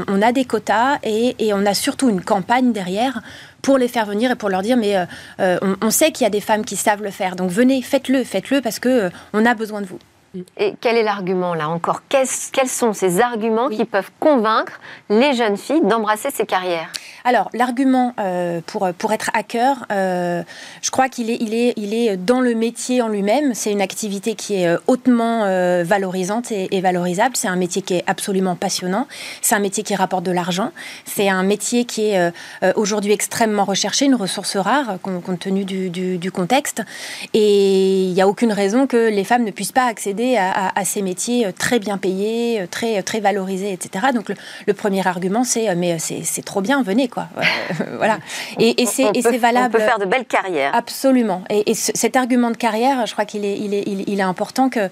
on, 0.09 0.23
a 0.23 0.33
des 0.33 0.47
quotas 0.47 0.97
et, 1.03 1.37
et, 1.39 1.53
on 1.53 1.67
a 1.67 1.75
surtout 1.75 2.09
une 2.09 2.23
campagne 2.23 2.73
derrière 2.73 3.21
pour 3.61 3.77
les 3.77 3.89
faire 3.89 4.07
venir 4.07 4.31
et 4.31 4.35
pour 4.35 4.49
leur 4.49 4.63
dire 4.63 4.79
mais 4.79 4.97
on, 5.39 5.77
on, 5.83 5.91
sait 5.91 6.11
qu'il 6.11 6.25
y 6.25 6.27
a 6.27 6.31
des 6.31 6.41
femmes 6.41 6.65
qui 6.65 6.77
savent 6.77 7.03
le 7.03 7.11
faire, 7.11 7.37
donc 7.37 7.51
venez, 7.51 7.83
faites-le, 7.83 8.25
faites-le 8.25 8.63
parce 8.63 8.79
que 8.79 9.11
on 9.35 9.45
a 9.45 9.53
besoin 9.53 9.83
de 9.83 9.87
vous. 9.87 9.99
Et 10.57 10.75
quel 10.81 10.97
est 10.97 11.03
l'argument 11.03 11.55
là 11.55 11.69
encore? 11.69 12.03
Quels 12.09 12.27
sont 12.27 12.93
ces 12.93 13.21
arguments 13.21 13.69
qui 13.69 13.85
peuvent 13.85 14.11
convaincre 14.19 14.81
les 15.09 15.33
jeunes 15.35 15.57
filles 15.57 15.83
d'embrasser 15.83 16.31
ces 16.31 16.47
carrières? 16.47 16.91
Alors 17.27 17.49
l'argument 17.55 18.13
euh, 18.21 18.61
pour, 18.67 18.87
pour 18.99 19.15
être 19.15 19.31
hacker, 19.33 19.87
euh, 19.91 20.43
je 20.83 20.91
crois 20.91 21.09
qu'il 21.09 21.31
est, 21.31 22.17
dans 22.19 22.43
le 22.43 22.55
métier 22.55 23.01
en 23.01 23.09
lui-même. 23.09 23.55
C'est 23.55 23.73
une 23.73 23.81
activité 23.81 24.35
qui 24.35 24.57
est 24.57 24.69
euh, 24.69 24.77
hautement 24.87 25.45
valorisante 25.85 26.53
et, 26.53 26.81
valorisable. 26.83 27.35
C'est 27.35 27.49
un 27.49 27.57
métier 27.57 27.81
qui 27.81 27.95
est 27.95 28.05
absolument 28.07 28.57
passionnant. 28.57 29.07
C'est 29.41 29.55
un 29.55 29.59
métier 29.59 29.83
qui 29.83 29.95
rapporte 29.95 30.25
de 30.25 30.33
l'argent. 30.33 30.71
C'est 31.07 31.31
un 31.31 31.43
métier 31.43 31.87
qui 31.87 32.11
est 32.11 32.33
aujourd'hui 32.75 33.13
extrêmement 33.13 33.65
recherché, 33.65 34.05
une 34.05 34.15
ressource 34.15 34.57
rare 34.57 34.99
compte 35.01 35.39
tenu 35.39 35.65
du, 35.65 36.31
contexte. 36.31 36.83
Et 37.33 38.05
il 38.05 38.13
n'y 38.13 38.21
a 38.21 38.29
aucune 38.29 38.53
raison 38.53 38.87
que 38.87 39.09
les 39.09 39.25
femmes 39.25 39.45
ne 39.45 39.51
puissent 39.51 39.73
pas 39.73 39.87
accéder 39.87 40.37
à, 40.37 40.85
ces 40.85 41.01
métiers 41.01 41.53
très 41.57 41.79
bien 41.79 41.97
payés, 41.97 42.67
très, 42.71 43.03
très 43.03 43.21
valorisés, 43.21 43.73
etc. 43.73 44.07
Donc 44.15 44.31
le, 44.67 44.75
premier 44.75 45.07
argument, 45.07 45.45
c'est 45.45 45.75
mais 45.75 45.99
c'est 45.99 46.45
trop 46.45 46.61
bien, 46.61 46.83
venez 46.83 47.09
quoi. 47.15 47.29
voilà. 47.97 48.19
Et, 48.59 48.83
et 48.83 48.87
c'est 48.87 49.39
valable. 49.39 49.75
On 49.75 49.79
peut 49.79 49.85
faire 49.85 49.99
de 49.99 50.05
belles 50.05 50.27
carrières. 50.27 50.75
Absolument. 50.75 51.45
Et, 51.49 51.75
cet 51.75 52.17
argument 52.17 52.51
de 52.51 52.57
carrière, 52.57 53.07
je 53.07 53.13
crois 53.13 53.25
qu'il 53.25 53.45
est, 53.45 53.59
il 53.59 53.75
est, 53.75 53.85
il, 53.87 54.21
est 54.21 54.23
important 54.23 54.69
que 54.69 54.91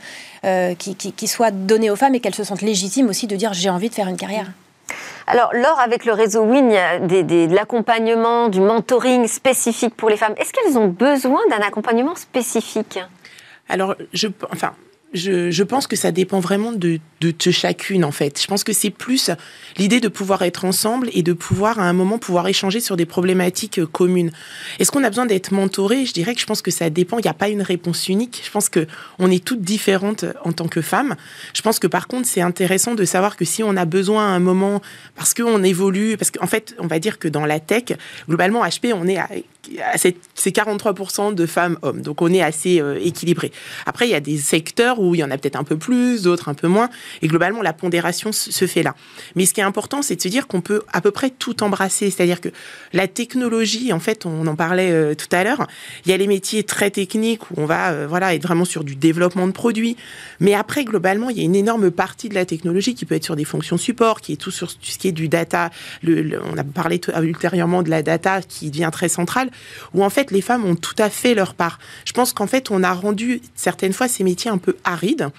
qu'il 0.74 1.28
soit 1.28 1.50
donné 1.50 1.90
aux 1.90 1.96
femmes 1.96 2.14
et 2.14 2.20
qu'elles 2.20 2.34
se 2.34 2.44
sentent 2.44 2.62
légitimes 2.62 3.08
aussi 3.08 3.26
de 3.26 3.36
dire 3.36 3.52
j'ai 3.52 3.70
envie 3.70 3.88
de 3.88 3.94
faire 3.94 4.08
une 4.08 4.16
carrière. 4.16 4.46
Alors, 5.26 5.54
Laure, 5.54 5.78
avec 5.78 6.04
le 6.04 6.12
réseau 6.12 6.42
WIN, 6.42 6.68
il 6.68 6.74
y 6.74 6.76
a 6.76 6.98
de 6.98 7.54
l'accompagnement, 7.54 8.48
du 8.48 8.60
mentoring 8.60 9.26
spécifique 9.28 9.94
pour 9.94 10.08
les 10.08 10.16
femmes. 10.16 10.34
Est-ce 10.36 10.52
qu'elles 10.52 10.78
ont 10.78 10.88
besoin 10.88 11.40
d'un 11.48 11.60
accompagnement 11.64 12.14
spécifique? 12.16 12.98
Alors, 13.68 13.94
je, 14.12 14.28
enfin, 14.52 14.72
je, 15.12 15.62
pense 15.62 15.86
que 15.86 15.96
ça 15.96 16.12
dépend 16.12 16.40
vraiment 16.40 16.72
de, 16.72 16.98
de, 17.20 17.50
chacune, 17.50 18.04
en 18.04 18.12
fait. 18.12 18.40
Je 18.40 18.46
pense 18.46 18.64
que 18.64 18.72
c'est 18.72 18.90
plus 18.90 19.30
l'idée 19.76 20.00
de 20.00 20.08
pouvoir 20.08 20.42
être 20.42 20.64
ensemble 20.64 21.08
et 21.12 21.22
de 21.22 21.32
pouvoir, 21.32 21.78
à 21.78 21.84
un 21.84 21.92
moment, 21.92 22.18
pouvoir 22.18 22.48
échanger 22.48 22.80
sur 22.80 22.96
des 22.96 23.06
problématiques 23.06 23.78
euh, 23.78 23.86
communes. 23.86 24.30
Est-ce 24.78 24.90
qu'on 24.90 25.04
a 25.04 25.08
besoin 25.08 25.26
d'être 25.26 25.52
mentoré? 25.52 26.06
Je 26.06 26.12
dirais 26.12 26.34
que 26.34 26.40
je 26.40 26.46
pense 26.46 26.62
que 26.62 26.70
ça 26.70 26.90
dépend. 26.90 27.18
Il 27.18 27.22
n'y 27.22 27.30
a 27.30 27.34
pas 27.34 27.48
une 27.48 27.62
réponse 27.62 28.08
unique. 28.08 28.42
Je 28.44 28.50
pense 28.50 28.68
que 28.68 28.86
on 29.18 29.30
est 29.30 29.44
toutes 29.44 29.62
différentes 29.62 30.24
euh, 30.24 30.32
en 30.44 30.52
tant 30.52 30.68
que 30.68 30.80
femmes. 30.80 31.14
Je 31.54 31.62
pense 31.62 31.78
que, 31.78 31.86
par 31.86 32.08
contre, 32.08 32.26
c'est 32.26 32.42
intéressant 32.42 32.94
de 32.94 33.04
savoir 33.04 33.36
que 33.36 33.44
si 33.44 33.62
on 33.62 33.76
a 33.76 33.84
besoin 33.84 34.26
à 34.26 34.30
un 34.30 34.40
moment, 34.40 34.80
parce 35.14 35.34
qu'on 35.34 35.62
évolue, 35.62 36.16
parce 36.16 36.30
qu'en 36.30 36.46
fait, 36.46 36.74
on 36.78 36.86
va 36.86 36.98
dire 36.98 37.18
que 37.18 37.28
dans 37.28 37.44
la 37.44 37.60
tech, 37.60 37.84
globalement, 38.28 38.64
HP, 38.64 38.92
on 38.94 39.06
est 39.06 39.18
à 39.18 39.28
c'est 39.96 40.16
43% 40.50 41.34
de 41.34 41.46
femmes 41.46 41.78
hommes. 41.82 42.02
Donc 42.02 42.20
on 42.22 42.32
est 42.32 42.42
assez 42.42 42.80
euh, 42.80 42.98
équilibré. 43.00 43.52
Après, 43.86 44.08
il 44.08 44.10
y 44.10 44.14
a 44.14 44.20
des 44.20 44.36
secteurs 44.36 45.00
où 45.00 45.14
il 45.14 45.18
y 45.18 45.24
en 45.24 45.30
a 45.30 45.38
peut-être 45.38 45.56
un 45.56 45.64
peu 45.64 45.76
plus, 45.76 46.22
d'autres 46.22 46.48
un 46.48 46.54
peu 46.54 46.66
moins. 46.68 46.90
Et 47.22 47.28
globalement, 47.28 47.62
la 47.62 47.72
pondération 47.72 48.32
se 48.32 48.66
fait 48.66 48.82
là. 48.82 48.94
Mais 49.36 49.46
ce 49.46 49.54
qui 49.54 49.60
est 49.60 49.64
important, 49.64 50.02
c'est 50.02 50.16
de 50.16 50.20
se 50.20 50.28
dire 50.28 50.48
qu'on 50.48 50.60
peut 50.60 50.82
à 50.92 51.00
peu 51.00 51.10
près 51.10 51.30
tout 51.30 51.62
embrasser. 51.62 52.10
C'est-à-dire 52.10 52.40
que 52.40 52.48
la 52.92 53.06
technologie, 53.06 53.92
en 53.92 54.00
fait, 54.00 54.26
on 54.26 54.46
en 54.46 54.56
parlait 54.56 54.90
euh, 54.90 55.14
tout 55.14 55.28
à 55.34 55.44
l'heure, 55.44 55.66
il 56.04 56.10
y 56.10 56.14
a 56.14 56.16
les 56.16 56.26
métiers 56.26 56.64
très 56.64 56.90
techniques 56.90 57.50
où 57.50 57.54
on 57.56 57.66
va 57.66 57.92
euh, 57.92 58.06
voilà, 58.08 58.34
être 58.34 58.42
vraiment 58.42 58.64
sur 58.64 58.82
du 58.82 58.96
développement 58.96 59.46
de 59.46 59.52
produits. 59.52 59.96
Mais 60.40 60.54
après, 60.54 60.84
globalement, 60.84 61.30
il 61.30 61.38
y 61.38 61.40
a 61.40 61.44
une 61.44 61.56
énorme 61.56 61.90
partie 61.90 62.28
de 62.28 62.34
la 62.34 62.44
technologie 62.44 62.94
qui 62.94 63.04
peut 63.04 63.14
être 63.14 63.24
sur 63.24 63.36
des 63.36 63.44
fonctions 63.44 63.76
support, 63.76 64.20
qui 64.20 64.32
est 64.32 64.36
tout 64.36 64.50
sur 64.50 64.70
ce 64.70 64.98
qui 64.98 65.08
est 65.08 65.12
du 65.12 65.28
data. 65.28 65.70
on 66.04 66.58
a 66.58 66.64
parlé 66.64 67.00
ultérieurement 67.22 67.82
de 67.82 67.90
la 67.90 68.02
data 68.02 68.42
qui 68.42 68.70
devient 68.70 68.90
très 68.92 69.08
centrale 69.08 69.50
où 69.94 70.04
en 70.04 70.10
fait 70.10 70.30
les 70.30 70.40
femmes 70.40 70.64
ont 70.64 70.76
tout 70.76 70.96
à 70.98 71.10
fait 71.10 71.34
leur 71.34 71.54
part. 71.54 71.78
Je 72.04 72.12
pense 72.12 72.32
qu'en 72.32 72.46
fait 72.46 72.70
on 72.70 72.82
a 72.82 72.92
rendu 72.92 73.40
certaines 73.54 73.92
fois 73.92 74.08
ces 74.08 74.24
métiers 74.24 74.50
un 74.50 74.58
peu 74.58 74.76
arides. 74.84 75.30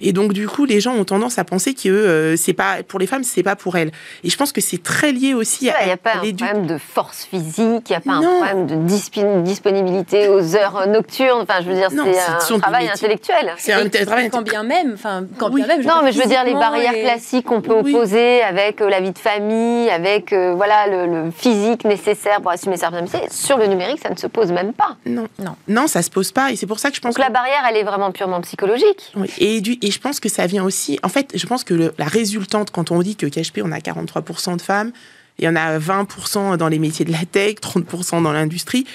Et 0.00 0.12
donc 0.12 0.32
du 0.32 0.48
coup, 0.48 0.64
les 0.64 0.80
gens 0.80 0.94
ont 0.94 1.04
tendance 1.04 1.38
à 1.38 1.44
penser 1.44 1.74
que 1.74 1.88
euh, 1.88 2.36
c'est 2.36 2.52
pas 2.52 2.82
pour 2.86 2.98
les 2.98 3.06
femmes, 3.06 3.24
c'est 3.24 3.42
pas 3.42 3.56
pour 3.56 3.76
elles. 3.76 3.92
Et 4.22 4.30
je 4.30 4.36
pense 4.36 4.52
que 4.52 4.60
c'est 4.60 4.82
très 4.82 5.12
lié 5.12 5.34
aussi 5.34 5.70
à. 5.70 5.82
Il 5.82 5.86
n'y 5.86 5.92
a 5.92 5.96
pas 5.96 6.14
un 6.14 6.20
problème 6.20 6.66
de 6.66 6.78
force 6.78 7.24
physique, 7.24 7.88
il 7.88 7.92
n'y 7.92 7.96
a 7.96 8.00
pas 8.00 8.12
un 8.12 8.22
problème 8.22 8.66
de 8.66 9.42
disponibilité 9.42 10.28
aux 10.28 10.56
heures 10.56 10.86
nocturnes. 10.88 11.42
Enfin, 11.42 11.60
je 11.62 11.68
veux 11.68 11.74
dire, 11.74 11.88
c'est 11.90 12.54
un 12.54 12.58
travail 12.58 12.88
intellectuel. 12.88 13.54
C'est 13.58 13.72
un 13.72 13.88
travail 13.88 14.30
quand 14.30 14.42
bien 14.42 14.62
même. 14.62 14.92
Enfin, 14.94 15.24
quand 15.38 15.50
bien 15.50 15.66
même. 15.66 15.82
non, 15.82 16.02
mais 16.02 16.12
je 16.12 16.20
veux 16.20 16.28
dire 16.28 16.44
les 16.44 16.54
barrières 16.54 16.92
classiques 16.92 17.46
qu'on 17.46 17.60
peut 17.60 17.74
opposer 17.74 18.42
avec 18.42 18.80
euh, 18.80 18.88
la 18.88 19.00
vie 19.00 19.12
de 19.12 19.18
famille, 19.18 19.90
avec 19.90 20.32
euh, 20.32 20.54
voilà 20.54 20.86
le, 20.86 21.30
physique 21.30 21.84
nécessaire 21.84 22.40
pour 22.40 22.50
assumer 22.50 22.76
certains 22.76 23.02
métiers. 23.02 23.20
Sur 23.30 23.58
le 23.58 23.66
numérique, 23.66 24.00
ça 24.02 24.10
ne 24.10 24.16
se 24.16 24.26
pose 24.26 24.52
même 24.52 24.72
pas. 24.72 24.96
Non, 25.06 25.26
non, 25.38 25.56
non, 25.68 25.86
ça 25.86 26.02
se 26.02 26.10
pose 26.10 26.32
pas. 26.32 26.50
Et 26.50 26.56
c'est 26.56 26.66
pour 26.66 26.78
ça 26.78 26.90
que 26.90 26.96
je 26.96 27.00
pense. 27.00 27.14
Donc 27.14 27.16
que... 27.16 27.22
la 27.22 27.30
barrière, 27.30 27.62
elle 27.68 27.76
est 27.76 27.82
vraiment 27.82 28.12
purement 28.12 28.40
psychologique. 28.40 29.12
Oui. 29.16 29.30
Et 29.38 29.60
du 29.60 29.73
et 29.82 29.90
je 29.90 30.00
pense 30.00 30.20
que 30.20 30.28
ça 30.28 30.46
vient 30.46 30.64
aussi. 30.64 30.98
En 31.02 31.08
fait, 31.08 31.32
je 31.34 31.46
pense 31.46 31.64
que 31.64 31.92
la 31.98 32.06
résultante, 32.06 32.70
quand 32.70 32.90
on 32.90 33.02
dit 33.02 33.16
que 33.16 33.26
KHP, 33.26 33.60
on 33.62 33.72
a 33.72 33.78
43% 33.78 34.56
de 34.56 34.62
femmes, 34.62 34.92
Il 35.38 35.44
y 35.44 35.48
en 35.48 35.56
a 35.56 35.78
20% 35.78 36.56
dans 36.56 36.68
les 36.68 36.78
métiers 36.78 37.04
de 37.04 37.10
la 37.10 37.24
tech, 37.24 37.56
30% 37.56 38.22
dans 38.22 38.32
l'industrie. 38.32 38.86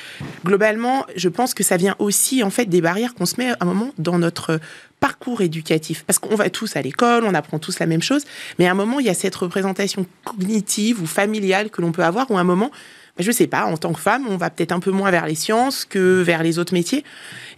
Globalement, 0.45 1.05
je 1.15 1.27
pense 1.27 1.53
que 1.53 1.63
ça 1.63 1.75
vient 1.75 1.95
aussi 1.99 2.43
en 2.43 2.49
fait 2.49 2.65
des 2.65 2.79
barrières 2.79 3.13
qu'on 3.13 3.25
se 3.25 3.35
met 3.37 3.49
à 3.49 3.57
un 3.59 3.65
moment 3.65 3.91
dans 3.97 4.17
notre 4.17 4.59
parcours 5.01 5.41
éducatif. 5.41 6.03
Parce 6.07 6.17
qu'on 6.17 6.35
va 6.35 6.49
tous 6.49 6.77
à 6.77 6.81
l'école, 6.81 7.25
on 7.25 7.33
apprend 7.33 7.59
tous 7.59 7.79
la 7.79 7.85
même 7.85 8.01
chose, 8.01 8.23
mais 8.57 8.67
à 8.67 8.71
un 8.71 8.75
moment, 8.75 8.99
il 8.99 9.05
y 9.05 9.09
a 9.09 9.13
cette 9.13 9.35
représentation 9.35 10.05
cognitive 10.23 11.01
ou 11.01 11.05
familiale 11.05 11.69
que 11.69 11.81
l'on 11.81 11.91
peut 11.91 12.05
avoir, 12.05 12.31
ou 12.31 12.37
à 12.37 12.39
un 12.39 12.45
moment, 12.45 12.71
je 13.19 13.31
sais 13.31 13.47
pas, 13.47 13.65
en 13.65 13.77
tant 13.77 13.93
que 13.93 13.99
femme, 13.99 14.25
on 14.29 14.37
va 14.37 14.49
peut-être 14.49 14.71
un 14.71 14.79
peu 14.79 14.91
moins 14.91 15.11
vers 15.11 15.25
les 15.25 15.35
sciences 15.35 15.85
que 15.85 16.21
vers 16.21 16.43
les 16.43 16.57
autres 16.57 16.73
métiers. 16.73 17.03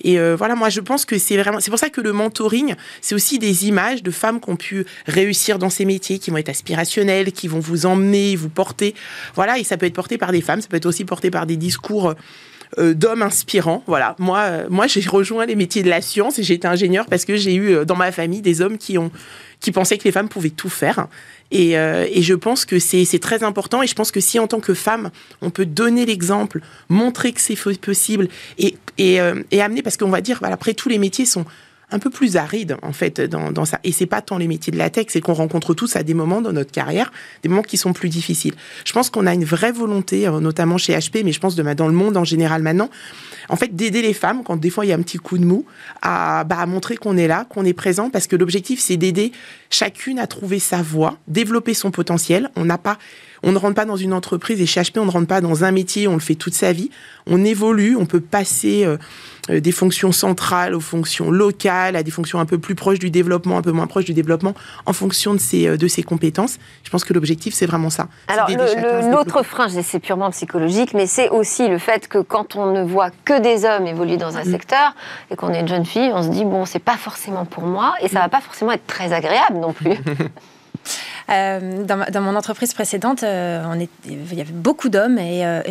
Et 0.04 0.20
euh, 0.20 0.36
voilà, 0.36 0.56
moi, 0.56 0.70
je 0.70 0.82
pense 0.82 1.06
que 1.06 1.18
c'est 1.18 1.38
vraiment, 1.38 1.60
c'est 1.60 1.70
pour 1.70 1.80
ça 1.80 1.90
que 1.90 2.02
le 2.02 2.12
mentoring, 2.12 2.76
c'est 3.02 3.16
aussi 3.16 3.40
des 3.40 3.68
images 3.68 4.02
de 4.04 4.12
femmes 4.12 4.42
qui 4.42 4.50
ont 4.50 4.56
pu 4.56 4.86
réussir 5.06 5.60
dans 5.60 5.70
ces 5.70 5.86
métiers, 5.86 6.20
qui 6.20 6.32
vont 6.32 6.38
être 6.38 6.50
aspirationnelles, 6.50 7.32
qui 7.32 7.48
vont 7.48 7.60
vous 7.60 7.86
emmener, 7.86 8.36
vous 8.36 8.50
porter. 8.50 8.96
Voilà, 9.36 9.60
et 9.60 9.64
ça 9.64 9.78
peut 9.78 9.86
être 9.86 9.94
porté 9.94 10.18
par 10.18 10.32
des 10.32 10.42
femmes, 10.42 10.62
ça 10.62 10.68
peut 10.68 10.78
être 10.78 10.88
aussi 10.88 11.06
porté 11.06 11.30
par 11.30 11.46
des 11.46 11.58
discours 11.58 12.16
euh, 12.80 12.94
d'hommes 12.94 13.22
inspirants. 13.22 13.84
Voilà, 13.86 14.16
moi, 14.18 14.40
euh, 14.40 14.68
moi, 14.70 14.88
j'ai 14.88 15.08
rejoint 15.08 15.46
les 15.46 15.56
métiers 15.56 15.84
de 15.84 15.90
la 15.90 16.02
science 16.02 16.40
et 16.40 16.44
j'ai 16.44 16.56
été 16.56 16.68
ingénieur 16.68 17.06
parce 17.06 17.26
que 17.26 17.36
j'ai 17.36 17.56
eu 17.56 17.86
dans 17.86 17.96
ma 17.96 18.12
famille 18.12 18.42
des 18.42 18.62
hommes 18.62 18.78
qui 18.78 18.98
ont 18.98 19.12
qui 19.62 19.72
pensaient 19.72 19.98
que 19.98 20.04
les 20.04 20.12
femmes 20.12 20.28
pouvaient 20.28 20.50
tout 20.50 20.70
faire. 20.70 21.08
Et, 21.52 21.78
euh, 21.78 22.08
et 22.12 22.22
je 22.22 22.34
pense 22.34 22.66
que 22.66 22.80
c'est 22.80 23.20
très 23.20 23.44
important. 23.44 23.82
Et 23.82 23.88
je 23.88 23.96
pense 23.96 24.12
que 24.12 24.20
si 24.20 24.40
en 24.40 24.48
tant 24.48 24.60
que 24.60 24.74
femme, 24.74 25.12
on 25.42 25.50
peut 25.50 25.66
donner 25.66 26.06
l'exemple, 26.06 26.62
montrer 26.90 27.32
que 27.32 27.40
c'est 27.40 27.56
possible 27.80 28.28
et, 28.58 28.76
et, 28.98 29.22
euh, 29.22 29.44
et 29.52 29.62
amener, 29.62 29.82
parce 29.82 29.98
qu'on 29.98 30.10
va 30.10 30.22
dire, 30.22 30.40
voilà, 30.40 30.56
après 30.56 30.74
tous 30.74 30.90
les 30.90 30.98
métiers 30.98 31.26
sont 31.26 31.46
un 31.92 32.00
peu 32.00 32.10
plus 32.10 32.38
aride 32.38 32.78
en 32.82 32.94
fait 32.94 33.22
dans, 33.22 33.52
dans 33.52 33.66
ça. 33.66 33.80
Et 33.84 33.92
c'est 33.92 34.06
pas 34.06 34.22
tant 34.22 34.38
les 34.38 34.48
métiers 34.48 34.72
de 34.72 34.78
la 34.78 34.90
tech, 34.90 35.08
c'est 35.10 35.22
qu'on 35.22 35.34
rencontre 35.34 35.74
tous 35.74 35.96
à 35.96 36.04
des 36.04 36.14
moments 36.14 36.42
dans 36.42 36.54
notre 36.54 36.72
carrière, 36.72 37.12
des 37.44 37.50
moments 37.50 37.62
qui 37.62 37.78
sont 37.78 37.94
plus 37.94 38.10
difficiles. 38.10 38.54
Je 38.86 38.94
pense 38.94 39.10
qu'on 39.10 39.28
a 39.28 39.34
une 39.34 39.46
vraie 39.46 39.72
volonté, 39.72 40.28
euh, 40.28 40.40
notamment 40.40 40.78
chez 40.78 40.94
HP, 40.94 41.24
mais 41.24 41.32
je 41.32 41.40
pense 41.40 41.56
dans 41.56 41.88
le 41.88 41.94
monde 41.94 42.18
en 42.18 42.24
général 42.24 42.62
maintenant, 42.62 42.90
en 43.50 43.56
fait 43.56 43.76
d'aider 43.76 44.02
les 44.02 44.14
femmes 44.14 44.44
quand 44.44 44.58
des 44.58 44.70
fois 44.70 44.86
il 44.86 44.90
y 44.90 44.92
a 44.92 44.96
un 44.96 45.02
petit 45.02 45.18
coup 45.18 45.38
de 45.38 45.46
mou, 45.46 45.66
à, 46.02 46.44
bah, 46.44 46.58
à 46.60 46.66
montrer 46.66 46.98
qu'on 46.98 47.18
est 47.18 47.28
là, 47.28 47.46
qu'on 47.50 47.66
est 47.66 47.74
présent, 47.74 48.10
parce 48.10 48.28
que 48.28 48.36
l'objectif 48.36 48.80
c'est 48.80 48.98
d'aider 48.98 49.32
chacune 49.70 50.20
à 50.20 50.28
trouver 50.28 50.60
sa 50.60 50.82
voie, 50.82 51.18
développer 51.28 51.74
son 51.74 51.92
potentiel. 51.92 52.50
On 52.56 52.66
n'a 52.66 52.78
pas 52.78 52.98
on 53.44 53.52
ne 53.52 53.58
rentre 53.58 53.76
pas 53.76 53.86
dans 53.86 53.96
une 53.96 54.14
entreprise 54.14 54.62
et 54.62 54.66
chez 54.66 54.82
HP, 54.82 55.00
on 55.00 55.06
ne 55.06 55.12
rentre 55.12 55.28
pas 55.28 55.42
dans 55.42 55.64
un 55.64 55.72
métier, 55.72 56.08
on 56.08 56.14
le 56.14 56.20
fait 56.20 56.36
toute 56.36 56.54
sa 56.54 56.72
vie. 56.74 56.92
On 57.28 57.44
évolue, 57.44 57.96
on 57.96 58.06
peut 58.06 58.22
passer 58.22 58.86
euh, 58.86 58.98
euh, 59.50 59.60
des 59.60 59.72
fonctions 59.72 60.12
centrales 60.12 60.76
aux 60.76 60.80
fonctions 60.80 61.32
locales, 61.32 61.96
à 61.96 62.04
des 62.04 62.12
fonctions 62.12 62.40
un 62.40 62.46
peu 62.46 62.58
plus 62.58 62.76
proches 62.76 63.00
du 63.00 63.10
développement, 63.10 63.58
un 63.58 63.62
peu 63.62 63.72
moins 63.72 63.88
proches 63.88 64.06
du 64.06 64.14
développement, 64.14 64.54
en 64.86 64.94
fonction 64.94 65.34
de 65.34 65.40
ses, 65.40 65.68
euh, 65.68 65.78
de 65.78 65.88
ses 65.88 66.04
compétences. 66.04 66.58
Je 66.84 66.90
pense 66.90 67.04
que 67.04 67.14
l'objectif, 67.14 67.54
c'est 67.54 67.66
vraiment 67.66 67.90
ça. 67.90 68.08
Alors, 68.28 68.50
l'autre 69.12 69.44
frein, 69.44 69.68
c'est 69.70 70.00
purement 70.00 70.30
psychologique, 70.32 70.94
mais 70.94 71.08
c'est 71.08 71.30
aussi 71.30 71.68
le 71.68 71.80
fait 71.80 72.08
que 72.08 72.20
quand 72.20 72.56
on 72.56 72.72
ne 72.72 72.84
voit 72.84 73.10
que 73.26 73.40
des 73.40 73.66
hommes 73.66 73.88
évoluer 73.88 74.18
dans 74.18 74.38
un 74.38 74.44
mm. 74.44 74.52
secteur 74.52 74.96
et 75.32 75.36
qu'on 75.36 75.54
est 75.54 75.62
une 75.62 75.68
jeune 75.68 75.86
fille, 75.86 76.12
on 76.14 76.24
se 76.24 76.30
dit, 76.30 76.46
bon, 76.46 76.66
c'est 76.66 76.80
pas 76.80 76.98
forcément 76.98 77.46
pour 77.46 77.64
moi 77.64 77.94
et 78.02 78.08
ça 78.08 78.20
va 78.20 78.30
pas 78.30 78.42
forcément 78.42 78.72
être 78.72 78.86
très 78.86 79.14
agréable 79.14 79.58
non 79.58 79.74
plus. 79.74 79.98
Euh, 81.32 81.84
dans, 81.84 82.22
mon 82.22 82.36
entreprise 82.36 82.74
précédente, 82.74 83.24
euh, 83.24 83.64
il 84.06 84.34
y 84.34 84.42
avait 84.42 84.52
beaucoup 84.52 84.90
d'hommes 84.90 85.18
et, 85.18 85.46
euh, 85.46 85.62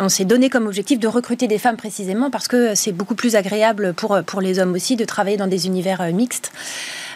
on 0.00 0.08
s'est 0.08 0.24
donné 0.24 0.50
comme 0.50 0.66
objectif 0.66 0.98
de 0.98 1.06
recruter 1.06 1.46
des 1.46 1.58
femmes 1.58 1.76
précisément 1.76 2.30
parce 2.30 2.48
que 2.48 2.74
c'est 2.74 2.92
beaucoup 2.92 3.14
plus 3.14 3.36
agréable 3.36 3.94
pour 3.94 4.40
les 4.40 4.58
hommes 4.58 4.72
aussi 4.72 4.96
de 4.96 5.04
travailler 5.04 5.36
dans 5.36 5.46
des 5.46 5.66
univers 5.66 6.02
mixtes. 6.12 6.52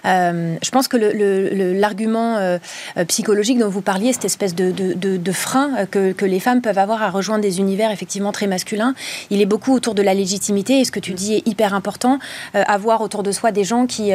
Euh, 0.04 0.56
je 0.62 0.70
pense 0.70 0.88
que 0.88 0.96
l'argument 0.96 2.36
euh, 2.36 2.58
euh, 2.96 3.04
psychologique 3.04 3.58
dont 3.58 3.68
vous 3.68 3.82
parliez, 3.82 4.12
cette 4.12 4.24
espèce 4.24 4.54
de, 4.54 5.32
frein 5.32 5.86
que, 5.90 6.12
que, 6.12 6.24
les 6.24 6.40
femmes 6.40 6.60
peuvent 6.60 6.78
avoir 6.78 7.02
à 7.02 7.10
rejoindre 7.10 7.42
des 7.42 7.58
univers 7.58 7.90
effectivement 7.90 8.32
très 8.32 8.46
masculins, 8.46 8.94
il 9.30 9.40
est 9.40 9.46
beaucoup 9.46 9.74
autour 9.74 9.94
de 9.94 10.02
la 10.02 10.14
légitimité. 10.14 10.80
Et 10.80 10.84
ce 10.84 10.92
que 10.92 11.00
tu 11.00 11.12
dis 11.12 11.34
est 11.34 11.46
hyper 11.46 11.74
important, 11.74 12.18
avoir 12.54 13.00
autour 13.00 13.22
de 13.22 13.32
soi 13.32 13.52
des 13.52 13.64
gens 13.64 13.86
qui, 13.86 14.12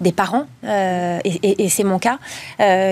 des 0.00 0.12
parents, 0.12 0.46
et, 0.64 1.68
c'est 1.68 1.84
mon 1.84 1.98
cas, 1.98 2.18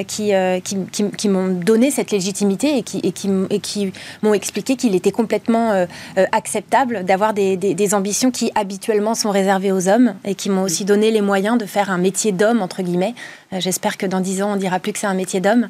qui, 0.06 1.28
m'ont 1.28 1.48
donné 1.48 1.90
cette 1.90 2.11
légitimité 2.11 2.78
et 2.78 2.82
qui, 3.12 3.92
m'ont 4.22 4.35
expliqué 4.35 4.76
qu'il 4.76 4.94
était 4.94 5.12
complètement 5.12 5.87
acceptable 6.32 7.04
d'avoir 7.04 7.35
des, 7.35 7.56
des, 7.56 7.74
des 7.74 7.94
ambitions 7.94 8.30
qui 8.30 8.50
habituellement 8.54 9.14
sont 9.14 9.30
réservées 9.30 9.72
aux 9.72 9.88
hommes 9.88 10.14
et 10.24 10.35
qui 10.35 10.50
m'ont 10.50 10.62
aussi 10.62 10.85
donné 10.85 11.11
les 11.11 11.20
moyens 11.20 11.59
de 11.59 11.66
faire 11.66 11.90
un 11.90 11.98
métier 11.98 12.32
d'homme, 12.37 12.62
entre 12.62 12.83
guillemets. 12.83 13.14
Euh, 13.52 13.61
j'espère 13.61 13.96
que 13.96 14.06
dans 14.06 14.20
dix 14.20 14.42
ans, 14.42 14.52
on 14.54 14.56
dira 14.56 14.78
plus 14.78 14.92
que 14.92 14.98
c'est 14.98 15.06
un 15.06 15.14
métier 15.14 15.40
d'homme. 15.40 15.68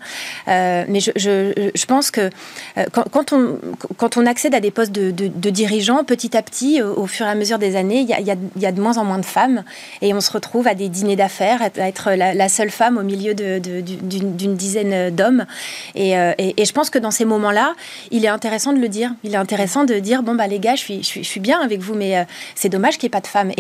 Euh, 0.48 0.84
mais 0.88 1.00
je, 1.00 1.10
je, 1.16 1.86
pense 1.86 2.10
que 2.10 2.30
euh, 2.78 2.84
quand, 2.92 3.32
on, 3.32 3.58
quand 3.96 4.16
on 4.16 4.26
accède 4.26 4.54
à 4.54 4.60
des 4.60 4.70
postes 4.70 4.92
de, 4.92 5.10
de, 5.10 5.50
dirigeants, 5.50 6.04
petit 6.04 6.36
à 6.36 6.42
petit, 6.42 6.82
au, 6.82 7.06
fur 7.06 7.26
et 7.26 7.30
à 7.30 7.34
mesure 7.34 7.58
des 7.58 7.76
années, 7.76 8.00
il 8.00 8.08
y 8.08 8.12
a, 8.12 8.20
y, 8.20 8.36
y 8.58 8.66
a, 8.66 8.72
de 8.72 8.80
moins 8.80 8.98
en 8.98 9.04
moins 9.04 9.18
de 9.18 9.24
femmes. 9.24 9.62
Et 10.02 10.14
on 10.14 10.20
se 10.20 10.30
retrouve 10.30 10.66
à 10.66 10.74
des 10.74 10.88
dîners 10.88 11.16
d'affaires, 11.16 11.62
à 11.62 11.88
être 11.88 12.12
la, 12.12 12.48
seule 12.48 12.70
femme 12.70 12.96
au 12.96 13.02
milieu 13.02 13.34
d'une 13.34 14.56
dizaine 14.56 15.14
d'hommes. 15.14 15.46
Et, 15.94 16.12
et, 16.12 16.64
je 16.64 16.72
pense 16.72 16.90
que 16.90 16.98
dans 16.98 17.10
ces 17.10 17.24
moments-là, 17.24 17.74
il 18.10 18.24
est 18.24 18.28
intéressant 18.28 18.72
de 18.72 18.78
le 18.78 18.88
dire. 18.88 19.12
Il 19.24 19.34
est 19.34 19.38
intéressant 19.38 19.84
de 19.84 19.94
dire, 19.98 20.22
bon, 20.22 20.34
bah 20.34 20.46
les 20.46 20.58
gars, 20.58 20.74
je 20.74 20.80
suis, 20.80 21.02
je 21.02 21.06
suis, 21.06 21.24
je 21.24 21.28
suis 21.28 21.40
bien 21.40 21.60
avec 21.60 21.80
vous, 21.80 21.94
mais 21.94 22.26
c'est 22.54 22.68
dommage 22.68 22.98
qu'il 22.98 23.06
n'y 23.06 23.10
ait 23.10 23.18
pas 23.18 23.20
de 23.20 23.26
femmes. 23.26 23.52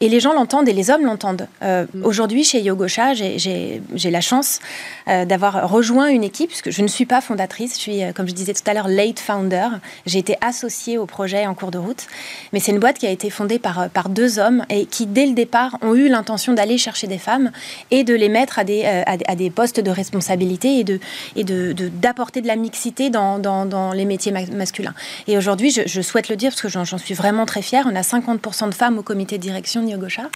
et, 0.00 0.08
les 0.08 0.20
gens 0.20 0.32
l'entendent 0.32 0.68
et 0.68 0.72
les 0.72 0.90
hommes 0.90 1.04
l'entendent. 1.04 1.48
Euh, 1.62 1.86
mm. 1.92 2.04
Aujourd'hui, 2.04 2.44
chez 2.44 2.60
Yogosha, 2.68 3.14
j'ai 3.14 4.10
la 4.10 4.20
chance 4.20 4.60
euh, 5.08 5.24
d'avoir 5.24 5.68
rejoint 5.68 6.08
une 6.08 6.24
équipe, 6.24 6.50
parce 6.50 6.62
que 6.62 6.70
je 6.70 6.82
ne 6.82 6.88
suis 6.88 7.06
pas 7.06 7.20
fondatrice, 7.20 7.74
je 7.74 7.80
suis, 7.80 8.02
euh, 8.02 8.12
comme 8.12 8.28
je 8.28 8.34
disais 8.34 8.54
tout 8.54 8.62
à 8.66 8.74
l'heure, 8.74 8.88
late 8.88 9.18
founder. 9.18 9.68
J'ai 10.06 10.18
été 10.18 10.36
associée 10.40 10.98
au 10.98 11.06
projet 11.06 11.46
en 11.46 11.54
cours 11.54 11.70
de 11.70 11.78
route. 11.78 12.06
Mais 12.52 12.60
c'est 12.60 12.72
une 12.72 12.78
boîte 12.78 12.98
qui 12.98 13.06
a 13.06 13.10
été 13.10 13.30
fondée 13.30 13.58
par, 13.58 13.88
par 13.90 14.08
deux 14.08 14.38
hommes 14.38 14.64
et 14.70 14.86
qui, 14.86 15.06
dès 15.06 15.26
le 15.26 15.34
départ, 15.34 15.78
ont 15.82 15.94
eu 15.94 16.08
l'intention 16.08 16.52
d'aller 16.52 16.78
chercher 16.78 17.06
des 17.06 17.18
femmes 17.18 17.50
et 17.90 18.04
de 18.04 18.14
les 18.14 18.28
mettre 18.28 18.58
à 18.58 18.64
des, 18.64 19.50
postes 19.54 19.80
de 19.80 19.90
responsabilité 19.90 20.78
et 20.78 20.84
de 20.84 20.98
d'apporter 21.88 22.40
de, 22.40 22.44
de, 22.44 22.48
la 22.48 22.56
mixité 22.56 23.10
dans, 23.10 23.92
les 23.94 24.04
métiers 24.04 24.32
masculins. 24.32 24.94
Et 25.26 25.36
aujourd'hui, 25.36 25.70
je, 25.70 26.00
souhaite 26.00 26.28
le 26.28 26.36
dire 26.36 26.50
parce 26.50 26.62
que 26.62 26.68
j'en 26.68 26.98
suis 26.98 27.14
vraiment 27.14 27.46
très 27.46 27.62
fière. 27.62 27.86
On 27.90 27.96
a 27.96 28.02
50% 28.02 28.68
de 28.68 28.74
femmes 28.74 28.98
au 28.98 29.02
comité 29.02 29.38
de 29.38 29.42
direction 29.42 29.82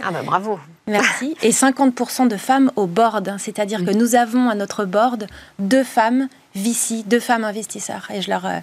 ah 0.05 0.11
ben 0.13 0.23
bravo. 0.25 0.59
Merci. 0.87 1.37
Et 1.43 1.51
50% 1.51 2.29
de 2.29 2.37
femmes 2.37 2.73
au 2.77 2.87
board, 2.87 3.29
hein. 3.29 3.37
c'est-à-dire 3.39 3.85
que 3.85 3.93
nous 3.93 4.17
avons 4.17 4.49
à 4.49 4.55
notre 4.55 4.85
board 4.85 5.27
deux 5.59 5.85
femmes 5.85 6.29
VC, 6.57 7.05
deux 7.07 7.21
femmes 7.21 7.45
investisseurs. 7.45 8.09
Et 8.13 8.21
je 8.21 8.31
leur, 8.31 8.47
euh, 8.47 8.59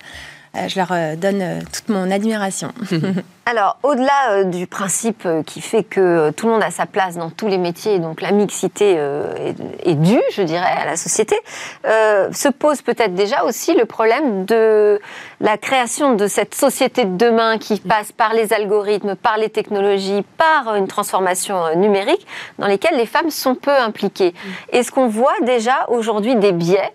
je 0.55 0.79
leur 0.79 0.91
euh, 0.91 1.15
donne 1.15 1.41
euh, 1.41 1.59
toute 1.71 1.89
mon 1.89 2.09
admiration. 2.11 2.71
Alors, 3.45 3.77
au-delà 3.81 4.43
du 4.43 4.67
principe 4.67 5.27
qui 5.47 5.59
fait 5.59 5.83
que 5.83 6.29
tout 6.31 6.45
le 6.45 6.53
monde 6.53 6.61
a 6.61 6.69
sa 6.69 6.85
place 6.85 7.15
dans 7.15 7.31
tous 7.31 7.47
les 7.47 7.57
métiers, 7.57 7.97
donc 7.97 8.21
la 8.21 8.31
mixité 8.31 8.91
est, 8.93 9.95
due, 9.95 10.21
je 10.33 10.43
dirais, 10.43 10.69
à 10.69 10.85
la 10.85 10.97
société, 10.97 11.35
se 11.83 12.47
pose 12.47 12.83
peut-être 12.83 13.15
déjà 13.15 13.43
aussi 13.45 13.73
le 13.73 13.85
problème 13.85 14.45
de 14.45 15.01
la 15.41 15.57
création 15.57 16.13
de 16.13 16.27
cette 16.27 16.53
société 16.53 17.05
de 17.05 17.17
demain 17.17 17.57
qui 17.57 17.79
passe 17.79 18.11
par 18.11 18.35
les 18.35 18.53
algorithmes, 18.53 19.15
par 19.15 19.39
les 19.39 19.49
technologies, 19.49 20.23
par 20.37 20.75
une 20.75 20.87
transformation 20.87 21.75
numérique, 21.75 22.27
dans 22.59 22.67
lesquelles 22.67 22.97
les 22.97 23.07
femmes 23.07 23.31
sont 23.31 23.55
peu 23.55 23.75
impliquées. 23.75 24.35
Est-ce 24.71 24.91
qu'on 24.91 25.07
voit 25.07 25.39
déjà 25.41 25.87
aujourd'hui 25.87 26.35
des 26.35 26.51
biais 26.51 26.93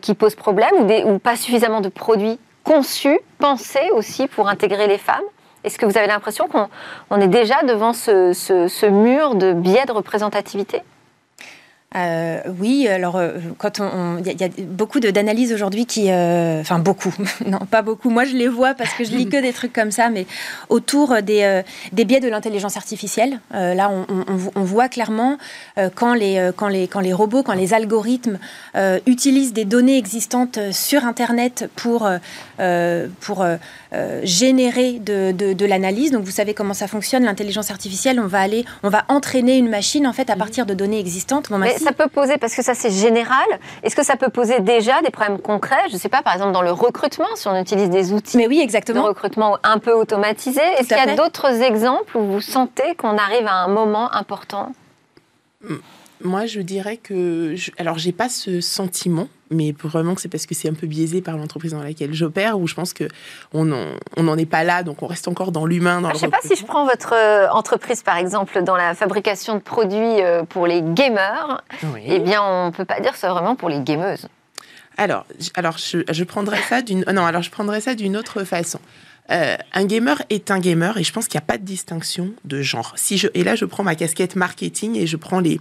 qui 0.00 0.14
posent 0.14 0.36
problème 0.36 0.72
ou 1.04 1.18
pas 1.18 1.36
suffisamment 1.36 1.82
de 1.82 1.90
produits 1.90 2.38
conçu, 2.64 3.18
pensé 3.38 3.90
aussi 3.92 4.28
pour 4.28 4.48
intégrer 4.48 4.86
les 4.86 4.98
femmes. 4.98 5.24
Est-ce 5.64 5.78
que 5.78 5.86
vous 5.86 5.96
avez 5.96 6.08
l'impression 6.08 6.48
qu'on 6.48 7.20
est 7.20 7.28
déjà 7.28 7.62
devant 7.62 7.92
ce, 7.92 8.88
mur 8.88 9.34
de 9.34 9.52
biais 9.52 9.84
de 9.86 9.92
représentativité? 9.92 10.82
Euh, 11.94 12.40
oui, 12.58 12.88
alors 12.88 13.16
euh, 13.16 13.32
quand 13.58 13.80
on, 13.80 14.18
il 14.24 14.40
y, 14.40 14.44
a 14.44 14.48
beaucoup 14.60 15.00
d'analyses 15.00 15.52
aujourd'hui 15.52 15.84
qui, 15.84 16.10
euh, 16.10 16.60
enfin 16.60 16.78
beaucoup, 16.78 17.14
non 17.46 17.60
pas 17.70 17.82
beaucoup. 17.82 18.10
Moi 18.10 18.24
je 18.24 18.34
les 18.34 18.48
vois 18.48 18.74
parce 18.74 18.94
que 18.94 19.04
je 19.04 19.10
lis 19.10 19.28
que 19.28 19.40
des 19.40 19.52
trucs 19.52 19.72
comme 19.72 19.90
ça, 19.90 20.08
mais 20.08 20.26
autour 20.68 21.20
des, 21.22 21.62
des 21.92 22.04
biais 22.04 22.20
de 22.20 22.28
l'intelligence 22.28 22.76
artificielle. 22.76 23.40
là, 23.52 23.90
on, 23.90 24.06
on, 24.54 24.62
voit 24.62 24.88
clairement 24.88 25.36
quand 25.94 26.14
les 26.14 26.50
quand 26.56 26.68
les 26.68 26.88
quand 26.88 27.00
les 27.00 27.12
robots, 27.12 27.42
quand 27.42 27.54
les 27.54 27.74
algorithmes 27.74 28.38
utilisent 29.06 29.52
des 29.52 29.64
données 29.64 29.98
existantes 29.98 30.58
sur 30.70 31.04
Internet 31.04 31.68
pour 31.76 32.08
pour 33.20 33.44
générer 34.22 34.98
de, 34.98 35.32
de, 35.32 35.52
de 35.52 35.66
l'analyse. 35.66 36.12
Donc 36.12 36.24
vous 36.24 36.30
savez 36.30 36.54
comment 36.54 36.74
ça 36.74 36.86
fonctionne, 36.86 37.24
l'intelligence 37.24 37.70
artificielle. 37.70 38.20
On 38.20 38.26
va 38.26 38.40
aller, 38.40 38.64
on 38.82 38.88
va 38.88 39.04
entraîner 39.08 39.58
une 39.58 39.68
machine 39.68 40.06
en 40.06 40.12
fait 40.12 40.30
à 40.30 40.36
partir 40.36 40.64
de 40.64 40.74
données 40.74 41.00
existantes. 41.00 41.48
Bon, 41.50 41.58
ça 41.82 41.92
peut 41.92 42.08
poser, 42.08 42.38
parce 42.38 42.54
que 42.54 42.62
ça 42.62 42.74
c'est 42.74 42.90
général, 42.90 43.46
est-ce 43.82 43.96
que 43.96 44.04
ça 44.04 44.16
peut 44.16 44.28
poser 44.28 44.60
déjà 44.60 45.00
des 45.02 45.10
problèmes 45.10 45.38
concrets? 45.38 45.88
Je 45.88 45.94
ne 45.94 45.98
sais 45.98 46.08
pas, 46.08 46.22
par 46.22 46.34
exemple 46.34 46.52
dans 46.52 46.62
le 46.62 46.72
recrutement, 46.72 47.34
si 47.34 47.48
on 47.48 47.58
utilise 47.58 47.90
des 47.90 48.12
outils 48.12 48.36
Mais 48.36 48.46
oui, 48.46 48.60
exactement. 48.60 49.02
de 49.02 49.08
recrutement 49.08 49.58
un 49.62 49.78
peu 49.78 49.92
automatisés. 49.92 50.60
Est-ce 50.78 50.88
qu'il 50.88 50.96
y 50.96 51.00
a 51.00 51.16
d'autres 51.16 51.62
exemples 51.62 52.16
où 52.16 52.22
vous 52.22 52.40
sentez 52.40 52.94
qu'on 52.96 53.16
arrive 53.18 53.46
à 53.46 53.56
un 53.64 53.68
moment 53.68 54.12
important? 54.14 54.72
Moi, 56.24 56.46
je 56.46 56.60
dirais 56.60 56.96
que. 56.96 57.54
Je, 57.56 57.70
alors, 57.78 57.98
j'ai 57.98 58.12
pas 58.12 58.28
ce 58.28 58.60
sentiment, 58.60 59.28
mais 59.50 59.74
vraiment 59.82 60.14
que 60.14 60.20
c'est 60.20 60.28
parce 60.28 60.46
que 60.46 60.54
c'est 60.54 60.68
un 60.68 60.74
peu 60.74 60.86
biaisé 60.86 61.22
par 61.22 61.36
l'entreprise 61.36 61.72
dans 61.72 61.82
laquelle 61.82 62.14
j'opère, 62.14 62.58
où 62.58 62.66
je 62.66 62.74
pense 62.74 62.92
que 62.92 63.08
on 63.52 63.64
n'en 63.64 64.38
est 64.38 64.46
pas 64.46 64.64
là, 64.64 64.82
donc 64.82 65.02
on 65.02 65.06
reste 65.06 65.28
encore 65.28 65.52
dans 65.52 65.66
l'humain. 65.66 66.00
Dans 66.00 66.08
ah, 66.08 66.12
je 66.14 66.18
sais 66.18 66.28
pas 66.28 66.40
si 66.42 66.56
je 66.56 66.64
prends 66.64 66.84
votre 66.84 67.14
euh, 67.14 67.48
entreprise, 67.50 68.02
par 68.02 68.16
exemple, 68.16 68.62
dans 68.62 68.76
la 68.76 68.94
fabrication 68.94 69.54
de 69.54 69.60
produits 69.60 70.22
euh, 70.22 70.44
pour 70.44 70.66
les 70.66 70.82
gamers, 70.82 71.62
eh 72.04 72.18
bien, 72.18 72.42
on 72.42 72.70
peut 72.70 72.84
pas 72.84 73.00
dire 73.00 73.16
ça 73.16 73.30
vraiment 73.30 73.56
pour 73.56 73.68
les 73.68 73.80
gameuses. 73.80 74.28
Alors, 74.96 75.24
alors 75.54 75.78
je, 75.78 76.00
je 76.10 76.24
prendrais 76.24 76.60
ça 76.68 76.82
d'une 76.82 77.04
non, 77.12 77.24
alors 77.24 77.42
je 77.42 77.50
prendrais 77.50 77.80
ça 77.80 77.94
d'une 77.94 78.16
autre 78.16 78.44
façon. 78.44 78.78
Euh, 79.30 79.56
un 79.72 79.84
gamer 79.84 80.20
est 80.30 80.50
un 80.50 80.58
gamer 80.58 80.98
et 80.98 81.04
je 81.04 81.12
pense 81.12 81.28
qu'il 81.28 81.38
n'y 81.38 81.44
a 81.44 81.46
pas 81.46 81.58
de 81.58 81.64
distinction 81.64 82.32
de 82.44 82.60
genre. 82.60 82.92
Si 82.96 83.18
je, 83.18 83.28
et 83.34 83.44
là, 83.44 83.54
je 83.54 83.64
prends 83.64 83.84
ma 83.84 83.94
casquette 83.94 84.36
marketing 84.36 84.96
et 84.98 85.06
je 85.06 85.16
prends 85.16 85.40
les, 85.40 85.60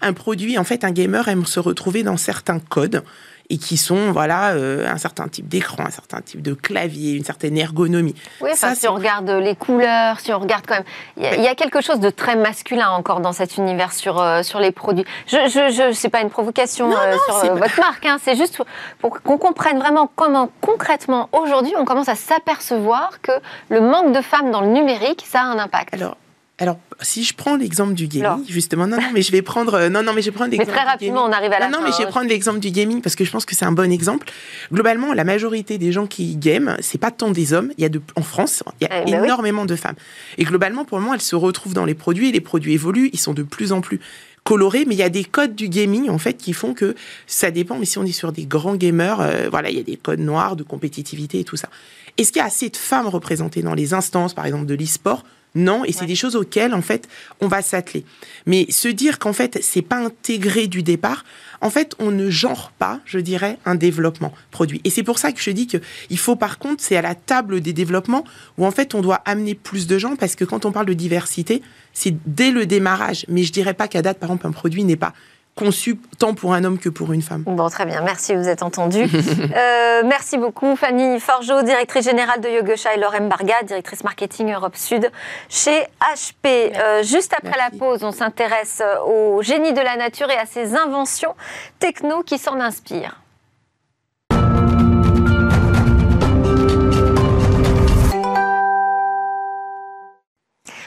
un 0.00 0.12
produit. 0.12 0.58
En 0.58 0.64
fait, 0.64 0.84
un 0.84 0.90
gamer 0.90 1.28
aime 1.28 1.44
se 1.44 1.60
retrouver 1.60 2.02
dans 2.02 2.16
certains 2.16 2.58
codes 2.58 3.02
et 3.50 3.58
qui 3.58 3.76
sont 3.76 4.12
voilà 4.12 4.52
euh, 4.52 4.88
un 4.88 4.98
certain 4.98 5.28
type 5.28 5.48
d'écran, 5.48 5.84
un 5.86 5.90
certain 5.90 6.20
type 6.20 6.42
de 6.42 6.54
clavier, 6.54 7.12
une 7.12 7.24
certaine 7.24 7.56
ergonomie. 7.56 8.14
Oui, 8.40 8.50
ça, 8.54 8.74
si 8.74 8.88
on 8.88 8.94
regarde 8.94 9.28
les 9.30 9.54
couleurs, 9.54 10.20
si 10.20 10.32
on 10.32 10.38
regarde 10.38 10.64
quand 10.66 10.74
même, 10.74 10.84
il 11.16 11.42
y, 11.42 11.48
a 11.48 11.54
quelque 11.54 11.80
chose 11.80 12.00
de 12.00 12.10
très 12.10 12.36
masculin 12.36 12.90
encore 12.90 13.20
dans 13.20 13.32
cet 13.32 13.56
univers 13.56 13.92
sur 13.92 14.20
euh, 14.20 14.42
sur 14.42 14.60
les 14.60 14.72
produits. 14.72 15.04
Je 15.26 15.36
je, 15.48 15.72
je 15.72 15.92
c'est 15.92 16.08
pas 16.08 16.20
une 16.20 16.30
provocation 16.30 16.90
euh, 16.92 17.16
sur 17.42 17.54
votre 17.54 17.80
marque, 17.80 18.06
hein, 18.06 18.18
c'est 18.22 18.36
juste 18.36 18.62
pour 18.98 19.20
qu'on 19.22 19.38
comprenne 19.38 19.78
vraiment 19.78 20.10
comment 20.14 20.50
concrètement 20.60 21.28
aujourd'hui 21.32 21.74
on 21.78 21.84
commence 21.84 22.08
à 22.08 22.14
s'apercevoir 22.14 23.20
que 23.22 23.32
le 23.68 23.80
manque 23.80 24.12
de 24.12 24.20
femmes 24.20 24.50
dans 24.50 24.60
le 24.60 24.68
numérique 24.68 25.24
ça 25.28 25.42
a 25.42 25.44
un 25.44 25.58
impact. 25.58 25.94
Alors 25.94 26.16
alors, 26.58 26.78
si 27.00 27.24
je 27.24 27.34
prends 27.34 27.56
l'exemple 27.56 27.94
du 27.94 28.06
gaming, 28.06 28.46
justement, 28.48 28.86
non, 28.86 28.96
non, 28.96 29.08
mais 29.12 29.22
je 29.22 29.32
vais 29.32 29.42
prendre, 29.42 29.74
euh, 29.74 29.88
non, 29.88 30.04
non, 30.04 30.12
mais 30.12 30.22
je 30.22 30.30
vais 30.30 30.34
prendre 30.34 30.52
l'exemple. 30.52 30.70
Mais 30.70 30.76
très 30.76 30.88
rapidement, 30.88 31.24
on 31.24 31.32
arrive 31.32 31.52
à 31.52 31.58
la 31.58 31.68
Non, 31.68 31.78
non, 31.78 31.84
mais 31.84 31.90
je 31.90 31.98
vais 31.98 32.06
prendre 32.06 32.28
l'exemple 32.28 32.60
du 32.60 32.70
gaming 32.70 33.02
parce 33.02 33.16
que 33.16 33.24
je 33.24 33.32
pense 33.32 33.44
que 33.44 33.56
c'est 33.56 33.64
un 33.64 33.72
bon 33.72 33.90
exemple. 33.90 34.28
Globalement, 34.72 35.12
la 35.14 35.24
majorité 35.24 35.78
des 35.78 35.90
gens 35.90 36.06
qui 36.06 36.36
game, 36.36 36.76
c'est 36.78 36.98
pas 36.98 37.10
tant 37.10 37.32
des 37.32 37.52
hommes. 37.52 37.72
Il 37.76 37.82
y 37.82 37.84
a 37.84 37.88
de, 37.88 38.00
en 38.14 38.22
France, 38.22 38.62
il 38.80 38.84
y 38.84 38.86
a 38.86 39.02
eh 39.02 39.10
ben 39.10 39.24
énormément 39.24 39.66
de 39.66 39.74
femmes. 39.74 39.96
Et 40.38 40.44
globalement, 40.44 40.84
pour 40.84 40.98
le 40.98 41.02
moment, 41.02 41.14
elles 41.14 41.20
se 41.20 41.34
retrouvent 41.34 41.74
dans 41.74 41.84
les 41.84 41.94
produits. 41.94 42.30
Les 42.30 42.40
produits 42.40 42.74
évoluent, 42.74 43.10
ils 43.12 43.18
sont 43.18 43.34
de 43.34 43.42
plus 43.42 43.72
en 43.72 43.80
plus 43.80 43.98
colorés, 44.44 44.84
mais 44.86 44.94
il 44.94 44.98
y 44.98 45.02
a 45.02 45.08
des 45.08 45.24
codes 45.24 45.56
du 45.56 45.68
gaming 45.68 46.08
en 46.08 46.18
fait 46.18 46.34
qui 46.34 46.52
font 46.52 46.72
que 46.72 46.94
ça 47.26 47.50
dépend. 47.50 47.78
Mais 47.78 47.86
si 47.86 47.98
on 47.98 48.04
est 48.04 48.12
sur 48.12 48.30
des 48.30 48.46
grands 48.46 48.76
gamers, 48.76 49.20
euh, 49.20 49.48
voilà, 49.50 49.70
il 49.70 49.76
y 49.76 49.80
a 49.80 49.82
des 49.84 49.96
codes 49.96 50.20
noirs 50.20 50.54
de 50.54 50.62
compétitivité 50.62 51.40
et 51.40 51.44
tout 51.44 51.56
ça. 51.56 51.68
Est-ce 52.16 52.30
qu'il 52.30 52.38
y 52.38 52.42
a 52.42 52.46
assez 52.46 52.68
de 52.68 52.76
femmes 52.76 53.08
représentées 53.08 53.62
dans 53.62 53.74
les 53.74 53.92
instances, 53.92 54.34
par 54.34 54.46
exemple, 54.46 54.66
de 54.66 54.74
l'e-sport 54.74 55.24
non, 55.54 55.84
et 55.84 55.92
c'est 55.92 56.06
des 56.06 56.16
choses 56.16 56.34
auxquelles 56.34 56.74
en 56.74 56.82
fait 56.82 57.08
on 57.40 57.46
va 57.46 57.62
s'atteler. 57.62 58.04
Mais 58.46 58.66
se 58.70 58.88
dire 58.88 59.18
qu'en 59.18 59.32
fait 59.32 59.58
c'est 59.62 59.82
pas 59.82 59.98
intégré 59.98 60.66
du 60.66 60.82
départ, 60.82 61.24
en 61.60 61.70
fait 61.70 61.94
on 61.98 62.10
ne 62.10 62.28
genre 62.28 62.72
pas, 62.78 63.00
je 63.04 63.18
dirais, 63.18 63.58
un 63.64 63.76
développement 63.76 64.34
produit. 64.50 64.80
Et 64.84 64.90
c'est 64.90 65.04
pour 65.04 65.18
ça 65.18 65.32
que 65.32 65.40
je 65.40 65.50
dis 65.50 65.66
que 65.66 65.78
il 66.10 66.18
faut 66.18 66.36
par 66.36 66.58
contre 66.58 66.82
c'est 66.82 66.96
à 66.96 67.02
la 67.02 67.14
table 67.14 67.60
des 67.60 67.72
développements 67.72 68.24
où 68.58 68.66
en 68.66 68.70
fait 68.70 68.94
on 68.94 69.00
doit 69.00 69.22
amener 69.24 69.54
plus 69.54 69.86
de 69.86 69.98
gens 69.98 70.16
parce 70.16 70.34
que 70.34 70.44
quand 70.44 70.64
on 70.64 70.72
parle 70.72 70.86
de 70.86 70.92
diversité, 70.94 71.62
c'est 71.92 72.16
dès 72.26 72.50
le 72.50 72.66
démarrage. 72.66 73.24
Mais 73.28 73.44
je 73.44 73.52
dirais 73.52 73.74
pas 73.74 73.86
qu'à 73.86 74.02
date 74.02 74.18
par 74.18 74.30
exemple 74.30 74.48
un 74.48 74.52
produit 74.52 74.84
n'est 74.84 74.96
pas 74.96 75.14
conçu 75.54 75.98
tant 76.18 76.34
pour 76.34 76.54
un 76.54 76.64
homme 76.64 76.78
que 76.78 76.88
pour 76.88 77.12
une 77.12 77.22
femme. 77.22 77.44
Bon, 77.46 77.68
très 77.68 77.86
bien, 77.86 78.00
merci, 78.02 78.34
vous 78.34 78.48
êtes 78.48 78.62
entendu. 78.62 79.02
euh, 79.56 80.02
merci 80.04 80.36
beaucoup, 80.38 80.76
Fanny 80.76 81.20
Forgeau, 81.20 81.62
directrice 81.62 82.04
générale 82.04 82.40
de 82.40 82.48
Yogosha 82.48 82.94
et 82.94 82.98
Laurent 82.98 83.28
Barga, 83.28 83.62
directrice 83.62 84.02
marketing 84.04 84.52
Europe 84.52 84.76
Sud 84.76 85.10
chez 85.48 85.86
HP. 86.00 86.72
Euh, 86.76 87.02
juste 87.02 87.34
après 87.36 87.56
la 87.56 87.70
pause, 87.76 88.02
on 88.02 88.12
s'intéresse 88.12 88.82
au 89.06 89.42
génie 89.42 89.72
de 89.72 89.80
la 89.80 89.96
nature 89.96 90.30
et 90.30 90.36
à 90.36 90.46
ses 90.46 90.74
inventions 90.74 91.34
techno 91.78 92.22
qui 92.22 92.38
s'en 92.38 92.60
inspirent. 92.60 93.23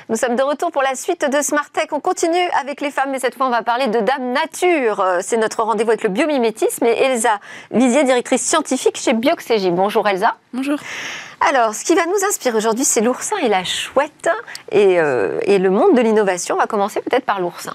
Nous 0.09 0.15
sommes 0.15 0.37
de 0.37 0.43
retour 0.43 0.71
pour 0.71 0.83
la 0.83 0.95
suite 0.95 1.29
de 1.29 1.41
Smart 1.41 1.69
Tech. 1.69 1.87
On 1.91 1.99
continue 1.99 2.47
avec 2.61 2.79
les 2.79 2.91
femmes, 2.91 3.11
mais 3.11 3.19
cette 3.19 3.35
fois, 3.35 3.47
on 3.47 3.49
va 3.49 3.61
parler 3.61 3.87
de 3.87 3.99
Dame 3.99 4.31
Nature. 4.31 5.03
C'est 5.19 5.35
notre 5.35 5.63
rendez-vous 5.63 5.89
avec 5.89 6.03
le 6.03 6.07
biomimétisme 6.07 6.85
et 6.85 6.97
Elsa 6.97 7.41
Vizier, 7.71 8.05
directrice 8.05 8.41
scientifique 8.41 8.95
chez 8.97 9.11
Bioxégie. 9.11 9.69
Bonjour 9.69 10.07
Elsa. 10.07 10.37
Bonjour. 10.53 10.79
Alors, 11.49 11.75
ce 11.75 11.83
qui 11.83 11.93
va 11.93 12.05
nous 12.05 12.25
inspirer 12.25 12.55
aujourd'hui, 12.55 12.85
c'est 12.85 13.01
l'oursin 13.01 13.35
et 13.43 13.49
la 13.49 13.65
chouette 13.65 14.29
et, 14.71 14.97
euh, 14.97 15.39
et 15.41 15.59
le 15.59 15.69
monde 15.69 15.93
de 15.93 16.01
l'innovation. 16.01 16.55
On 16.55 16.59
va 16.59 16.67
commencer 16.67 17.01
peut-être 17.01 17.25
par 17.25 17.41
l'oursin. 17.41 17.73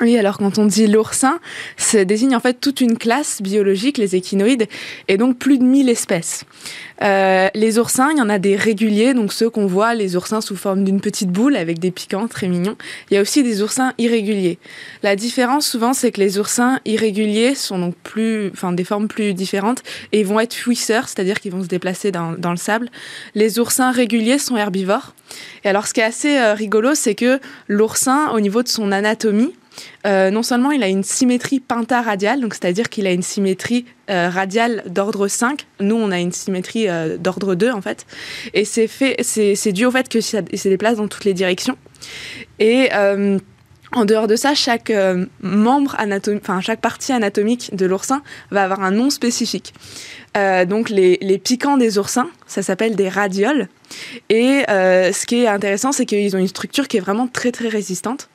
Oui, 0.00 0.18
alors 0.18 0.38
quand 0.38 0.58
on 0.58 0.66
dit 0.66 0.88
l'oursin, 0.88 1.38
ça 1.76 2.04
désigne 2.04 2.34
en 2.34 2.40
fait 2.40 2.54
toute 2.60 2.80
une 2.80 2.98
classe 2.98 3.40
biologique, 3.40 3.96
les 3.96 4.16
échinoïdes, 4.16 4.66
et 5.06 5.16
donc 5.16 5.38
plus 5.38 5.56
de 5.56 5.62
1000 5.62 5.88
espèces. 5.88 6.44
Euh, 7.02 7.48
les 7.54 7.78
oursins, 7.78 8.10
il 8.10 8.18
y 8.18 8.20
en 8.20 8.28
a 8.28 8.40
des 8.40 8.56
réguliers, 8.56 9.14
donc 9.14 9.32
ceux 9.32 9.48
qu'on 9.48 9.66
voit, 9.66 9.94
les 9.94 10.16
oursins 10.16 10.40
sous 10.40 10.56
forme 10.56 10.82
d'une 10.82 11.00
petite 11.00 11.30
boule 11.30 11.54
avec 11.54 11.78
des 11.78 11.92
piquants 11.92 12.26
très 12.26 12.48
mignons. 12.48 12.76
Il 13.10 13.14
y 13.14 13.18
a 13.18 13.20
aussi 13.20 13.44
des 13.44 13.62
oursins 13.62 13.92
irréguliers. 13.98 14.58
La 15.04 15.14
différence 15.14 15.64
souvent, 15.64 15.92
c'est 15.92 16.10
que 16.10 16.20
les 16.20 16.38
oursins 16.38 16.80
irréguliers 16.84 17.54
sont 17.54 17.78
donc 17.78 17.94
plus, 18.02 18.48
enfin 18.48 18.72
des 18.72 18.84
formes 18.84 19.06
plus 19.06 19.32
différentes 19.32 19.84
et 20.10 20.24
vont 20.24 20.40
être 20.40 20.54
fuisseurs, 20.54 21.08
c'est-à-dire 21.08 21.38
qu'ils 21.38 21.52
vont 21.52 21.62
se 21.62 21.68
déplacer 21.68 22.10
dans, 22.10 22.32
dans, 22.32 22.50
le 22.50 22.56
sable. 22.56 22.90
Les 23.36 23.60
oursins 23.60 23.92
réguliers 23.92 24.38
sont 24.38 24.56
herbivores. 24.56 25.14
Et 25.64 25.68
alors, 25.68 25.86
ce 25.86 25.94
qui 25.94 26.00
est 26.00 26.04
assez 26.04 26.36
euh, 26.36 26.54
rigolo, 26.54 26.94
c'est 26.94 27.14
que 27.14 27.38
l'oursin, 27.68 28.30
au 28.30 28.40
niveau 28.40 28.62
de 28.62 28.68
son 28.68 28.90
anatomie, 28.90 29.52
euh, 30.06 30.30
non 30.30 30.42
seulement 30.42 30.70
il 30.70 30.82
a 30.82 30.88
une 30.88 31.02
symétrie 31.02 31.60
pentaradiale, 31.60 32.40
donc 32.40 32.54
c'est-à-dire 32.54 32.88
qu'il 32.88 33.06
a 33.06 33.12
une 33.12 33.22
symétrie 33.22 33.86
euh, 34.10 34.28
radiale 34.28 34.82
d'ordre 34.86 35.28
5. 35.28 35.66
Nous, 35.80 35.96
on 35.96 36.10
a 36.10 36.18
une 36.18 36.32
symétrie 36.32 36.88
euh, 36.88 37.16
d'ordre 37.16 37.54
2 37.54 37.70
en 37.70 37.80
fait. 37.80 38.06
Et 38.52 38.64
c'est 38.64 38.86
fait, 38.86 39.16
c'est 39.22 39.72
dû 39.72 39.86
au 39.86 39.90
fait 39.90 40.08
que 40.08 40.20
ça, 40.20 40.38
se 40.54 40.68
déplace 40.68 40.96
dans 40.96 41.08
toutes 41.08 41.24
les 41.24 41.34
directions. 41.34 41.76
Et 42.58 42.90
en 43.92 44.04
dehors 44.04 44.26
de 44.26 44.36
ça, 44.36 44.54
chaque 44.54 44.92
membre 45.40 45.96
enfin 46.36 46.60
chaque 46.60 46.80
partie 46.80 47.12
anatomique 47.12 47.74
de 47.74 47.86
l'oursin 47.86 48.22
va 48.50 48.64
avoir 48.64 48.82
un 48.82 48.90
nom 48.90 49.08
spécifique. 49.08 49.72
donc 50.34 50.90
les, 50.90 51.18
les, 51.22 51.38
piquants 51.38 51.76
des 51.76 51.96
oursins, 51.96 52.28
ça 52.46 52.62
s'appelle 52.62 52.96
des 52.96 53.08
radioles. 53.08 53.68
Et 54.28 54.64
ce 54.68 55.26
qui 55.26 55.42
est 55.42 55.46
intéressant, 55.46 55.92
c'est 55.92 56.06
qu'ils 56.06 56.36
ont 56.36 56.40
une 56.40 56.48
structure 56.48 56.88
qui 56.88 56.98
est 56.98 57.00
vraiment 57.00 57.26
très 57.26 57.52
très 57.52 57.68
résistante 57.68 58.28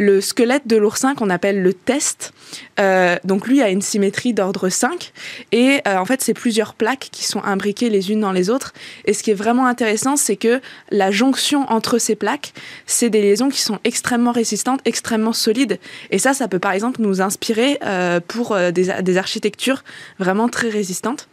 le 0.00 0.22
squelette 0.22 0.66
de 0.66 0.78
l'oursin 0.78 1.14
qu'on 1.14 1.28
appelle 1.28 1.62
le 1.62 1.74
test. 1.74 2.32
Euh, 2.80 3.16
donc 3.24 3.46
lui 3.46 3.60
a 3.60 3.68
une 3.68 3.82
symétrie 3.82 4.32
d'ordre 4.32 4.70
5 4.70 5.12
et 5.52 5.82
euh, 5.86 5.98
en 5.98 6.06
fait 6.06 6.22
c'est 6.22 6.32
plusieurs 6.32 6.72
plaques 6.72 7.10
qui 7.12 7.24
sont 7.26 7.44
imbriquées 7.44 7.90
les 7.90 8.10
unes 8.10 8.20
dans 8.20 8.32
les 8.32 8.48
autres. 8.48 8.72
Et 9.04 9.12
ce 9.12 9.22
qui 9.22 9.30
est 9.30 9.34
vraiment 9.34 9.66
intéressant, 9.66 10.16
c'est 10.16 10.36
que 10.36 10.62
la 10.90 11.10
jonction 11.10 11.70
entre 11.70 11.98
ces 11.98 12.16
plaques, 12.16 12.54
c'est 12.86 13.10
des 13.10 13.20
liaisons 13.20 13.50
qui 13.50 13.60
sont 13.60 13.78
extrêmement 13.84 14.32
résistantes, 14.32 14.80
extrêmement 14.86 15.34
solides. 15.34 15.78
Et 16.10 16.18
ça, 16.18 16.32
ça 16.32 16.48
peut 16.48 16.58
par 16.58 16.72
exemple 16.72 17.02
nous 17.02 17.20
inspirer 17.20 17.78
euh, 17.84 18.20
pour 18.26 18.56
des, 18.56 19.02
des, 19.02 19.16
architectures 19.18 19.84
vraiment 20.18 20.48
très 20.48 20.70
résistantes. 20.70 21.28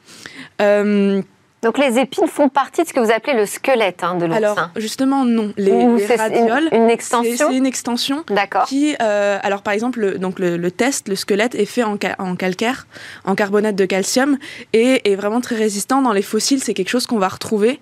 Donc 1.64 1.80
les 1.80 1.98
épines 1.98 2.28
font 2.28 2.50
partie 2.50 2.84
de 2.84 2.88
ce 2.88 2.94
que 2.94 3.00
vous 3.00 3.12
appelez 3.12 3.36
le 3.36 3.48
squelette 3.48 4.04
hein, 4.04 4.16
de 4.16 4.26
l'oursin. 4.26 4.40
Alors 4.40 4.70
justement 4.76 5.26
non, 5.26 5.54
les, 5.58 5.72
radioles, 6.16 6.70
une, 6.72 6.90
extension. 6.90 7.50
C'est 7.50 7.56
une 7.56 7.66
extension. 7.66 8.24
D'accord. 8.30 8.66
Qui, 8.66 8.96
euh, 9.02 9.40
alors 9.42 9.64
par 9.64 9.74
exemple, 9.74 10.00
le, 10.00 10.20
donc 10.20 10.38
le, 10.38 10.70
test, 10.70 11.08
le 11.08 11.16
squelette 11.16 11.56
est 11.56 11.66
fait 11.66 11.82
en, 11.84 11.98
en, 12.20 12.36
calcaire, 12.36 12.86
en 13.26 13.34
carbonate 13.34 13.76
de 13.76 13.86
calcium, 13.86 14.38
et 14.74 15.12
est 15.12 15.16
vraiment 15.16 15.42
très 15.42 15.56
résistant. 15.56 16.04
Dans 16.04 16.14
les 16.14 16.22
fossiles, 16.22 16.62
c'est 16.62 16.76
quelque 16.76 16.90
chose 16.90 17.08
qu'on 17.08 17.18
va 17.18 17.28
retrouver. 17.28 17.80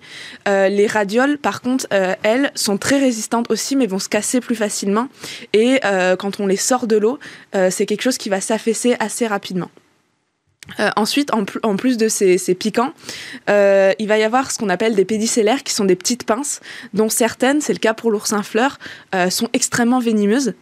Euh, 0.48 0.68
les 0.68 0.86
radioles, 0.86 1.36
par 1.36 1.60
contre, 1.60 1.86
euh, 1.92 2.14
elles 2.22 2.52
sont 2.54 2.78
très 2.78 2.98
résistantes 2.98 3.50
aussi, 3.50 3.76
mais 3.76 3.86
vont 3.86 3.98
se 3.98 4.08
casser 4.08 4.40
plus 4.40 4.56
facilement. 4.56 5.08
Et 5.52 5.80
quand 6.18 6.40
on 6.40 6.46
les 6.46 6.56
sort 6.56 6.86
de 6.86 6.96
l'eau, 6.96 7.18
c'est 7.70 7.86
quelque 7.86 8.02
chose 8.02 8.18
qui 8.18 8.28
va 8.28 8.40
s'affaisser 8.40 8.96
assez 9.00 9.26
rapidement. 9.26 9.68
Euh, 10.80 10.90
ensuite, 10.96 11.32
en, 11.32 11.44
plus 11.76 11.96
de 11.96 12.08
ces, 12.08 12.54
piquants, 12.54 12.92
euh, 13.48 13.92
il 13.98 14.08
va 14.08 14.18
y 14.18 14.22
avoir 14.22 14.50
ce 14.50 14.58
qu'on 14.58 14.68
appelle 14.68 14.94
des 14.94 15.04
pédicellaires, 15.04 15.62
qui 15.62 15.72
sont 15.72 15.84
des 15.84 15.96
petites 15.96 16.24
pinces, 16.24 16.60
dont 16.94 17.08
certaines, 17.08 17.60
c'est 17.60 17.72
le 17.72 17.78
cas 17.78 17.94
pour 17.94 18.10
l'oursin 18.10 18.42
fleur, 18.42 18.78
euh, 19.14 19.30
sont 19.30 19.48
extrêmement 19.52 20.00
venimeuses. 20.00 20.54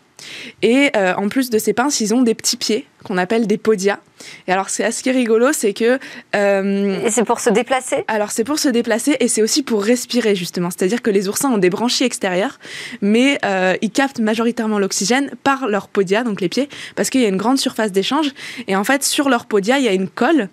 Et 0.63 0.91
en 0.95 1.29
plus 1.29 1.51
de 1.51 1.59
ces 1.59 1.75
pinces, 1.75 2.01
ils 2.01 2.15
ont 2.15 2.23
des 2.23 2.35
petits 2.35 2.57
pieds 2.57 2.87
qu'on 3.05 3.19
appelle 3.19 3.47
des 3.47 3.59
podia. 3.59 4.01
Et 4.47 4.53
alors, 4.53 4.69
c'est 4.69 4.85
assez 4.85 5.11
rigolo, 5.11 5.53
c'est 5.53 5.73
que. 5.73 5.99
Euh, 6.35 7.05
et 7.05 7.11
c'est 7.11 7.25
pour 7.25 7.41
se 7.41 7.51
déplacer? 7.51 8.05
Alors, 8.09 8.31
c'est 8.31 8.45
pour 8.45 8.59
se 8.59 8.69
déplacer 8.69 9.17
et 9.21 9.29
c'est 9.29 9.43
aussi 9.43 9.63
pour 9.63 9.83
respirer, 9.83 10.35
justement. 10.35 10.71
C'est-à-dire 10.71 11.03
que 11.03 11.11
les 11.11 11.29
oursins 11.29 11.51
ont 11.51 11.59
des 11.59 11.71
branchies 11.71 12.05
extérieures, 12.05 12.59
mais 13.01 13.39
euh, 13.45 13.75
ils 13.83 13.91
captent 13.91 14.21
majoritairement 14.21 14.79
l'oxygène 14.79 15.31
par 15.43 15.69
leur 15.69 15.89
podia, 15.89 16.25
donc 16.25 16.41
les 16.41 16.49
pieds, 16.49 16.69
parce 16.97 17.11
qu'il 17.11 17.21
y 17.21 17.25
a 17.25 17.29
une 17.29 17.37
grande 17.37 17.59
surface 17.59 17.93
d'échange. 17.93 18.33
Et 18.69 18.77
en 18.77 18.85
fait, 18.85 19.05
sur 19.05 19.29
leur 19.29 19.47
podia, 19.47 19.79
il 19.79 19.85
y 19.85 19.89
a 19.89 19.93
une 19.93 20.09
colle 20.09 20.49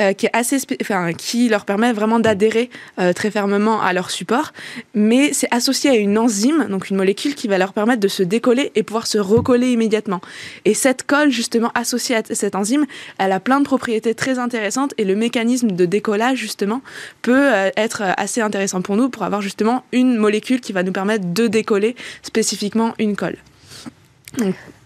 euh, 0.00 0.12
qui, 0.12 0.26
est 0.26 0.30
assez 0.36 0.58
enfin, 0.80 1.12
qui 1.12 1.48
leur 1.48 1.64
permet 1.64 1.92
vraiment 1.92 2.18
d'adhérer 2.18 2.70
très 3.14 3.30
fermement 3.30 3.80
à 3.82 3.92
leur 3.92 4.10
support. 4.10 4.52
Mais 4.94 5.32
c'est 5.32 5.48
associé 5.50 5.90
à 5.90 5.94
une 5.94 6.18
enzyme, 6.18 6.66
donc 6.68 6.90
une 6.90 6.96
molécule 6.96 7.34
qui 7.34 7.48
va 7.48 7.58
leur 7.58 7.72
permettre 7.72 8.00
de 8.00 8.08
se 8.08 8.22
décoller 8.22 8.72
et 8.74 8.82
pouvoir 8.82 9.06
se 9.06 9.18
recoller 9.18 9.72
immédiatement. 9.72 10.20
Et 10.64 10.74
cette 10.74 11.04
colle, 11.04 11.30
justement, 11.30 11.70
associée 11.74 11.95
cette 11.98 12.54
enzyme, 12.54 12.86
elle 13.18 13.32
a 13.32 13.40
plein 13.40 13.60
de 13.60 13.64
propriétés 13.64 14.14
très 14.14 14.38
intéressantes 14.38 14.94
et 14.98 15.04
le 15.04 15.16
mécanisme 15.16 15.72
de 15.72 15.84
décollage, 15.86 16.38
justement, 16.38 16.82
peut 17.22 17.52
euh, 17.52 17.70
être 17.76 18.02
assez 18.16 18.40
intéressant 18.40 18.82
pour 18.82 18.96
nous 18.96 19.08
pour 19.08 19.22
avoir 19.22 19.42
justement 19.42 19.84
une 19.92 20.16
molécule 20.16 20.60
qui 20.60 20.72
va 20.72 20.82
nous 20.82 20.92
permettre 20.92 21.32
de 21.32 21.46
décoller 21.46 21.96
spécifiquement 22.22 22.94
une 22.98 23.16
colle. 23.16 23.36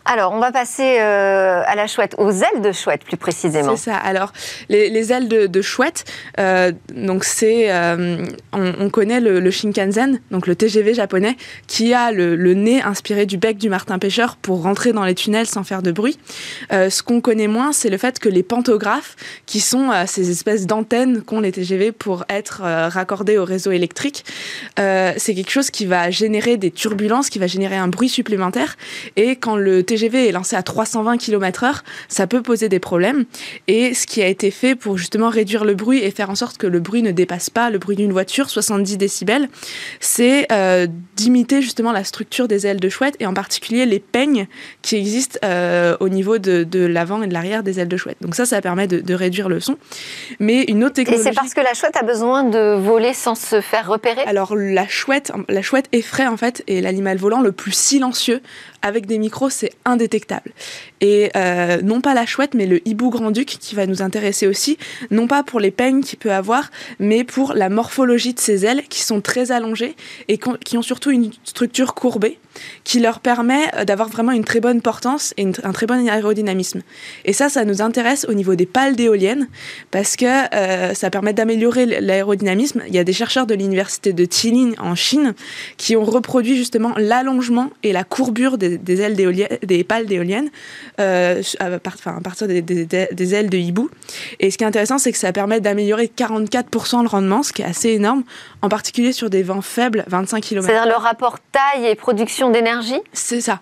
Alors, 0.04 0.32
on 0.32 0.38
va 0.38 0.50
passer 0.50 0.98
euh, 0.98 1.62
à 1.66 1.74
la 1.74 1.86
chouette, 1.86 2.14
aux 2.18 2.30
ailes 2.30 2.62
de 2.62 2.72
chouette 2.72 3.04
plus 3.04 3.16
précisément. 3.16 3.76
C'est 3.76 3.90
ça. 3.90 3.96
Alors, 3.96 4.32
les, 4.68 5.12
ailes 5.12 5.28
de, 5.28 5.62
chouette, 5.62 6.04
euh, 6.38 6.72
donc 6.94 7.24
c'est, 7.24 7.70
euh, 7.70 8.24
on, 8.52 8.88
connaît 8.90 9.20
le, 9.20 9.50
Shinkansen, 9.50 10.20
donc 10.30 10.46
le 10.46 10.56
TGV 10.56 10.94
japonais, 10.94 11.36
qui 11.66 11.92
a 11.92 12.12
le, 12.12 12.54
nez 12.54 12.82
inspiré 12.82 13.26
du 13.26 13.36
bec 13.36 13.58
du 13.58 13.68
martin 13.68 13.98
pêcheur 13.98 14.36
pour 14.36 14.62
rentrer 14.62 14.92
dans 14.92 15.04
les 15.04 15.14
tunnels 15.14 15.46
sans 15.46 15.64
faire 15.64 15.82
de 15.82 15.92
bruit. 15.92 16.18
ce 16.70 17.02
qu'on 17.02 17.20
connaît 17.20 17.46
moins, 17.46 17.72
c'est 17.72 17.90
le 17.90 17.98
fait 17.98 18.18
que 18.18 18.28
les 18.28 18.42
pantographes, 18.42 19.16
qui 19.46 19.60
sont 19.60 19.90
ces 20.06 20.30
espèces 20.30 20.66
d'antennes 20.66 21.22
qu'ont 21.22 21.40
les 21.40 21.52
TGV 21.52 21.92
pour 21.92 22.24
être 22.28 22.62
raccordés 22.62 23.38
au 23.38 23.44
réseau 23.44 23.70
électrique, 23.70 24.24
c'est 24.76 25.34
quelque 25.34 25.50
chose 25.50 25.70
qui 25.70 25.86
va 25.86 26.10
générer 26.10 26.56
des 26.56 26.70
turbulences, 26.70 27.30
qui 27.30 27.38
va 27.38 27.46
générer 27.46 27.76
un 27.76 27.88
bruit 27.88 28.08
supplémentaire. 28.08 28.76
Et 29.16 29.36
quand 29.36 29.56
le 29.56 29.82
TGV 29.90 30.29
est 30.29 30.33
lancé 30.33 30.55
à 30.55 30.62
320 30.62 31.16
km/h, 31.16 31.81
ça 32.09 32.29
peut 32.29 32.42
poser 32.42 32.68
des 32.68 32.79
problèmes. 32.79 33.24
Et 33.66 33.92
ce 33.92 34.07
qui 34.07 34.22
a 34.22 34.29
été 34.29 34.53
fait 34.53 34.76
pour 34.76 34.96
justement 34.96 35.29
réduire 35.29 35.64
le 35.64 35.74
bruit 35.74 35.98
et 35.98 36.12
faire 36.12 36.31
en 36.31 36.37
sorte 36.37 36.59
que 36.59 36.68
le 36.68 36.79
bruit 36.79 37.03
ne 37.03 37.11
dépasse 37.11 37.50
pas 37.50 37.70
le 37.70 37.79
bruit 37.79 37.96
d'une 37.96 38.12
voiture, 38.12 38.50
70 38.50 38.98
décibels, 38.98 39.48
c'est 39.98 40.46
euh, 40.53 40.87
d'imiter 41.16 41.61
justement 41.61 41.90
la 41.90 42.05
structure 42.05 42.46
des 42.46 42.68
ailes 42.68 42.79
de 42.79 42.88
chouette 42.88 43.16
et 43.18 43.26
en 43.26 43.35
particulier 43.35 43.85
les 43.85 43.98
peignes 43.98 44.46
qui 44.83 44.94
existent 44.94 45.40
euh, 45.44 45.96
au 45.98 46.09
niveau 46.09 46.38
de, 46.38 46.87
l'avant 46.87 47.22
et 47.22 47.26
de 47.26 47.33
l'arrière 47.33 47.64
des 47.64 47.81
ailes 47.81 47.88
de 47.88 47.96
chouette. 47.96 48.18
Donc 48.20 48.37
ça, 48.37 48.46
ça 48.46 48.61
permet 48.61 48.87
de, 48.87 49.14
réduire 49.14 49.48
le 49.48 49.59
son. 49.59 49.76
Mais 50.38 50.62
une 50.68 50.85
autre 50.85 50.94
technologie... 50.94 51.29
Et 51.29 51.33
c'est 51.33 51.35
parce 51.35 51.53
que 51.53 51.61
la 51.61 51.74
chouette 51.74 51.96
a 51.96 52.05
besoin 52.05 52.44
de 52.44 52.76
voler 52.76 53.12
sans 53.12 53.35
se 53.35 53.61
faire 53.61 53.88
repérer? 53.88 54.22
Alors 54.22 54.55
la 54.55 54.87
chouette, 54.87 55.33
la 55.48 55.62
chouette 55.62 55.87
effraie 55.90 56.29
en 56.29 56.37
fait 56.37 56.62
est 56.68 56.81
l'animal 56.81 57.18
volant 57.18 57.40
le 57.40 57.50
plus 57.50 57.72
silencieux 57.72 58.40
avec 58.83 59.07
des 59.07 59.18
micros, 59.18 59.50
c'est 59.50 59.72
indétectable. 59.90 60.53
Et 61.00 61.31
euh, 61.37 61.81
non 61.83 62.00
pas 62.00 62.14
la 62.14 62.26
chouette, 62.26 62.55
mais 62.55 62.66
le 62.66 62.87
hibou 62.87 63.11
grand-duc 63.11 63.57
qui 63.61 63.74
va 63.74 63.87
nous 63.87 64.03
intéresser 64.03 64.46
aussi, 64.46 64.79
non 65.11 65.26
pas 65.26 65.42
pour 65.42 65.61
les 65.61 65.70
peignes 65.70 66.03
qu'il 66.03 66.18
peut 66.18 66.33
avoir, 66.33 66.70
mais 66.98 67.24
pour 67.24 67.55
la 67.55 67.68
morphologie 67.68 68.35
de 68.35 68.40
ses 68.40 68.64
ailes 68.66 68.83
qui 68.88 69.03
sont 69.03 69.20
très 69.20 69.53
allongées 69.53 69.96
et 70.29 70.38
qui 70.38 70.76
ont 70.76 70.83
surtout 70.83 71.11
une 71.11 71.31
structure 71.44 71.94
courbée 71.94 72.38
qui 72.85 73.00
leur 73.00 73.20
permet 73.20 73.62
euh, 73.74 73.85
d'avoir 73.85 74.09
vraiment 74.09 74.33
une 74.33 74.44
très 74.44 74.61
bonne 74.61 74.81
portance 74.81 75.35
et 75.37 75.46
un 75.62 75.72
très 75.72 75.87
bon 75.87 76.09
aérodynamisme. 76.09 76.83
Et 77.24 77.33
ça, 77.33 77.48
ça 77.48 77.64
nous 77.64 77.83
intéresse 77.83 78.26
au 78.29 78.35
niveau 78.35 78.55
des 78.55 78.66
pales 78.66 78.96
d'éoliennes 78.96 79.48
parce 79.90 80.16
que 80.16 80.55
euh, 80.55 80.94
ça 80.94 81.11
permet 81.11 81.33
d'améliorer 81.33 81.87
l'aérodynamisme. 81.87 82.83
Il 82.88 82.94
y 82.94 82.98
a 82.98 83.05
des 83.05 83.12
chercheurs 83.12 83.46
de 83.46 83.55
l'université 83.55 84.12
de 84.12 84.26
Jilin 84.31 84.72
en 84.79 84.94
Chine 84.94 85.35
qui 85.76 85.96
ont 85.96 86.05
reproduit 86.05 86.57
justement 86.57 86.92
l'allongement 86.96 87.70
et 87.83 87.92
la 87.92 88.05
courbure 88.05 88.59
des, 88.59 89.00
ailes 89.00 89.16
des 89.81 89.85
pales 89.85 90.05
d'éoliennes 90.05 90.51
euh, 91.01 91.43
à, 91.59 91.79
partir 92.21 92.47
des, 92.47 93.35
ailes 93.35 93.49
de 93.49 93.57
hibou. 93.57 93.88
Et 94.38 94.51
ce 94.51 94.59
qui 94.59 94.64
est 94.64 94.66
intéressant, 94.66 94.99
c'est 94.99 95.11
que 95.11 95.19
ça 95.19 95.33
permet 95.33 95.61
d'améliorer 95.61 96.11
44% 96.14 97.03
le 97.03 97.09
rendement, 97.09 97.43
ce 97.43 97.53
qui 97.55 97.62
est 97.62 97.64
assez 97.64 97.90
énorme, 97.90 98.25
en 98.61 98.69
particulier 98.69 99.12
sur 99.12 99.31
des 99.31 99.43
vents 99.43 99.62
faibles, 99.62 100.05
25 100.09 100.43
km. 100.43 100.66
C'est-à-dire 100.66 100.93
le 100.93 101.03
rapport 101.03 101.38
taille 101.53 101.87
et 101.87 101.95
production 101.95 102.51
d'énergie? 102.51 103.01
C'est 103.14 103.40
ça 103.40 103.61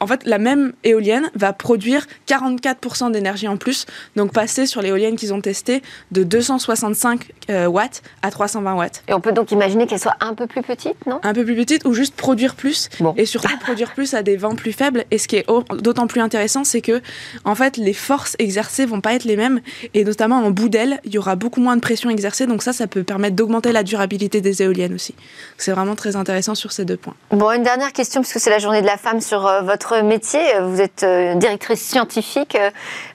en 0.00 0.06
fait, 0.06 0.24
la 0.24 0.38
même 0.38 0.72
éolienne 0.84 1.30
va 1.34 1.52
produire 1.52 2.06
44% 2.28 3.10
d'énergie 3.12 3.48
en 3.48 3.56
plus. 3.56 3.86
Donc, 4.16 4.32
passer 4.32 4.66
sur 4.66 4.82
l'éolienne 4.82 5.16
qu'ils 5.16 5.32
ont 5.32 5.40
testée 5.40 5.82
de 6.12 6.22
265 6.22 7.28
euh, 7.50 7.66
watts 7.66 8.02
à 8.22 8.30
320 8.30 8.74
watts. 8.74 9.02
Et 9.08 9.14
on 9.14 9.20
peut 9.20 9.32
donc 9.32 9.52
imaginer 9.52 9.86
qu'elle 9.86 9.98
soit 9.98 10.16
un 10.20 10.34
peu 10.34 10.46
plus 10.46 10.62
petite, 10.62 11.06
non? 11.06 11.20
Un 11.22 11.32
peu 11.32 11.44
plus 11.44 11.56
petite 11.56 11.84
ou 11.86 11.94
juste 11.94 12.14
produire 12.14 12.54
plus. 12.54 12.88
Et 13.16 13.26
surtout 13.26 13.56
produire 13.58 13.92
plus 13.92 14.14
à 14.14 14.22
des 14.22 14.36
vents 14.36 14.54
plus 14.54 14.72
faibles. 14.72 15.04
Et 15.10 15.18
ce 15.18 15.28
qui 15.28 15.33
d'autant 15.78 16.06
plus 16.06 16.20
intéressant, 16.20 16.64
c'est 16.64 16.80
que, 16.80 17.00
en 17.44 17.54
fait, 17.54 17.76
les 17.76 17.92
forces 17.92 18.36
exercées 18.38 18.86
vont 18.86 19.00
pas 19.00 19.14
être 19.14 19.24
les 19.24 19.36
mêmes. 19.36 19.60
Et 19.94 20.04
notamment 20.04 20.36
en 20.36 20.50
bout 20.50 20.68
d'aile, 20.68 21.00
il 21.04 21.14
y 21.14 21.18
aura 21.18 21.36
beaucoup 21.36 21.60
moins 21.60 21.76
de 21.76 21.80
pression 21.80 22.10
exercée. 22.10 22.46
Donc, 22.46 22.62
ça, 22.62 22.72
ça 22.72 22.86
peut 22.86 23.02
permettre 23.02 23.36
d'augmenter 23.36 23.72
la 23.72 23.82
durabilité 23.82 24.40
des 24.40 24.62
éoliennes 24.62 24.94
aussi. 24.94 25.14
C'est 25.58 25.72
vraiment 25.72 25.96
très 25.96 26.16
intéressant 26.16 26.54
sur 26.54 26.72
ces 26.72 26.84
deux 26.84 26.96
points. 26.96 27.14
Bon, 27.30 27.50
une 27.50 27.62
dernière 27.62 27.92
question, 27.92 28.20
puisque 28.20 28.40
c'est 28.40 28.50
la 28.50 28.58
journée 28.58 28.82
de 28.82 28.86
la 28.86 28.96
femme 28.96 29.20
sur 29.20 29.46
euh, 29.46 29.62
votre 29.62 30.02
métier. 30.02 30.40
Vous 30.62 30.80
êtes 30.80 31.02
euh, 31.02 31.34
directrice 31.34 31.80
scientifique. 31.80 32.56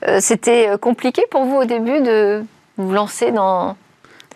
Euh, 0.08 0.19
c'était 0.21 0.69
compliqué 0.82 1.23
pour 1.29 1.45
vous 1.45 1.58
au 1.58 1.65
début 1.65 2.01
de 2.01 2.43
vous 2.77 2.93
lancer 2.93 3.32
dans 3.32 3.75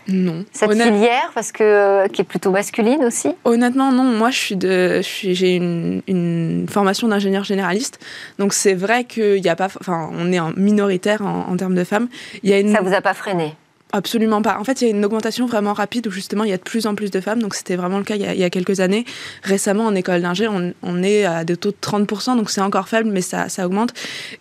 non. 0.07 0.45
Cette 0.51 0.71
filière, 0.71 1.31
parce 1.33 1.51
que 1.51 2.07
qui 2.09 2.21
est 2.21 2.25
plutôt 2.25 2.51
masculine 2.51 3.03
aussi. 3.03 3.29
Honnêtement, 3.45 3.91
non. 3.91 4.03
Moi, 4.03 4.29
je 4.31 4.37
suis 4.37 4.55
de, 4.55 5.01
j'ai 5.01 5.55
une, 5.55 6.65
formation 6.69 7.07
d'ingénieur 7.07 7.43
généraliste, 7.43 7.99
donc 8.39 8.53
c'est 8.53 8.73
vrai 8.73 9.03
qu'il 9.03 9.43
y 9.43 9.49
a 9.49 9.55
pas, 9.55 9.67
enfin, 9.79 10.09
on 10.13 10.31
est 10.31 10.39
en 10.39 10.51
minoritaire 10.55 11.21
en, 11.21 11.49
en 11.49 11.57
termes 11.57 11.75
de 11.75 11.83
femmes. 11.83 12.07
Il 12.41 12.49
y 12.49 12.53
a 12.53 12.59
une... 12.59 12.73
Ça 12.73 12.81
vous 12.81 12.93
a 12.93 13.01
pas 13.01 13.13
freiné 13.13 13.55
Absolument 13.95 14.41
pas. 14.41 14.57
En 14.59 14.63
fait, 14.63 14.81
il 14.81 14.85
y 14.85 14.87
a 14.87 14.89
une 14.89 15.05
augmentation 15.05 15.45
vraiment 15.45 15.73
rapide 15.73 16.07
où 16.07 16.11
justement 16.11 16.43
il 16.45 16.49
y 16.49 16.53
a 16.53 16.57
de 16.57 16.63
plus 16.63 16.87
en 16.87 16.95
plus 16.95 17.11
de 17.11 17.21
femmes. 17.21 17.39
Donc 17.39 17.53
c'était 17.53 17.75
vraiment 17.75 17.99
le 17.99 18.03
cas 18.03 18.15
il 18.15 18.23
y, 18.23 18.43
a, 18.43 18.49
quelques 18.49 18.79
années. 18.79 19.05
Récemment, 19.43 19.85
en 19.85 19.93
école 19.93 20.23
d'ingé, 20.23 20.47
on, 20.47 21.03
est 21.03 21.25
à 21.25 21.43
des 21.43 21.55
taux 21.55 21.69
de 21.69 21.77
30%, 21.79 22.35
donc 22.35 22.49
c'est 22.49 22.61
encore 22.61 22.89
faible, 22.89 23.11
mais 23.11 23.21
ça, 23.21 23.49
ça 23.49 23.67
augmente. 23.67 23.93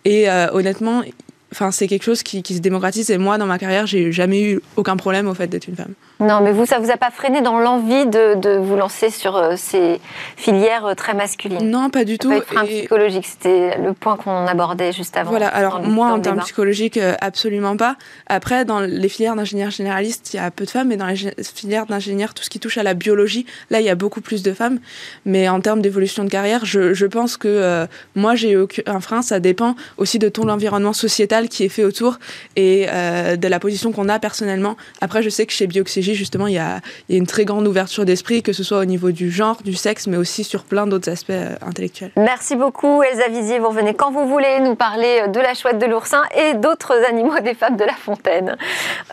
Et 0.05 0.27
euh, 0.27 0.47
honnêtement, 0.53 1.03
enfin, 1.53 1.71
c'est 1.71 1.87
quelque 1.87 2.03
chose 2.03 2.23
qui, 2.23 2.41
qui, 2.41 2.55
se 2.55 2.59
démocratise. 2.59 3.11
Et 3.11 3.17
moi, 3.17 3.37
dans 3.37 3.45
ma 3.45 3.59
carrière, 3.59 3.85
j'ai 3.85 4.11
jamais 4.11 4.41
eu 4.41 4.61
aucun 4.75 4.97
problème 4.97 5.27
au 5.27 5.33
fait 5.33 5.47
d'être 5.47 5.67
une 5.67 5.75
femme. 5.75 5.93
Non, 6.19 6.41
mais 6.41 6.51
vous, 6.51 6.65
ça 6.65 6.79
vous 6.79 6.89
a 6.89 6.97
pas 6.97 7.11
freiné 7.11 7.41
dans 7.41 7.59
l'envie 7.59 8.05
de, 8.05 8.35
de, 8.35 8.57
vous 8.57 8.75
lancer 8.75 9.09
sur 9.09 9.35
euh, 9.35 9.55
ces 9.57 9.99
filières 10.35 10.85
euh, 10.85 10.93
très 10.93 11.13
masculines? 11.13 11.69
Non, 11.69 11.89
pas 11.89 12.05
du 12.05 12.17
tout. 12.17 12.29
Pas 12.29 12.41
frein 12.41 12.65
psychologique, 12.65 13.25
c'était 13.25 13.77
le 13.77 13.93
point 13.93 14.15
qu'on 14.15 14.47
abordait 14.47 14.91
juste 14.91 15.17
avant. 15.17 15.31
Voilà, 15.31 15.47
alors 15.47 15.81
moi, 15.81 16.11
en 16.11 16.19
termes 16.19 16.39
psychologiques, 16.39 16.97
euh, 16.97 17.15
absolument 17.19 17.77
pas. 17.77 17.97
Après, 18.27 18.65
dans 18.65 18.79
les 18.79 19.09
filières 19.09 19.35
d'ingénieurs 19.35 19.71
généralistes, 19.71 20.33
il 20.33 20.37
y 20.37 20.39
a 20.39 20.49
peu 20.49 20.65
de 20.65 20.69
femmes, 20.69 20.87
mais 20.87 20.97
dans 20.97 21.07
les 21.07 21.15
filières 21.15 21.85
d'ingénieurs, 21.85 22.33
tout 22.33 22.43
ce 22.43 22.49
qui 22.49 22.59
touche 22.59 22.77
à 22.77 22.83
la 22.83 22.93
biologie, 22.93 23.45
là, 23.69 23.79
il 23.79 23.85
y 23.85 23.89
a 23.89 23.95
beaucoup 23.95 24.21
plus 24.21 24.43
de 24.43 24.53
femmes. 24.53 24.79
Mais 25.25 25.49
en 25.49 25.59
termes 25.59 25.81
d'évolution 25.81 26.23
de 26.23 26.29
carrière, 26.29 26.65
je, 26.65 26.93
je 26.93 27.05
pense 27.05 27.37
que 27.37 27.87
moi, 28.15 28.35
j'ai 28.35 28.57
un 28.85 28.99
frein, 28.99 29.21
ça 29.21 29.39
dépend 29.39 29.75
aussi 29.97 30.19
de 30.19 30.29
tout 30.29 30.43
l'environnement 30.43 30.93
sociétal 30.93 31.42
qui 31.49 31.63
est 31.63 31.69
fait 31.69 31.83
autour 31.83 32.19
et 32.55 32.85
de 32.85 33.47
la 33.47 33.59
position 33.59 33.91
qu'on 33.91 34.09
a 34.09 34.19
personnellement. 34.19 34.77
Après, 35.01 35.21
je 35.21 35.29
sais 35.29 35.45
que 35.45 35.53
chez 35.53 35.67
Bioxygie, 35.67 36.15
justement, 36.15 36.47
il 36.47 36.53
y 36.53 36.59
a, 36.59 36.79
une 37.09 37.27
très 37.27 37.45
grande 37.45 37.67
ouverture 37.67 38.05
d'esprit, 38.05 38.43
que 38.43 38.53
ce 38.53 38.63
soit 38.63 38.79
au 38.79 38.85
niveau 38.85 39.11
du 39.11 39.29
genre, 39.31 39.61
du 39.63 39.73
sexe, 39.73 40.07
mais 40.07 40.17
aussi 40.17 40.43
sur 40.43 40.63
plein 40.63 40.87
d'autres 40.87 41.09
aspects 41.09 41.31
euh, 41.31 41.55
intellectuels. 41.65 42.11
Merci 42.15 42.55
beaucoup, 42.55 43.03
Elsa 43.03 43.27
Vizier. 43.29 43.59
Vous 43.59 43.69
revenez 43.69 43.93
quand 43.93 44.11
vous 44.11 44.27
voulez 44.27 44.59
nous 44.61 44.75
parler 44.75 45.27
de 45.27 45.39
la 45.39 45.53
chouette 45.53 45.79
de 45.79 45.85
l'oursin 45.85 46.23
et 46.35 46.55
d'autres 46.55 46.95
animaux 47.07 47.39
des 47.39 47.53
femmes 47.53 47.77
de 47.77 47.83
la 47.83 47.93
fontaine. 47.93 48.57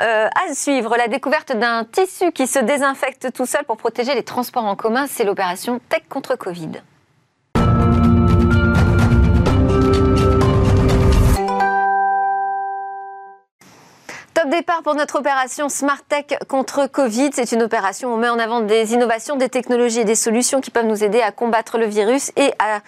Euh, 0.01 0.27
à 0.27 0.55
suivre, 0.55 0.97
la 0.97 1.09
découverte 1.09 1.57
d'un 1.57 1.85
tissu 1.85 2.33
qui 2.33 2.47
se 2.47 2.59
désinfecte 2.59 3.33
tout 3.33 3.47
seul 3.47 3.65
pour 3.65 3.77
protéger 3.77 4.15
les 4.15 4.23
transports 4.23 4.65
en 4.65 4.77
commun, 4.77 5.07
c'est 5.09 5.25
l'opération 5.25 5.81
Tech 5.89 6.03
contre 6.09 6.37
Covid. 6.37 6.71
Top 14.41 14.49
départ 14.49 14.83
pour 14.83 14.95
notre 14.95 15.19
opération 15.19 15.69
Smart 15.69 16.01
Tech 16.09 16.39
contre 16.49 16.87
Covid. 16.87 17.31
C'est 17.35 17.53
une 17.53 17.63
opération 17.63 18.11
où 18.11 18.15
on 18.15 18.17
met 18.17 18.29
en 18.29 18.39
avant 18.39 18.61
des 18.61 18.95
innovations, 18.95 19.37
des 19.37 19.51
technologies 19.51 20.01
et 20.01 20.05
des 20.05 20.15
solutions 20.15 20.63
qui 20.63 20.71
peuvent 20.71 20.87
nous 20.87 21.05
aider 21.05 21.21
à 21.21 21.31
combattre 21.31 21.77
le 21.77 21.85
virus 21.85 22.33
et 22.37 22.53
à 22.59 22.81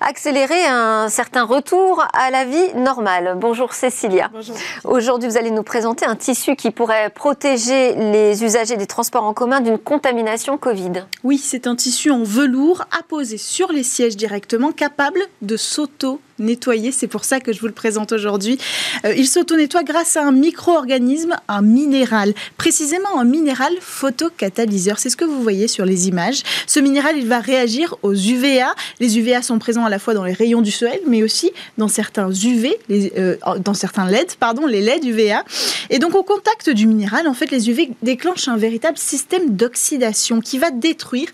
accélérer 0.00 0.64
un 0.66 1.08
certain 1.08 1.42
retour 1.42 2.06
à 2.12 2.30
la 2.30 2.44
vie 2.44 2.74
normale. 2.76 3.34
Bonjour 3.36 3.72
Cécilia. 3.72 4.30
Bonjour. 4.32 4.54
Aujourd'hui, 4.84 5.28
vous 5.28 5.36
allez 5.36 5.50
nous 5.50 5.64
présenter 5.64 6.04
un 6.04 6.14
tissu 6.14 6.54
qui 6.54 6.70
pourrait 6.70 7.10
protéger 7.10 7.94
les 7.94 8.44
usagers 8.44 8.76
des 8.76 8.86
transports 8.86 9.24
en 9.24 9.34
commun 9.34 9.60
d'une 9.60 9.78
contamination 9.78 10.56
Covid. 10.56 11.04
Oui, 11.24 11.38
c'est 11.38 11.66
un 11.66 11.74
tissu 11.74 12.12
en 12.12 12.22
velours 12.22 12.84
apposé 12.96 13.38
sur 13.38 13.72
les 13.72 13.82
sièges 13.82 14.16
directement, 14.16 14.70
capable 14.70 15.20
de 15.40 15.56
s'auto 15.56 16.20
s'auto-nettoyer. 16.42 16.92
C'est 16.92 17.06
pour 17.06 17.24
ça 17.24 17.40
que 17.40 17.52
je 17.52 17.60
vous 17.60 17.66
le 17.66 17.72
présente 17.72 18.12
aujourd'hui. 18.12 18.58
Euh, 19.04 19.14
il 19.14 19.26
s'auto-nettoie 19.26 19.84
grâce 19.84 20.16
à 20.16 20.26
un 20.26 20.32
micro-organisme, 20.32 21.36
un 21.48 21.62
minéral. 21.62 22.34
Précisément 22.56 23.18
un 23.18 23.24
minéral 23.24 23.72
photocatalyseur. 23.80 24.98
C'est 24.98 25.10
ce 25.10 25.16
que 25.16 25.24
vous 25.24 25.42
voyez 25.42 25.68
sur 25.68 25.84
les 25.84 26.08
images. 26.08 26.42
Ce 26.66 26.80
minéral, 26.80 27.16
il 27.16 27.26
va 27.26 27.40
réagir 27.40 27.96
aux 28.02 28.14
UVA. 28.14 28.74
Les 29.00 29.18
UVA 29.18 29.42
sont 29.42 29.58
présents 29.58 29.84
à 29.84 29.90
la 29.90 29.98
fois 29.98 30.14
dans 30.14 30.24
les 30.24 30.32
rayons 30.32 30.62
du 30.62 30.70
soleil, 30.70 31.00
mais 31.06 31.22
aussi 31.22 31.52
dans 31.78 31.88
certains 31.88 32.30
UV, 32.30 32.78
euh, 32.90 33.36
dans 33.60 33.74
certains 33.74 34.08
LED, 34.08 34.34
pardon, 34.38 34.66
les 34.66 34.80
LED 34.80 35.04
UVA. 35.04 35.44
Et 35.90 35.98
donc, 35.98 36.14
au 36.14 36.22
contact 36.22 36.70
du 36.70 36.86
minéral, 36.86 37.28
en 37.28 37.34
fait, 37.34 37.50
les 37.50 37.70
UV 37.70 37.90
déclenchent 38.02 38.48
un 38.48 38.56
véritable 38.56 38.98
système 38.98 39.50
d'oxydation 39.50 40.40
qui 40.40 40.58
va 40.58 40.70
détruire 40.70 41.28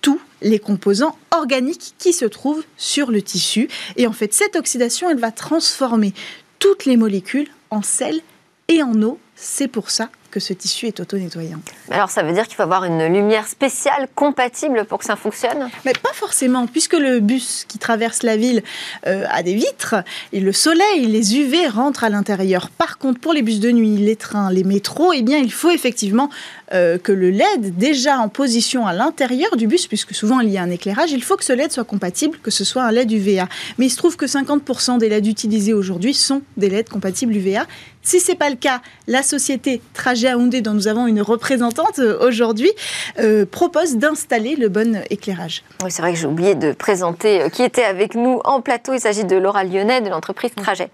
tous 0.00 0.20
les 0.42 0.58
composants 0.58 1.16
organiques 1.30 1.94
qui 1.98 2.12
se 2.12 2.24
trouvent 2.24 2.64
sur 2.76 3.10
le 3.10 3.22
tissu. 3.22 3.68
Et 3.96 4.06
en 4.06 4.12
fait, 4.12 4.32
cette 4.32 4.56
oxydation, 4.56 5.10
elle 5.10 5.18
va 5.18 5.32
transformer 5.32 6.12
toutes 6.58 6.84
les 6.84 6.96
molécules 6.96 7.48
en 7.70 7.82
sel 7.82 8.20
et 8.68 8.82
en 8.82 9.02
eau. 9.02 9.18
C'est 9.34 9.68
pour 9.68 9.90
ça 9.90 10.10
que 10.30 10.40
ce 10.40 10.52
tissu 10.52 10.86
est 10.86 11.00
auto-nettoyant. 11.00 11.58
Alors 11.90 12.10
ça 12.10 12.22
veut 12.22 12.32
dire 12.32 12.46
qu'il 12.46 12.56
faut 12.56 12.62
avoir 12.62 12.84
une 12.84 13.06
lumière 13.06 13.46
spéciale 13.46 14.08
compatible 14.14 14.84
pour 14.84 14.98
que 14.98 15.04
ça 15.04 15.16
fonctionne? 15.16 15.68
Mais 15.84 15.92
pas 15.92 16.12
forcément, 16.12 16.66
puisque 16.66 16.94
le 16.94 17.20
bus 17.20 17.64
qui 17.66 17.78
traverse 17.78 18.22
la 18.22 18.36
ville 18.36 18.62
euh, 19.06 19.24
a 19.30 19.42
des 19.42 19.54
vitres 19.54 19.96
et 20.32 20.40
le 20.40 20.52
soleil, 20.52 21.06
les 21.06 21.36
UV 21.36 21.68
rentrent 21.68 22.04
à 22.04 22.10
l'intérieur. 22.10 22.70
Par 22.70 22.98
contre, 22.98 23.20
pour 23.20 23.32
les 23.32 23.42
bus 23.42 23.60
de 23.60 23.70
nuit, 23.70 23.96
les 23.96 24.16
trains, 24.16 24.50
les 24.50 24.64
métros, 24.64 25.12
eh 25.12 25.22
bien, 25.22 25.38
il 25.38 25.52
faut 25.52 25.70
effectivement 25.70 26.30
euh, 26.74 26.98
que 26.98 27.12
le 27.12 27.30
LED, 27.30 27.76
déjà 27.76 28.18
en 28.18 28.28
position 28.28 28.86
à 28.86 28.92
l'intérieur 28.92 29.56
du 29.56 29.66
bus, 29.66 29.86
puisque 29.86 30.14
souvent 30.14 30.40
il 30.40 30.50
y 30.50 30.58
a 30.58 30.62
un 30.62 30.70
éclairage, 30.70 31.12
il 31.12 31.22
faut 31.22 31.36
que 31.36 31.44
ce 31.44 31.52
LED 31.52 31.72
soit 31.72 31.84
compatible, 31.84 32.38
que 32.42 32.50
ce 32.50 32.64
soit 32.64 32.82
un 32.82 32.92
LED 32.92 33.10
UVA. 33.12 33.48
Mais 33.78 33.86
il 33.86 33.90
se 33.90 33.96
trouve 33.96 34.16
que 34.16 34.26
50% 34.26 34.98
des 34.98 35.08
LED 35.08 35.26
utilisés 35.26 35.72
aujourd'hui 35.72 36.14
sont 36.14 36.42
des 36.56 36.68
LED 36.68 36.88
compatibles 36.88 37.34
UVA. 37.34 37.66
Si 38.08 38.20
ce 38.20 38.30
n'est 38.30 38.38
pas 38.38 38.48
le 38.48 38.56
cas, 38.56 38.80
la 39.06 39.22
société 39.22 39.82
Trajet 39.92 40.30
Aoundé, 40.30 40.62
dont 40.62 40.72
nous 40.72 40.88
avons 40.88 41.06
une 41.06 41.20
représentante 41.20 41.98
euh, 41.98 42.26
aujourd'hui, 42.26 42.70
euh, 43.18 43.44
propose 43.44 43.98
d'installer 43.98 44.56
le 44.56 44.70
bon 44.70 45.02
éclairage. 45.10 45.62
Oui, 45.84 45.90
c'est 45.90 46.00
vrai 46.00 46.14
que 46.14 46.18
j'ai 46.18 46.26
oublié 46.26 46.54
de 46.54 46.72
présenter 46.72 47.50
qui 47.52 47.62
était 47.62 47.84
avec 47.84 48.14
nous 48.14 48.40
en 48.46 48.62
plateau. 48.62 48.94
Il 48.94 49.00
s'agit 49.00 49.26
de 49.26 49.36
Laura 49.36 49.62
Lyonnais 49.62 50.00
de 50.00 50.08
l'entreprise 50.08 50.52
Trajet. 50.54 50.88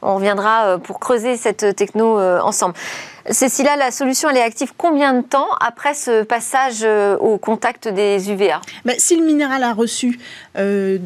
On 0.00 0.14
reviendra 0.14 0.78
pour 0.78 1.00
creuser 1.00 1.36
cette 1.36 1.74
techno 1.74 2.20
ensemble. 2.20 2.74
Cécilia, 3.28 3.76
la 3.76 3.90
solution, 3.90 4.28
elle 4.30 4.38
est 4.38 4.42
active 4.42 4.72
combien 4.76 5.12
de 5.12 5.22
temps 5.22 5.48
après 5.60 5.94
ce 5.94 6.22
passage 6.22 6.80
euh, 6.82 7.16
au 7.18 7.38
contact 7.38 7.86
des 7.86 8.30
UVA 8.30 8.60
ben, 8.84 8.96
Si 8.98 9.16
le 9.16 9.24
minéral 9.24 9.62
a 9.62 9.72
reçu 9.72 10.18
euh, 10.56 10.98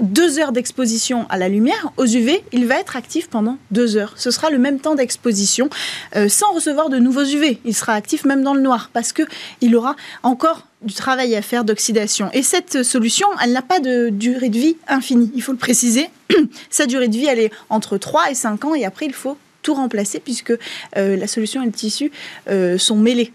deux 0.00 0.38
heures 0.38 0.52
d'exposition 0.52 1.26
à 1.30 1.38
la 1.38 1.48
lumière, 1.48 1.92
aux 1.96 2.04
UV, 2.04 2.44
il 2.52 2.66
va 2.66 2.78
être 2.78 2.96
actif 2.96 3.28
pendant 3.28 3.56
deux 3.70 3.96
heures. 3.96 4.12
Ce 4.16 4.30
sera 4.30 4.50
le 4.50 4.58
même 4.58 4.78
temps 4.78 4.94
d'exposition 4.94 5.70
euh, 6.16 6.28
sans 6.28 6.52
recevoir 6.52 6.90
de 6.90 6.98
nouveaux 6.98 7.24
UV. 7.24 7.58
Il 7.64 7.74
sera 7.74 7.94
actif 7.94 8.24
même 8.24 8.42
dans 8.42 8.54
le 8.54 8.60
noir 8.60 8.90
parce 8.92 9.12
qu'il 9.12 9.76
aura 9.76 9.96
encore 10.22 10.66
du 10.82 10.94
travail 10.94 11.34
à 11.34 11.42
faire 11.42 11.64
d'oxydation. 11.64 12.30
Et 12.32 12.42
cette 12.42 12.82
solution, 12.82 13.26
elle 13.42 13.52
n'a 13.52 13.62
pas 13.62 13.80
de 13.80 14.10
durée 14.10 14.50
de 14.50 14.58
vie 14.58 14.76
infinie, 14.86 15.30
il 15.34 15.42
faut 15.42 15.52
le 15.52 15.58
préciser. 15.58 16.08
Sa 16.70 16.86
durée 16.86 17.08
de 17.08 17.16
vie, 17.16 17.26
elle 17.26 17.40
est 17.40 17.50
entre 17.70 17.96
3 17.96 18.30
et 18.30 18.34
5 18.34 18.64
ans 18.66 18.74
et 18.74 18.84
après, 18.84 19.06
il 19.06 19.14
faut 19.14 19.38
tout 19.62 19.74
remplacer 19.74 20.20
puisque 20.20 20.52
euh, 20.96 21.16
la 21.16 21.26
solution 21.26 21.62
et 21.62 21.66
le 21.66 21.72
tissu 21.72 22.12
euh, 22.48 22.76
sont 22.76 22.96
mêlés, 22.96 23.32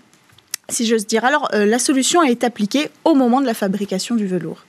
si 0.70 0.86
j'ose 0.86 1.08
dire. 1.08 1.26
Alors, 1.26 1.50
la 1.54 1.80
solution 1.80 2.22
est 2.22 2.44
appliquée 2.44 2.90
au 3.04 3.16
moment 3.16 3.42
de 3.42 3.46
la 3.48 3.54
fabrication 3.56 4.16
du 4.16 4.28
velours. 4.28 4.64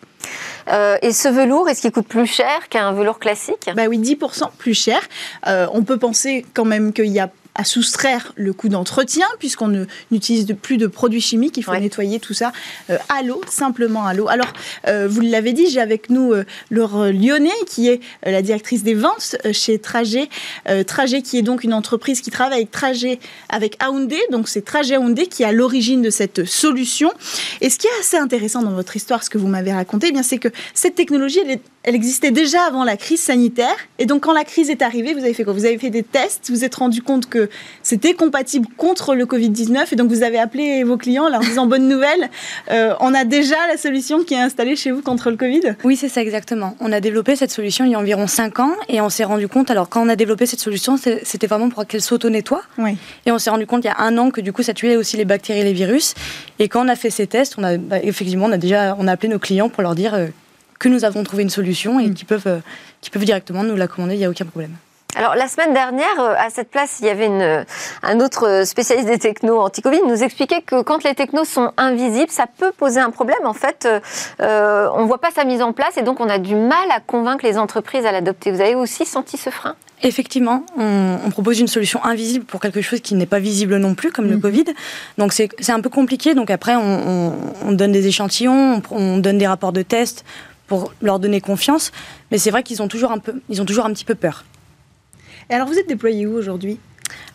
Et 1.02 1.12
ce 1.12 1.28
velours, 1.28 1.68
est-ce 1.68 1.80
qu'il 1.80 1.92
coûte 1.92 2.08
plus 2.08 2.26
cher 2.26 2.68
qu'un 2.68 2.92
velours 2.92 3.18
classique? 3.18 3.70
Bah 3.76 3.84
oui, 3.88 3.98
10% 3.98 4.50
plus 4.58 4.74
cher. 4.74 5.00
on 5.46 5.82
peut 5.82 5.98
penser 5.98 6.44
quand 6.54 6.64
même 6.64 6.92
qu'il 6.92 7.06
y 7.06 7.20
a 7.20 7.30
à 7.56 7.64
soustraire 7.64 8.32
le 8.36 8.52
coût 8.52 8.68
d'entretien, 8.68 9.26
puisqu'on 9.38 9.86
n'utilise 10.10 10.46
plus 10.60 10.76
de 10.76 10.86
produits 10.86 11.20
chimiques. 11.20 11.56
Il 11.56 11.64
faut 11.64 11.74
nettoyer 11.74 12.20
tout 12.20 12.34
ça 12.34 12.52
euh, 12.90 12.98
à 13.08 13.22
l'eau, 13.22 13.40
simplement 13.48 14.06
à 14.06 14.14
l'eau. 14.14 14.28
Alors, 14.28 14.52
euh, 14.86 15.08
vous 15.08 15.22
l'avez 15.22 15.52
dit, 15.52 15.68
j'ai 15.68 15.80
avec 15.80 16.10
nous 16.10 16.32
euh, 16.32 16.44
Laure 16.70 17.06
Lyonnais, 17.06 17.50
qui 17.66 17.88
est 17.88 18.00
la 18.24 18.42
directrice 18.42 18.82
des 18.82 18.94
ventes 18.94 19.36
chez 19.52 19.78
Trajet. 19.78 20.28
Trajet, 20.86 21.22
qui 21.22 21.38
est 21.38 21.42
donc 21.42 21.64
une 21.64 21.74
entreprise 21.74 22.20
qui 22.20 22.30
travaille 22.30 22.58
avec 22.58 22.70
Trajet, 22.70 23.18
avec 23.48 23.82
Aoundé. 23.82 24.18
Donc, 24.30 24.48
c'est 24.48 24.64
Trajet 24.64 24.96
Aoundé 24.96 25.26
qui 25.26 25.42
est 25.42 25.46
à 25.46 25.52
l'origine 25.52 26.02
de 26.02 26.10
cette 26.10 26.44
solution. 26.44 27.10
Et 27.60 27.70
ce 27.70 27.78
qui 27.78 27.86
est 27.86 28.00
assez 28.00 28.16
intéressant 28.16 28.62
dans 28.62 28.72
votre 28.72 28.96
histoire, 28.96 29.22
ce 29.24 29.30
que 29.30 29.38
vous 29.38 29.48
m'avez 29.48 29.72
raconté, 29.72 30.08
eh 30.08 30.12
bien, 30.12 30.22
c'est 30.22 30.38
que 30.38 30.48
cette 30.74 30.94
technologie, 30.94 31.40
elle, 31.40 31.60
elle 31.86 31.94
existait 31.94 32.32
déjà 32.32 32.64
avant 32.64 32.82
la 32.82 32.96
crise 32.96 33.20
sanitaire. 33.20 33.76
Et 34.00 34.06
donc, 34.06 34.24
quand 34.24 34.32
la 34.32 34.44
crise 34.44 34.70
est 34.70 34.82
arrivée, 34.82 35.14
vous 35.14 35.20
avez 35.20 35.34
fait 35.34 35.44
quoi? 35.44 35.52
Vous 35.52 35.64
avez 35.64 35.78
fait 35.78 35.90
des 35.90 36.02
tests, 36.02 36.48
vous 36.48 36.56
vous 36.56 36.64
êtes 36.64 36.74
rendu 36.74 37.00
compte 37.00 37.28
que 37.28 37.48
c'était 37.84 38.14
compatible 38.14 38.66
contre 38.76 39.14
le 39.14 39.24
Covid-19 39.24 39.86
et 39.92 39.96
donc 39.96 40.08
vous 40.08 40.24
avez 40.24 40.38
appelé 40.38 40.82
vos 40.82 40.96
clients 40.96 41.28
leur 41.28 41.40
disant 41.40 41.66
bonne 41.66 41.86
nouvelle, 41.86 42.28
euh, 42.72 42.94
on 42.98 43.14
a 43.14 43.24
déjà 43.24 43.54
la 43.68 43.76
solution 43.76 44.24
qui 44.24 44.34
est 44.34 44.40
installée 44.40 44.74
chez 44.74 44.90
vous 44.90 45.00
contre 45.00 45.30
le 45.30 45.36
Covid? 45.36 45.76
Oui, 45.84 45.96
c'est 45.96 46.08
ça 46.08 46.22
exactement. 46.22 46.76
On 46.80 46.90
a 46.90 47.00
développé 47.00 47.36
cette 47.36 47.52
solution 47.52 47.84
il 47.84 47.92
y 47.92 47.94
a 47.94 47.98
environ 48.00 48.26
5 48.26 48.58
ans 48.58 48.72
et 48.88 49.00
on 49.00 49.08
s'est 49.08 49.24
rendu 49.24 49.46
compte, 49.46 49.70
alors 49.70 49.88
quand 49.88 50.04
on 50.04 50.08
a 50.08 50.16
développé 50.16 50.46
cette 50.46 50.60
solution, 50.60 50.96
c'était 50.96 51.46
vraiment 51.46 51.68
pour 51.68 51.86
qu'elle 51.86 52.02
s'auto-nettoie. 52.02 52.62
Oui. 52.78 52.96
Et 53.26 53.30
on 53.30 53.38
s'est 53.38 53.50
rendu 53.50 53.66
compte 53.66 53.84
il 53.84 53.88
y 53.88 53.90
a 53.90 54.00
un 54.00 54.18
an 54.18 54.30
que 54.30 54.40
du 54.40 54.52
coup 54.52 54.64
ça 54.64 54.74
tuait 54.74 54.96
aussi 54.96 55.16
les 55.16 55.24
bactéries 55.24 55.60
et 55.60 55.64
les 55.64 55.72
virus. 55.72 56.14
Et 56.58 56.68
quand 56.68 56.84
on 56.84 56.88
a 56.88 56.96
fait 56.96 57.10
ces 57.10 57.28
tests, 57.28 57.54
on 57.58 57.62
a, 57.62 57.76
bah, 57.76 57.98
effectivement, 58.02 58.46
on 58.46 58.52
a 58.52 58.58
déjà 58.58 58.96
on 58.98 59.06
a 59.06 59.12
appelé 59.12 59.28
nos 59.28 59.38
clients 59.38 59.68
pour 59.68 59.82
leur 59.82 59.94
dire 59.94 60.14
euh, 60.14 60.26
que 60.78 60.88
nous 60.88 61.04
avons 61.04 61.24
trouvé 61.24 61.42
une 61.42 61.50
solution 61.50 62.00
et 62.00 62.08
mm. 62.08 62.14
qu'ils 62.14 62.26
peuvent, 62.26 62.46
euh, 62.46 62.60
peuvent 63.12 63.24
directement 63.24 63.62
nous 63.62 63.76
la 63.76 63.88
commander, 63.88 64.14
il 64.14 64.18
n'y 64.18 64.24
a 64.24 64.30
aucun 64.30 64.44
problème. 64.44 64.72
Alors 65.14 65.34
la 65.34 65.48
semaine 65.48 65.72
dernière, 65.72 66.20
euh, 66.20 66.34
à 66.36 66.50
cette 66.50 66.70
place, 66.70 66.98
il 67.00 67.06
y 67.06 67.08
avait 67.08 67.26
une, 67.26 67.40
euh, 67.40 67.64
un 68.02 68.20
autre 68.20 68.64
spécialiste 68.66 69.08
des 69.08 69.18
technos 69.18 69.58
anti-Covid 69.60 70.00
nous 70.06 70.22
expliquait 70.22 70.60
que 70.60 70.82
quand 70.82 71.04
les 71.04 71.14
technos 71.14 71.46
sont 71.46 71.72
invisibles, 71.78 72.30
ça 72.30 72.46
peut 72.46 72.72
poser 72.72 73.00
un 73.00 73.10
problème. 73.10 73.38
En 73.44 73.54
fait, 73.54 73.88
on 74.40 75.02
ne 75.02 75.06
voit 75.06 75.20
pas 75.20 75.30
sa 75.30 75.44
mise 75.44 75.62
en 75.62 75.72
place 75.72 75.96
et 75.96 76.02
donc 76.02 76.20
on 76.20 76.28
a 76.28 76.38
du 76.38 76.54
mal 76.54 76.90
à 76.90 77.00
convaincre 77.00 77.46
les 77.46 77.56
entreprises 77.56 78.04
à 78.04 78.12
l'adopter. 78.12 78.50
Vous 78.50 78.60
avez 78.60 78.74
aussi 78.74 79.06
senti 79.06 79.38
ce 79.38 79.48
frein? 79.48 79.74
Effectivement, 80.02 80.66
on, 80.76 81.30
propose 81.30 81.58
une 81.58 81.68
solution 81.68 82.04
invisible 82.04 82.44
pour 82.44 82.60
quelque 82.60 82.82
chose 82.82 83.00
qui 83.00 83.14
n'est 83.14 83.26
pas 83.26 83.38
visible 83.38 83.76
non 83.78 83.94
plus, 83.94 84.12
comme 84.12 84.28
le 84.28 84.36
mhm. 84.36 84.42
Covid. 84.42 84.64
Donc 85.16 85.32
c'est 85.32 85.70
un 85.70 85.80
peu 85.80 85.88
compliqué. 85.88 86.34
Donc 86.34 86.50
après, 86.50 86.76
on, 86.76 87.32
on 87.64 87.72
donne 87.72 87.92
des 87.92 88.06
échantillons, 88.06 88.82
on, 88.90 89.18
donne 89.18 89.38
des 89.38 89.46
rapports 89.46 89.72
de 89.72 89.82
test 89.82 90.24
pour 90.66 90.92
leur 91.00 91.18
donner 91.18 91.40
confiance. 91.40 91.92
Mais 92.30 92.38
c'est 92.38 92.50
vrai 92.50 92.62
qu'ils 92.62 92.82
ont 92.82 92.88
toujours 92.88 93.12
un 93.12 93.18
peu, 93.18 93.40
ils 93.48 93.62
ont 93.62 93.66
toujours 93.66 93.86
un 93.86 93.92
petit 93.92 94.04
peu 94.04 94.14
peur. 94.14 94.44
Et 95.50 95.54
alors, 95.54 95.68
vous 95.68 95.78
êtes 95.78 95.88
déployé 95.88 96.26
où 96.26 96.34
aujourd'hui? 96.34 96.78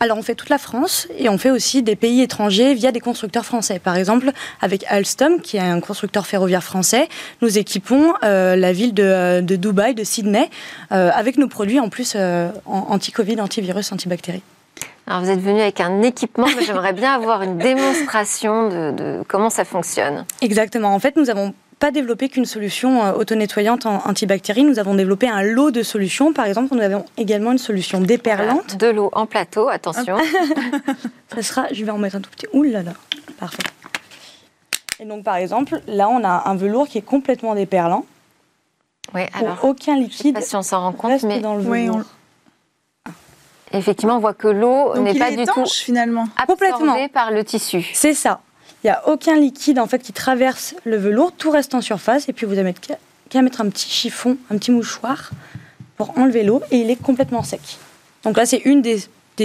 Alors 0.00 0.18
on 0.18 0.22
fait 0.22 0.34
toute 0.34 0.48
la 0.48 0.58
France 0.58 1.08
et 1.16 1.28
on 1.28 1.38
fait 1.38 1.50
aussi 1.50 1.82
des 1.82 1.96
pays 1.96 2.20
étrangers 2.22 2.74
via 2.74 2.92
des 2.92 3.00
constructeurs 3.00 3.44
français. 3.44 3.78
Par 3.78 3.96
exemple, 3.96 4.32
avec 4.60 4.84
Alstom, 4.88 5.40
qui 5.40 5.56
est 5.56 5.60
un 5.60 5.80
constructeur 5.80 6.26
ferroviaire 6.26 6.62
français, 6.62 7.08
nous 7.40 7.58
équipons 7.58 8.12
euh, 8.22 8.56
la 8.56 8.72
ville 8.72 8.94
de, 8.94 9.40
de, 9.40 9.56
Dubaï, 9.56 9.94
de 9.94 10.04
Sydney, 10.04 10.50
euh, 10.90 11.10
avec 11.14 11.38
nos 11.38 11.48
produits 11.48 11.80
en 11.80 11.88
plus 11.88 12.14
euh, 12.16 12.50
anti-Covid, 12.66 13.40
antivirus, 13.40 13.92
antibactéries. 13.92 14.42
Alors 15.06 15.22
vous 15.22 15.30
êtes 15.30 15.40
venu 15.40 15.60
avec 15.60 15.80
un 15.80 16.02
équipement, 16.02 16.46
mais 16.56 16.64
j'aimerais 16.64 16.92
bien 16.92 17.14
avoir 17.14 17.42
une 17.42 17.58
démonstration 17.58 18.68
de, 18.68 18.90
de, 18.92 19.22
comment 19.26 19.50
ça 19.50 19.64
fonctionne. 19.64 20.24
Exactement. 20.40 20.94
En 20.94 20.98
fait, 20.98 21.16
nous 21.16 21.30
avons 21.30 21.54
pas 21.82 21.90
développé 21.90 22.28
qu'une 22.28 22.44
solution 22.44 23.04
euh, 23.04 23.12
auto-nettoyante 23.14 23.86
en 23.86 24.06
antibactérie. 24.08 24.62
Nous 24.62 24.78
avons 24.78 24.94
développé 24.94 25.28
un 25.28 25.42
lot 25.42 25.72
de 25.72 25.82
solutions. 25.82 26.32
Par 26.32 26.46
exemple, 26.46 26.72
nous 26.76 26.80
avons 26.80 27.04
également 27.16 27.50
une 27.50 27.58
solution 27.58 28.00
déperlante. 28.00 28.76
de 28.76 28.86
l'eau 28.86 29.10
en 29.14 29.26
plateau, 29.26 29.68
attention. 29.68 30.16
Ça 31.34 31.42
sera, 31.42 31.66
je 31.72 31.84
vais 31.84 31.90
en 31.90 31.98
mettre 31.98 32.14
un 32.14 32.20
tout 32.20 32.30
petit. 32.30 32.46
Ouh 32.52 32.62
là 32.62 32.84
là, 32.84 32.92
parfait. 33.36 33.64
Et 35.00 35.04
donc, 35.04 35.24
par 35.24 35.34
exemple, 35.34 35.80
là, 35.88 36.08
on 36.08 36.22
a 36.22 36.48
un 36.48 36.54
velours 36.54 36.86
qui 36.86 36.98
est 36.98 37.02
complètement 37.02 37.56
déperlant. 37.56 38.06
Oui, 39.12 39.22
alors. 39.34 39.64
Aucun 39.64 39.96
liquide. 39.96 40.18
Je 40.18 40.22
sais 40.22 40.32
pas 40.34 40.40
si 40.40 40.54
on 40.54 40.62
s'en 40.62 40.82
rend 40.82 40.92
compte, 40.92 41.24
mais 41.24 41.40
dans 41.40 41.56
le 41.56 41.62
velours. 41.62 42.02
Effectivement, 43.72 44.18
on 44.18 44.20
voit 44.20 44.34
que 44.34 44.46
l'eau 44.46 44.96
n'est 44.98 45.18
pas 45.18 45.32
du 45.32 45.44
tout 45.46 45.66
finalement 45.66 46.28
absorbée 46.36 47.08
par 47.08 47.32
le 47.32 47.42
tissu. 47.42 47.90
C'est 47.92 48.14
ça. 48.14 48.40
Il 48.82 48.88
n'y 48.88 48.90
a 48.90 49.08
aucun 49.08 49.36
liquide 49.36 49.78
en 49.78 49.86
fait 49.86 50.00
qui 50.00 50.12
traverse 50.12 50.74
le 50.84 50.96
velours, 50.96 51.32
tout 51.32 51.50
reste 51.50 51.74
en 51.74 51.80
surface 51.80 52.28
et 52.28 52.32
puis 52.32 52.46
vous 52.46 52.58
avez 52.58 52.74
qu'à 53.28 53.42
mettre 53.42 53.60
un 53.60 53.68
petit 53.68 53.88
chiffon, 53.88 54.36
un 54.50 54.58
petit 54.58 54.72
mouchoir 54.72 55.30
pour 55.96 56.18
enlever 56.18 56.42
l'eau 56.42 56.62
et 56.70 56.78
il 56.78 56.90
est 56.90 57.00
complètement 57.00 57.44
sec. 57.44 57.60
Donc 58.24 58.36
là, 58.36 58.46
c'est 58.46 58.62
une 58.64 58.82
des, 58.82 58.98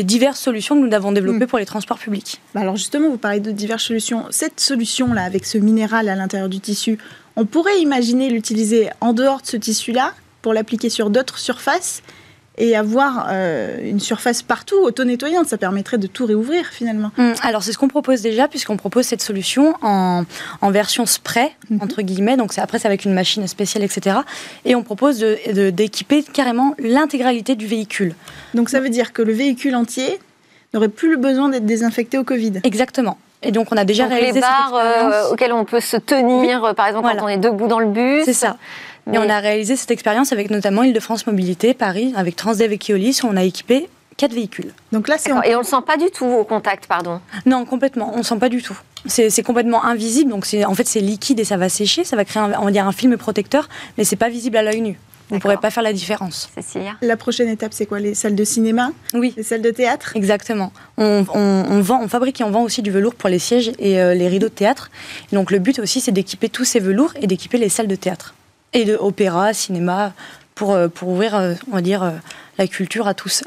diverses 0.03 0.39
solutions 0.39 0.75
que 0.75 0.85
nous 0.85 0.93
avons 0.93 1.11
développées 1.11 1.45
hmm. 1.45 1.47
pour 1.47 1.57
les 1.57 1.65
transports 1.65 1.97
publics. 1.97 2.39
Bah 2.53 2.61
alors 2.61 2.75
justement, 2.75 3.09
vous 3.09 3.17
parlez 3.17 3.39
de 3.39 3.51
diverses 3.51 3.83
solutions. 3.83 4.25
Cette 4.29 4.59
solution-là, 4.59 5.23
avec 5.23 5.45
ce 5.45 5.57
minéral 5.57 6.07
à 6.07 6.15
l'intérieur 6.15 6.49
du 6.49 6.59
tissu, 6.59 6.99
on 7.35 7.45
pourrait 7.45 7.79
imaginer 7.79 8.29
l'utiliser 8.29 8.89
en 9.01 9.13
dehors 9.13 9.41
de 9.41 9.47
ce 9.47 9.57
tissu-là 9.57 10.13
pour 10.43 10.53
l'appliquer 10.53 10.89
sur 10.89 11.09
d'autres 11.09 11.39
surfaces 11.39 12.03
et 12.57 12.75
avoir 12.75 13.27
euh, 13.29 13.77
une 13.83 13.99
surface 13.99 14.41
partout 14.41 14.77
auto-nettoyante. 14.77 15.47
Ça 15.47 15.57
permettrait 15.57 15.97
de 15.97 16.07
tout 16.07 16.25
réouvrir 16.25 16.65
finalement. 16.67 17.11
Hum, 17.17 17.33
alors 17.41 17.63
c'est 17.63 17.71
ce 17.71 17.77
qu'on 17.77 17.87
propose 17.87 18.21
déjà, 18.21 18.47
puisqu'on 18.47 18.77
propose 18.77 19.05
cette 19.05 19.21
solution 19.21 19.75
en, 19.81 20.25
version 20.69 21.05
spray, 21.05 21.51
mhm. 21.69 21.79
entre 21.81 22.01
guillemets. 22.01 22.37
Donc 22.37 22.57
après, 22.57 22.79
c'est 22.79 22.87
avec 22.87 23.05
une 23.05 23.13
machine 23.13 23.47
spéciale, 23.47 23.83
etc. 23.83 24.17
Et 24.65 24.75
on 24.75 24.83
propose 24.83 25.19
d'équiper 25.19 26.21
de, 26.21 26.27
carrément 26.29 26.75
l'intégralité 26.79 27.55
du 27.55 27.67
véhicule. 27.67 28.15
Donc 28.53 28.69
ça 28.69 28.79
veut 28.79 28.89
dire 28.89 29.13
que 29.13 29.21
le 29.21 29.33
véhicule 29.33 29.75
entier 29.75 30.19
n'aurait 30.73 30.89
plus 30.89 31.11
le 31.11 31.17
besoin 31.17 31.49
d'être 31.49 31.65
désinfecté 31.65 32.17
au 32.17 32.23
Covid. 32.23 32.53
Exactement. 32.63 33.17
Et 33.43 33.51
donc, 33.51 33.71
on 33.71 33.77
a 33.77 33.85
déjà 33.85 34.07
réalisé 34.07 34.33
les 34.33 34.41
barres 34.41 34.73
euh, 34.75 35.31
auxquelles 35.31 35.53
on 35.53 35.63
peut 35.63 35.79
se 35.79 35.97
tenir, 35.97 36.63
euh, 36.63 36.73
par 36.73 36.87
exemple, 36.87 37.07
quand 37.07 37.23
on 37.23 37.27
est 37.27 37.37
debout 37.37 37.67
dans 37.67 37.79
le 37.79 37.87
bus. 37.87 38.25
C'est 38.25 38.33
ça. 38.33 38.57
Et 39.13 39.17
on 39.17 39.29
a 39.29 39.39
réalisé 39.39 39.75
cette 39.75 39.91
expérience 39.91 40.31
avec 40.33 40.49
notamment 40.49 40.83
Île-de-France 40.83 41.27
Mobilité, 41.27 41.73
Paris, 41.73 42.13
avec 42.15 42.35
Transdev 42.35 42.71
et 42.73 42.77
Keolis, 42.77 43.21
où 43.23 43.27
on 43.27 43.37
a 43.37 43.43
équipé 43.43 43.87
quatre 44.17 44.33
véhicules. 44.33 44.71
Donc 44.91 45.07
là, 45.07 45.17
c'est 45.17 45.29
et 45.45 45.55
on 45.55 45.59
le 45.59 45.63
sent 45.63 45.81
pas 45.85 45.95
du 45.95 46.09
tout 46.09 46.25
au 46.25 46.43
contact, 46.43 46.87
pardon. 46.87 47.21
Non, 47.45 47.65
complètement. 47.65 48.11
On 48.13 48.17
le 48.17 48.23
sent 48.23 48.37
pas 48.37 48.49
du 48.49 48.61
tout. 48.61 48.77
C'est 49.05 49.43
complètement 49.43 49.85
invisible. 49.85 50.31
Donc 50.31 50.45
en 50.65 50.73
fait, 50.73 50.87
c'est 50.87 50.99
liquide 50.99 51.39
et 51.39 51.45
ça 51.45 51.55
va 51.55 51.69
sécher. 51.69 52.03
Ça 52.03 52.15
va 52.15 52.25
créer, 52.25 52.41
un, 52.41 52.51
on 52.59 52.65
va 52.65 52.71
dire, 52.71 52.85
un 52.85 52.91
film 52.91 53.15
protecteur, 53.15 53.69
mais 53.97 54.03
c'est 54.03 54.15
pas 54.15 54.29
visible 54.29 54.57
à 54.57 54.63
l'œil 54.63 54.81
nu. 54.81 54.99
Vous 55.29 55.35
ne 55.35 55.41
pourrez 55.41 55.57
pas 55.57 55.71
faire 55.71 55.83
la 55.83 55.91
différence. 55.91 56.49
Cécilia 56.55 56.93
La 57.01 57.17
prochaine 57.17 57.49
étape, 57.49 57.73
c'est 57.73 57.85
quoi? 57.85 57.99
Les 57.99 58.15
salles 58.15 58.35
de 58.35 58.45
cinéma? 58.45 58.91
Oui. 59.13 59.33
Les 59.35 59.43
salles 59.43 59.61
de 59.61 59.71
théâtre? 59.71 60.13
Exactement. 60.15 60.71
On, 60.97 61.23
vend, 61.23 62.01
on 62.01 62.07
fabrique 62.07 62.39
et 62.39 62.45
on 62.45 62.49
vend 62.49 62.63
aussi 62.63 62.81
du 62.81 62.91
velours 62.91 63.13
pour 63.13 63.29
les 63.29 63.39
sièges 63.39 63.71
et 63.77 63.99
euh, 63.99 64.13
les 64.13 64.29
rideaux 64.29 64.47
de 64.47 64.53
théâtre. 64.53 64.89
donc 65.33 65.51
le 65.51 65.59
but 65.59 65.79
aussi, 65.79 65.99
c'est 65.99 66.13
d'équiper 66.13 66.47
tous 66.47 66.63
ces 66.63 66.79
velours 66.79 67.11
et 67.21 67.27
d'équiper 67.27 67.57
les 67.57 67.67
salles 67.67 67.87
de 67.87 67.95
théâtre. 67.95 68.35
Et 68.73 68.85
de 68.85 68.95
opéra, 68.95 69.53
cinéma, 69.53 70.13
pour, 70.55 70.71
euh, 70.71 70.87
pour 70.87 71.09
ouvrir, 71.09 71.35
euh, 71.35 71.53
on 71.71 71.75
va 71.75 71.81
dire, 71.81 72.11
la 72.57 72.67
culture 72.67 73.07
à 73.07 73.13
tous. 73.13 73.43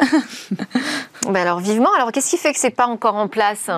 ben 1.24 1.36
alors 1.36 1.60
vivement. 1.60 1.92
Alors 1.94 2.12
qu'est-ce 2.12 2.30
qui 2.30 2.36
fait 2.36 2.52
que 2.52 2.58
c'est 2.58 2.70
pas 2.70 2.86
encore 2.86 3.16
en 3.16 3.28
place? 3.28 3.70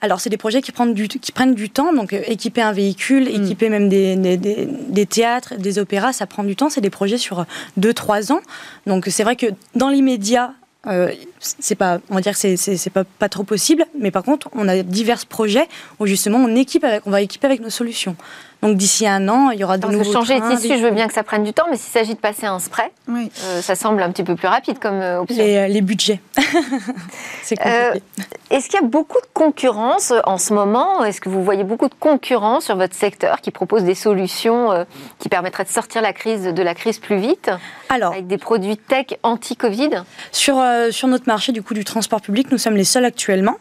Alors 0.00 0.20
c'est 0.20 0.30
des 0.30 0.36
projets 0.36 0.62
qui 0.62 0.72
prennent 0.72 0.94
du, 0.94 1.08
qui 1.08 1.32
prennent 1.32 1.54
du 1.54 1.70
temps. 1.70 1.92
Donc 1.92 2.12
euh, 2.12 2.22
équiper 2.26 2.62
un 2.62 2.72
véhicule, 2.72 3.24
mm. 3.24 3.44
équiper 3.44 3.68
même 3.68 3.88
des, 3.88 4.16
des, 4.16 4.36
des, 4.36 5.06
théâtres, 5.06 5.54
des 5.56 5.78
opéras, 5.78 6.12
ça 6.12 6.26
prend 6.26 6.44
du 6.44 6.56
temps. 6.56 6.70
C'est 6.70 6.80
des 6.80 6.90
projets 6.90 7.18
sur 7.18 7.44
2-3 7.78 8.32
ans. 8.32 8.40
Donc 8.86 9.06
c'est 9.08 9.24
vrai 9.24 9.36
que 9.36 9.46
dans 9.74 9.88
l'immédiat, 9.88 10.54
euh, 10.86 11.12
c'est 11.40 11.74
pas, 11.74 11.98
on 12.08 12.14
va 12.14 12.22
dire 12.22 12.32
que 12.38 12.56
c'est 12.56 12.90
pas, 12.90 13.04
pas 13.04 13.28
trop 13.28 13.42
possible, 13.42 13.84
mais 13.98 14.10
par 14.10 14.22
contre, 14.22 14.48
on 14.54 14.66
a 14.66 14.82
divers 14.82 15.26
projets 15.26 15.68
où 15.98 16.06
justement 16.06 16.38
on 16.38 16.56
équipe 16.56 16.84
avec, 16.84 17.02
on 17.06 17.10
va 17.10 17.20
équiper 17.20 17.46
avec 17.46 17.60
nos 17.60 17.70
solutions. 17.70 18.16
Donc 18.62 18.76
d'ici 18.76 19.06
un 19.06 19.28
an, 19.28 19.50
il 19.50 19.60
y 19.60 19.64
aura 19.64 19.78
de 19.78 19.86
nouveaux 19.86 20.12
changer. 20.12 20.38
de 20.38 20.56
tissu, 20.56 20.76
je 20.78 20.82
veux 20.82 20.90
bien 20.90 21.06
que 21.06 21.14
ça 21.14 21.22
prenne 21.22 21.44
du 21.44 21.52
temps, 21.52 21.66
mais 21.70 21.76
s'il 21.76 21.90
s'agit 21.90 22.14
de 22.14 22.20
passer 22.20 22.46
un 22.46 22.58
spray, 22.58 22.90
euh, 23.08 23.62
ça 23.62 23.74
semble 23.74 24.02
un 24.02 24.10
petit 24.10 24.24
peu 24.24 24.36
plus 24.36 24.48
rapide 24.48 24.78
comme 24.78 25.00
euh, 25.00 25.20
option. 25.20 25.42
Les, 25.42 25.68
les 25.68 25.80
budgets, 25.80 26.20
c'est 27.42 27.56
compliqué. 27.56 28.02
Est-ce 28.50 28.68
qu'il 28.68 28.80
y 28.80 28.84
a 28.84 28.86
beaucoup 28.86 29.20
de 29.20 29.28
concurrence 29.32 30.12
en 30.24 30.36
ce 30.36 30.52
moment? 30.52 31.04
Est-ce 31.04 31.20
que 31.20 31.28
vous 31.28 31.42
voyez 31.42 31.64
beaucoup 31.64 31.88
de 31.88 31.94
concurrence 31.94 32.64
sur 32.64 32.76
votre 32.76 32.94
secteur 32.94 33.40
qui 33.40 33.50
propose 33.50 33.84
des 33.84 33.94
solutions 33.94 34.86
qui 35.18 35.28
permettraient 35.28 35.64
de 35.64 35.68
sortir 35.68 36.02
la 36.02 36.12
crise 36.12 36.44
de 36.44 36.62
la 36.62 36.74
crise 36.74 36.98
plus 36.98 37.16
vite? 37.16 37.50
Alors, 37.88 38.12
avec 38.12 38.26
des 38.26 38.38
produits 38.38 38.76
tech 38.76 39.06
anti-Covid? 39.22 40.02
Sur 40.32 40.58
euh, 40.58 40.90
sur 40.90 41.08
notre 41.08 41.26
marché 41.26 41.52
du 41.52 41.62
coup 41.62 41.74
du 41.74 41.84
transport 41.84 42.20
public, 42.20 42.50
nous 42.50 42.58
sommes 42.58 42.76
les 42.76 42.84
seuls 42.84 43.04
actuellement. 43.04 43.56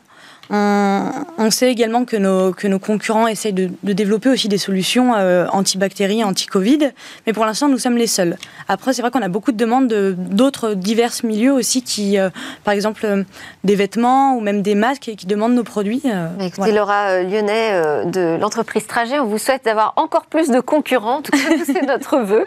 On, 0.52 1.52
sait 1.52 1.72
également 1.72 2.06
que 2.06 2.18
nos, 2.18 2.54
que 2.54 2.68
nos 2.68 2.80
concurrents 2.80 3.28
essayent 3.28 3.54
de, 3.54 3.70
développer 3.84 4.30
aussi 4.30 4.48
des 4.48 4.58
solutions 4.58 5.16
euh, 5.16 5.48
anti-bactéries, 5.52 6.24
anti-Covid, 6.24 6.92
mais 7.26 7.34
pour 7.34 7.46
l'instant, 7.46 7.68
nous 7.68 7.78
sommes 7.78 7.98
les 7.98 8.08
seuls. 8.08 8.38
Après, 8.68 8.94
c'est 8.94 9.02
vrai 9.02 9.12
qu'on 9.12 9.22
a 9.22 9.28
beaucoup 9.30 9.52
de 9.52 9.58
demandes 9.58 9.88
d'autres 9.88 10.74
divers 10.74 11.12
milieux 11.24 11.54
aussi 11.54 11.84
qui, 11.84 12.18
euh, 12.18 12.30
par 12.64 12.74
exemple, 12.74 13.06
euh, 13.06 13.24
des 13.64 13.76
vêtements 13.76 14.36
ou 14.36 14.42
même 14.42 14.62
des 14.62 14.76
masques 14.76 15.12
qui 15.18 15.26
demandent 15.26 15.54
nos 15.54 15.64
produits. 15.64 16.04
écoutez, 16.40 16.72
Laura 16.72 17.22
Lyonnais 17.22 18.06
de 18.06 18.38
l'entreprise 18.40 18.88
Trajet, 18.88 19.20
on 19.20 19.26
vous 19.26 19.38
souhaite 19.38 19.66
d'avoir 19.66 19.94
encore 19.98 20.26
plus 20.26 20.50
de 20.50 20.60
concurrents, 20.60 21.22
c'est 21.66 21.86
notre 21.86 22.18
vœu, 22.20 22.46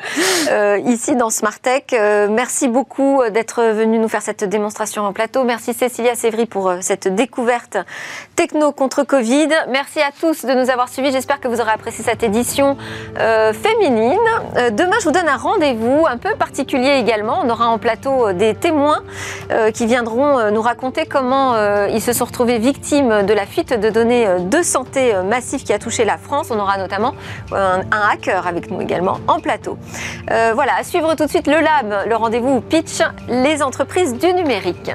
ici 0.86 1.16
dans 1.16 1.30
Smartech. 1.30 1.94
merci 2.30 2.68
beaucoup 2.68 3.20
d'être 3.32 3.62
venu 3.62 3.98
nous 3.98 4.08
faire 4.08 4.22
cette 4.22 4.44
démonstration 4.44 5.02
en 5.02 5.12
plateau. 5.12 5.44
Merci 5.44 5.74
Cécilia 5.74 6.14
Sévry 6.14 6.46
pour 6.46 6.72
cette 6.80 7.08
découverte 7.08 7.78
Techno 8.36 8.72
contre 8.72 9.04
Covid. 9.04 9.48
Merci 9.68 10.00
à 10.00 10.10
tous 10.18 10.44
de 10.44 10.52
nous 10.54 10.70
avoir 10.70 10.88
suivis. 10.88 11.12
J'espère 11.12 11.38
que 11.38 11.48
vous 11.48 11.60
aurez 11.60 11.70
apprécié 11.70 12.02
cette 12.02 12.22
édition 12.22 12.76
euh, 13.18 13.52
féminine. 13.52 14.18
Euh, 14.56 14.70
demain, 14.70 14.96
je 15.00 15.04
vous 15.04 15.12
donne 15.12 15.28
un 15.28 15.36
rendez-vous 15.36 16.06
un 16.08 16.16
peu 16.16 16.34
particulier 16.34 16.96
également. 16.98 17.40
On 17.44 17.50
aura 17.50 17.68
en 17.68 17.78
plateau 17.78 18.28
euh, 18.28 18.32
des 18.32 18.54
témoins 18.54 19.02
qui 19.74 19.86
viendront 19.86 20.50
nous 20.50 20.62
raconter 20.62 21.04
comment 21.04 21.54
ils 21.86 22.00
se 22.00 22.12
sont 22.12 22.24
retrouvés 22.24 22.58
victimes 22.58 23.26
de 23.26 23.34
la 23.34 23.44
fuite 23.44 23.78
de 23.78 23.90
données 23.90 24.26
de 24.40 24.62
santé 24.62 25.12
massive 25.28 25.62
qui 25.62 25.72
a 25.72 25.78
touché 25.78 26.04
la 26.04 26.16
France. 26.16 26.48
On 26.50 26.58
aura 26.58 26.78
notamment 26.78 27.14
un, 27.52 27.82
hacker 27.90 28.46
avec 28.46 28.70
nous 28.70 28.80
également 28.80 29.18
en 29.26 29.40
plateau. 29.40 29.76
voilà, 30.28 30.72
à 30.78 30.84
suivre 30.84 31.14
tout 31.16 31.26
de 31.26 31.30
suite 31.30 31.46
le 31.46 31.60
Lab, 31.60 32.08
le 32.08 32.16
rendez-vous 32.16 32.60
pitch, 32.60 33.02
les 33.28 33.62
entreprises 33.62 34.14
du 34.14 34.32
numérique. 34.32 34.90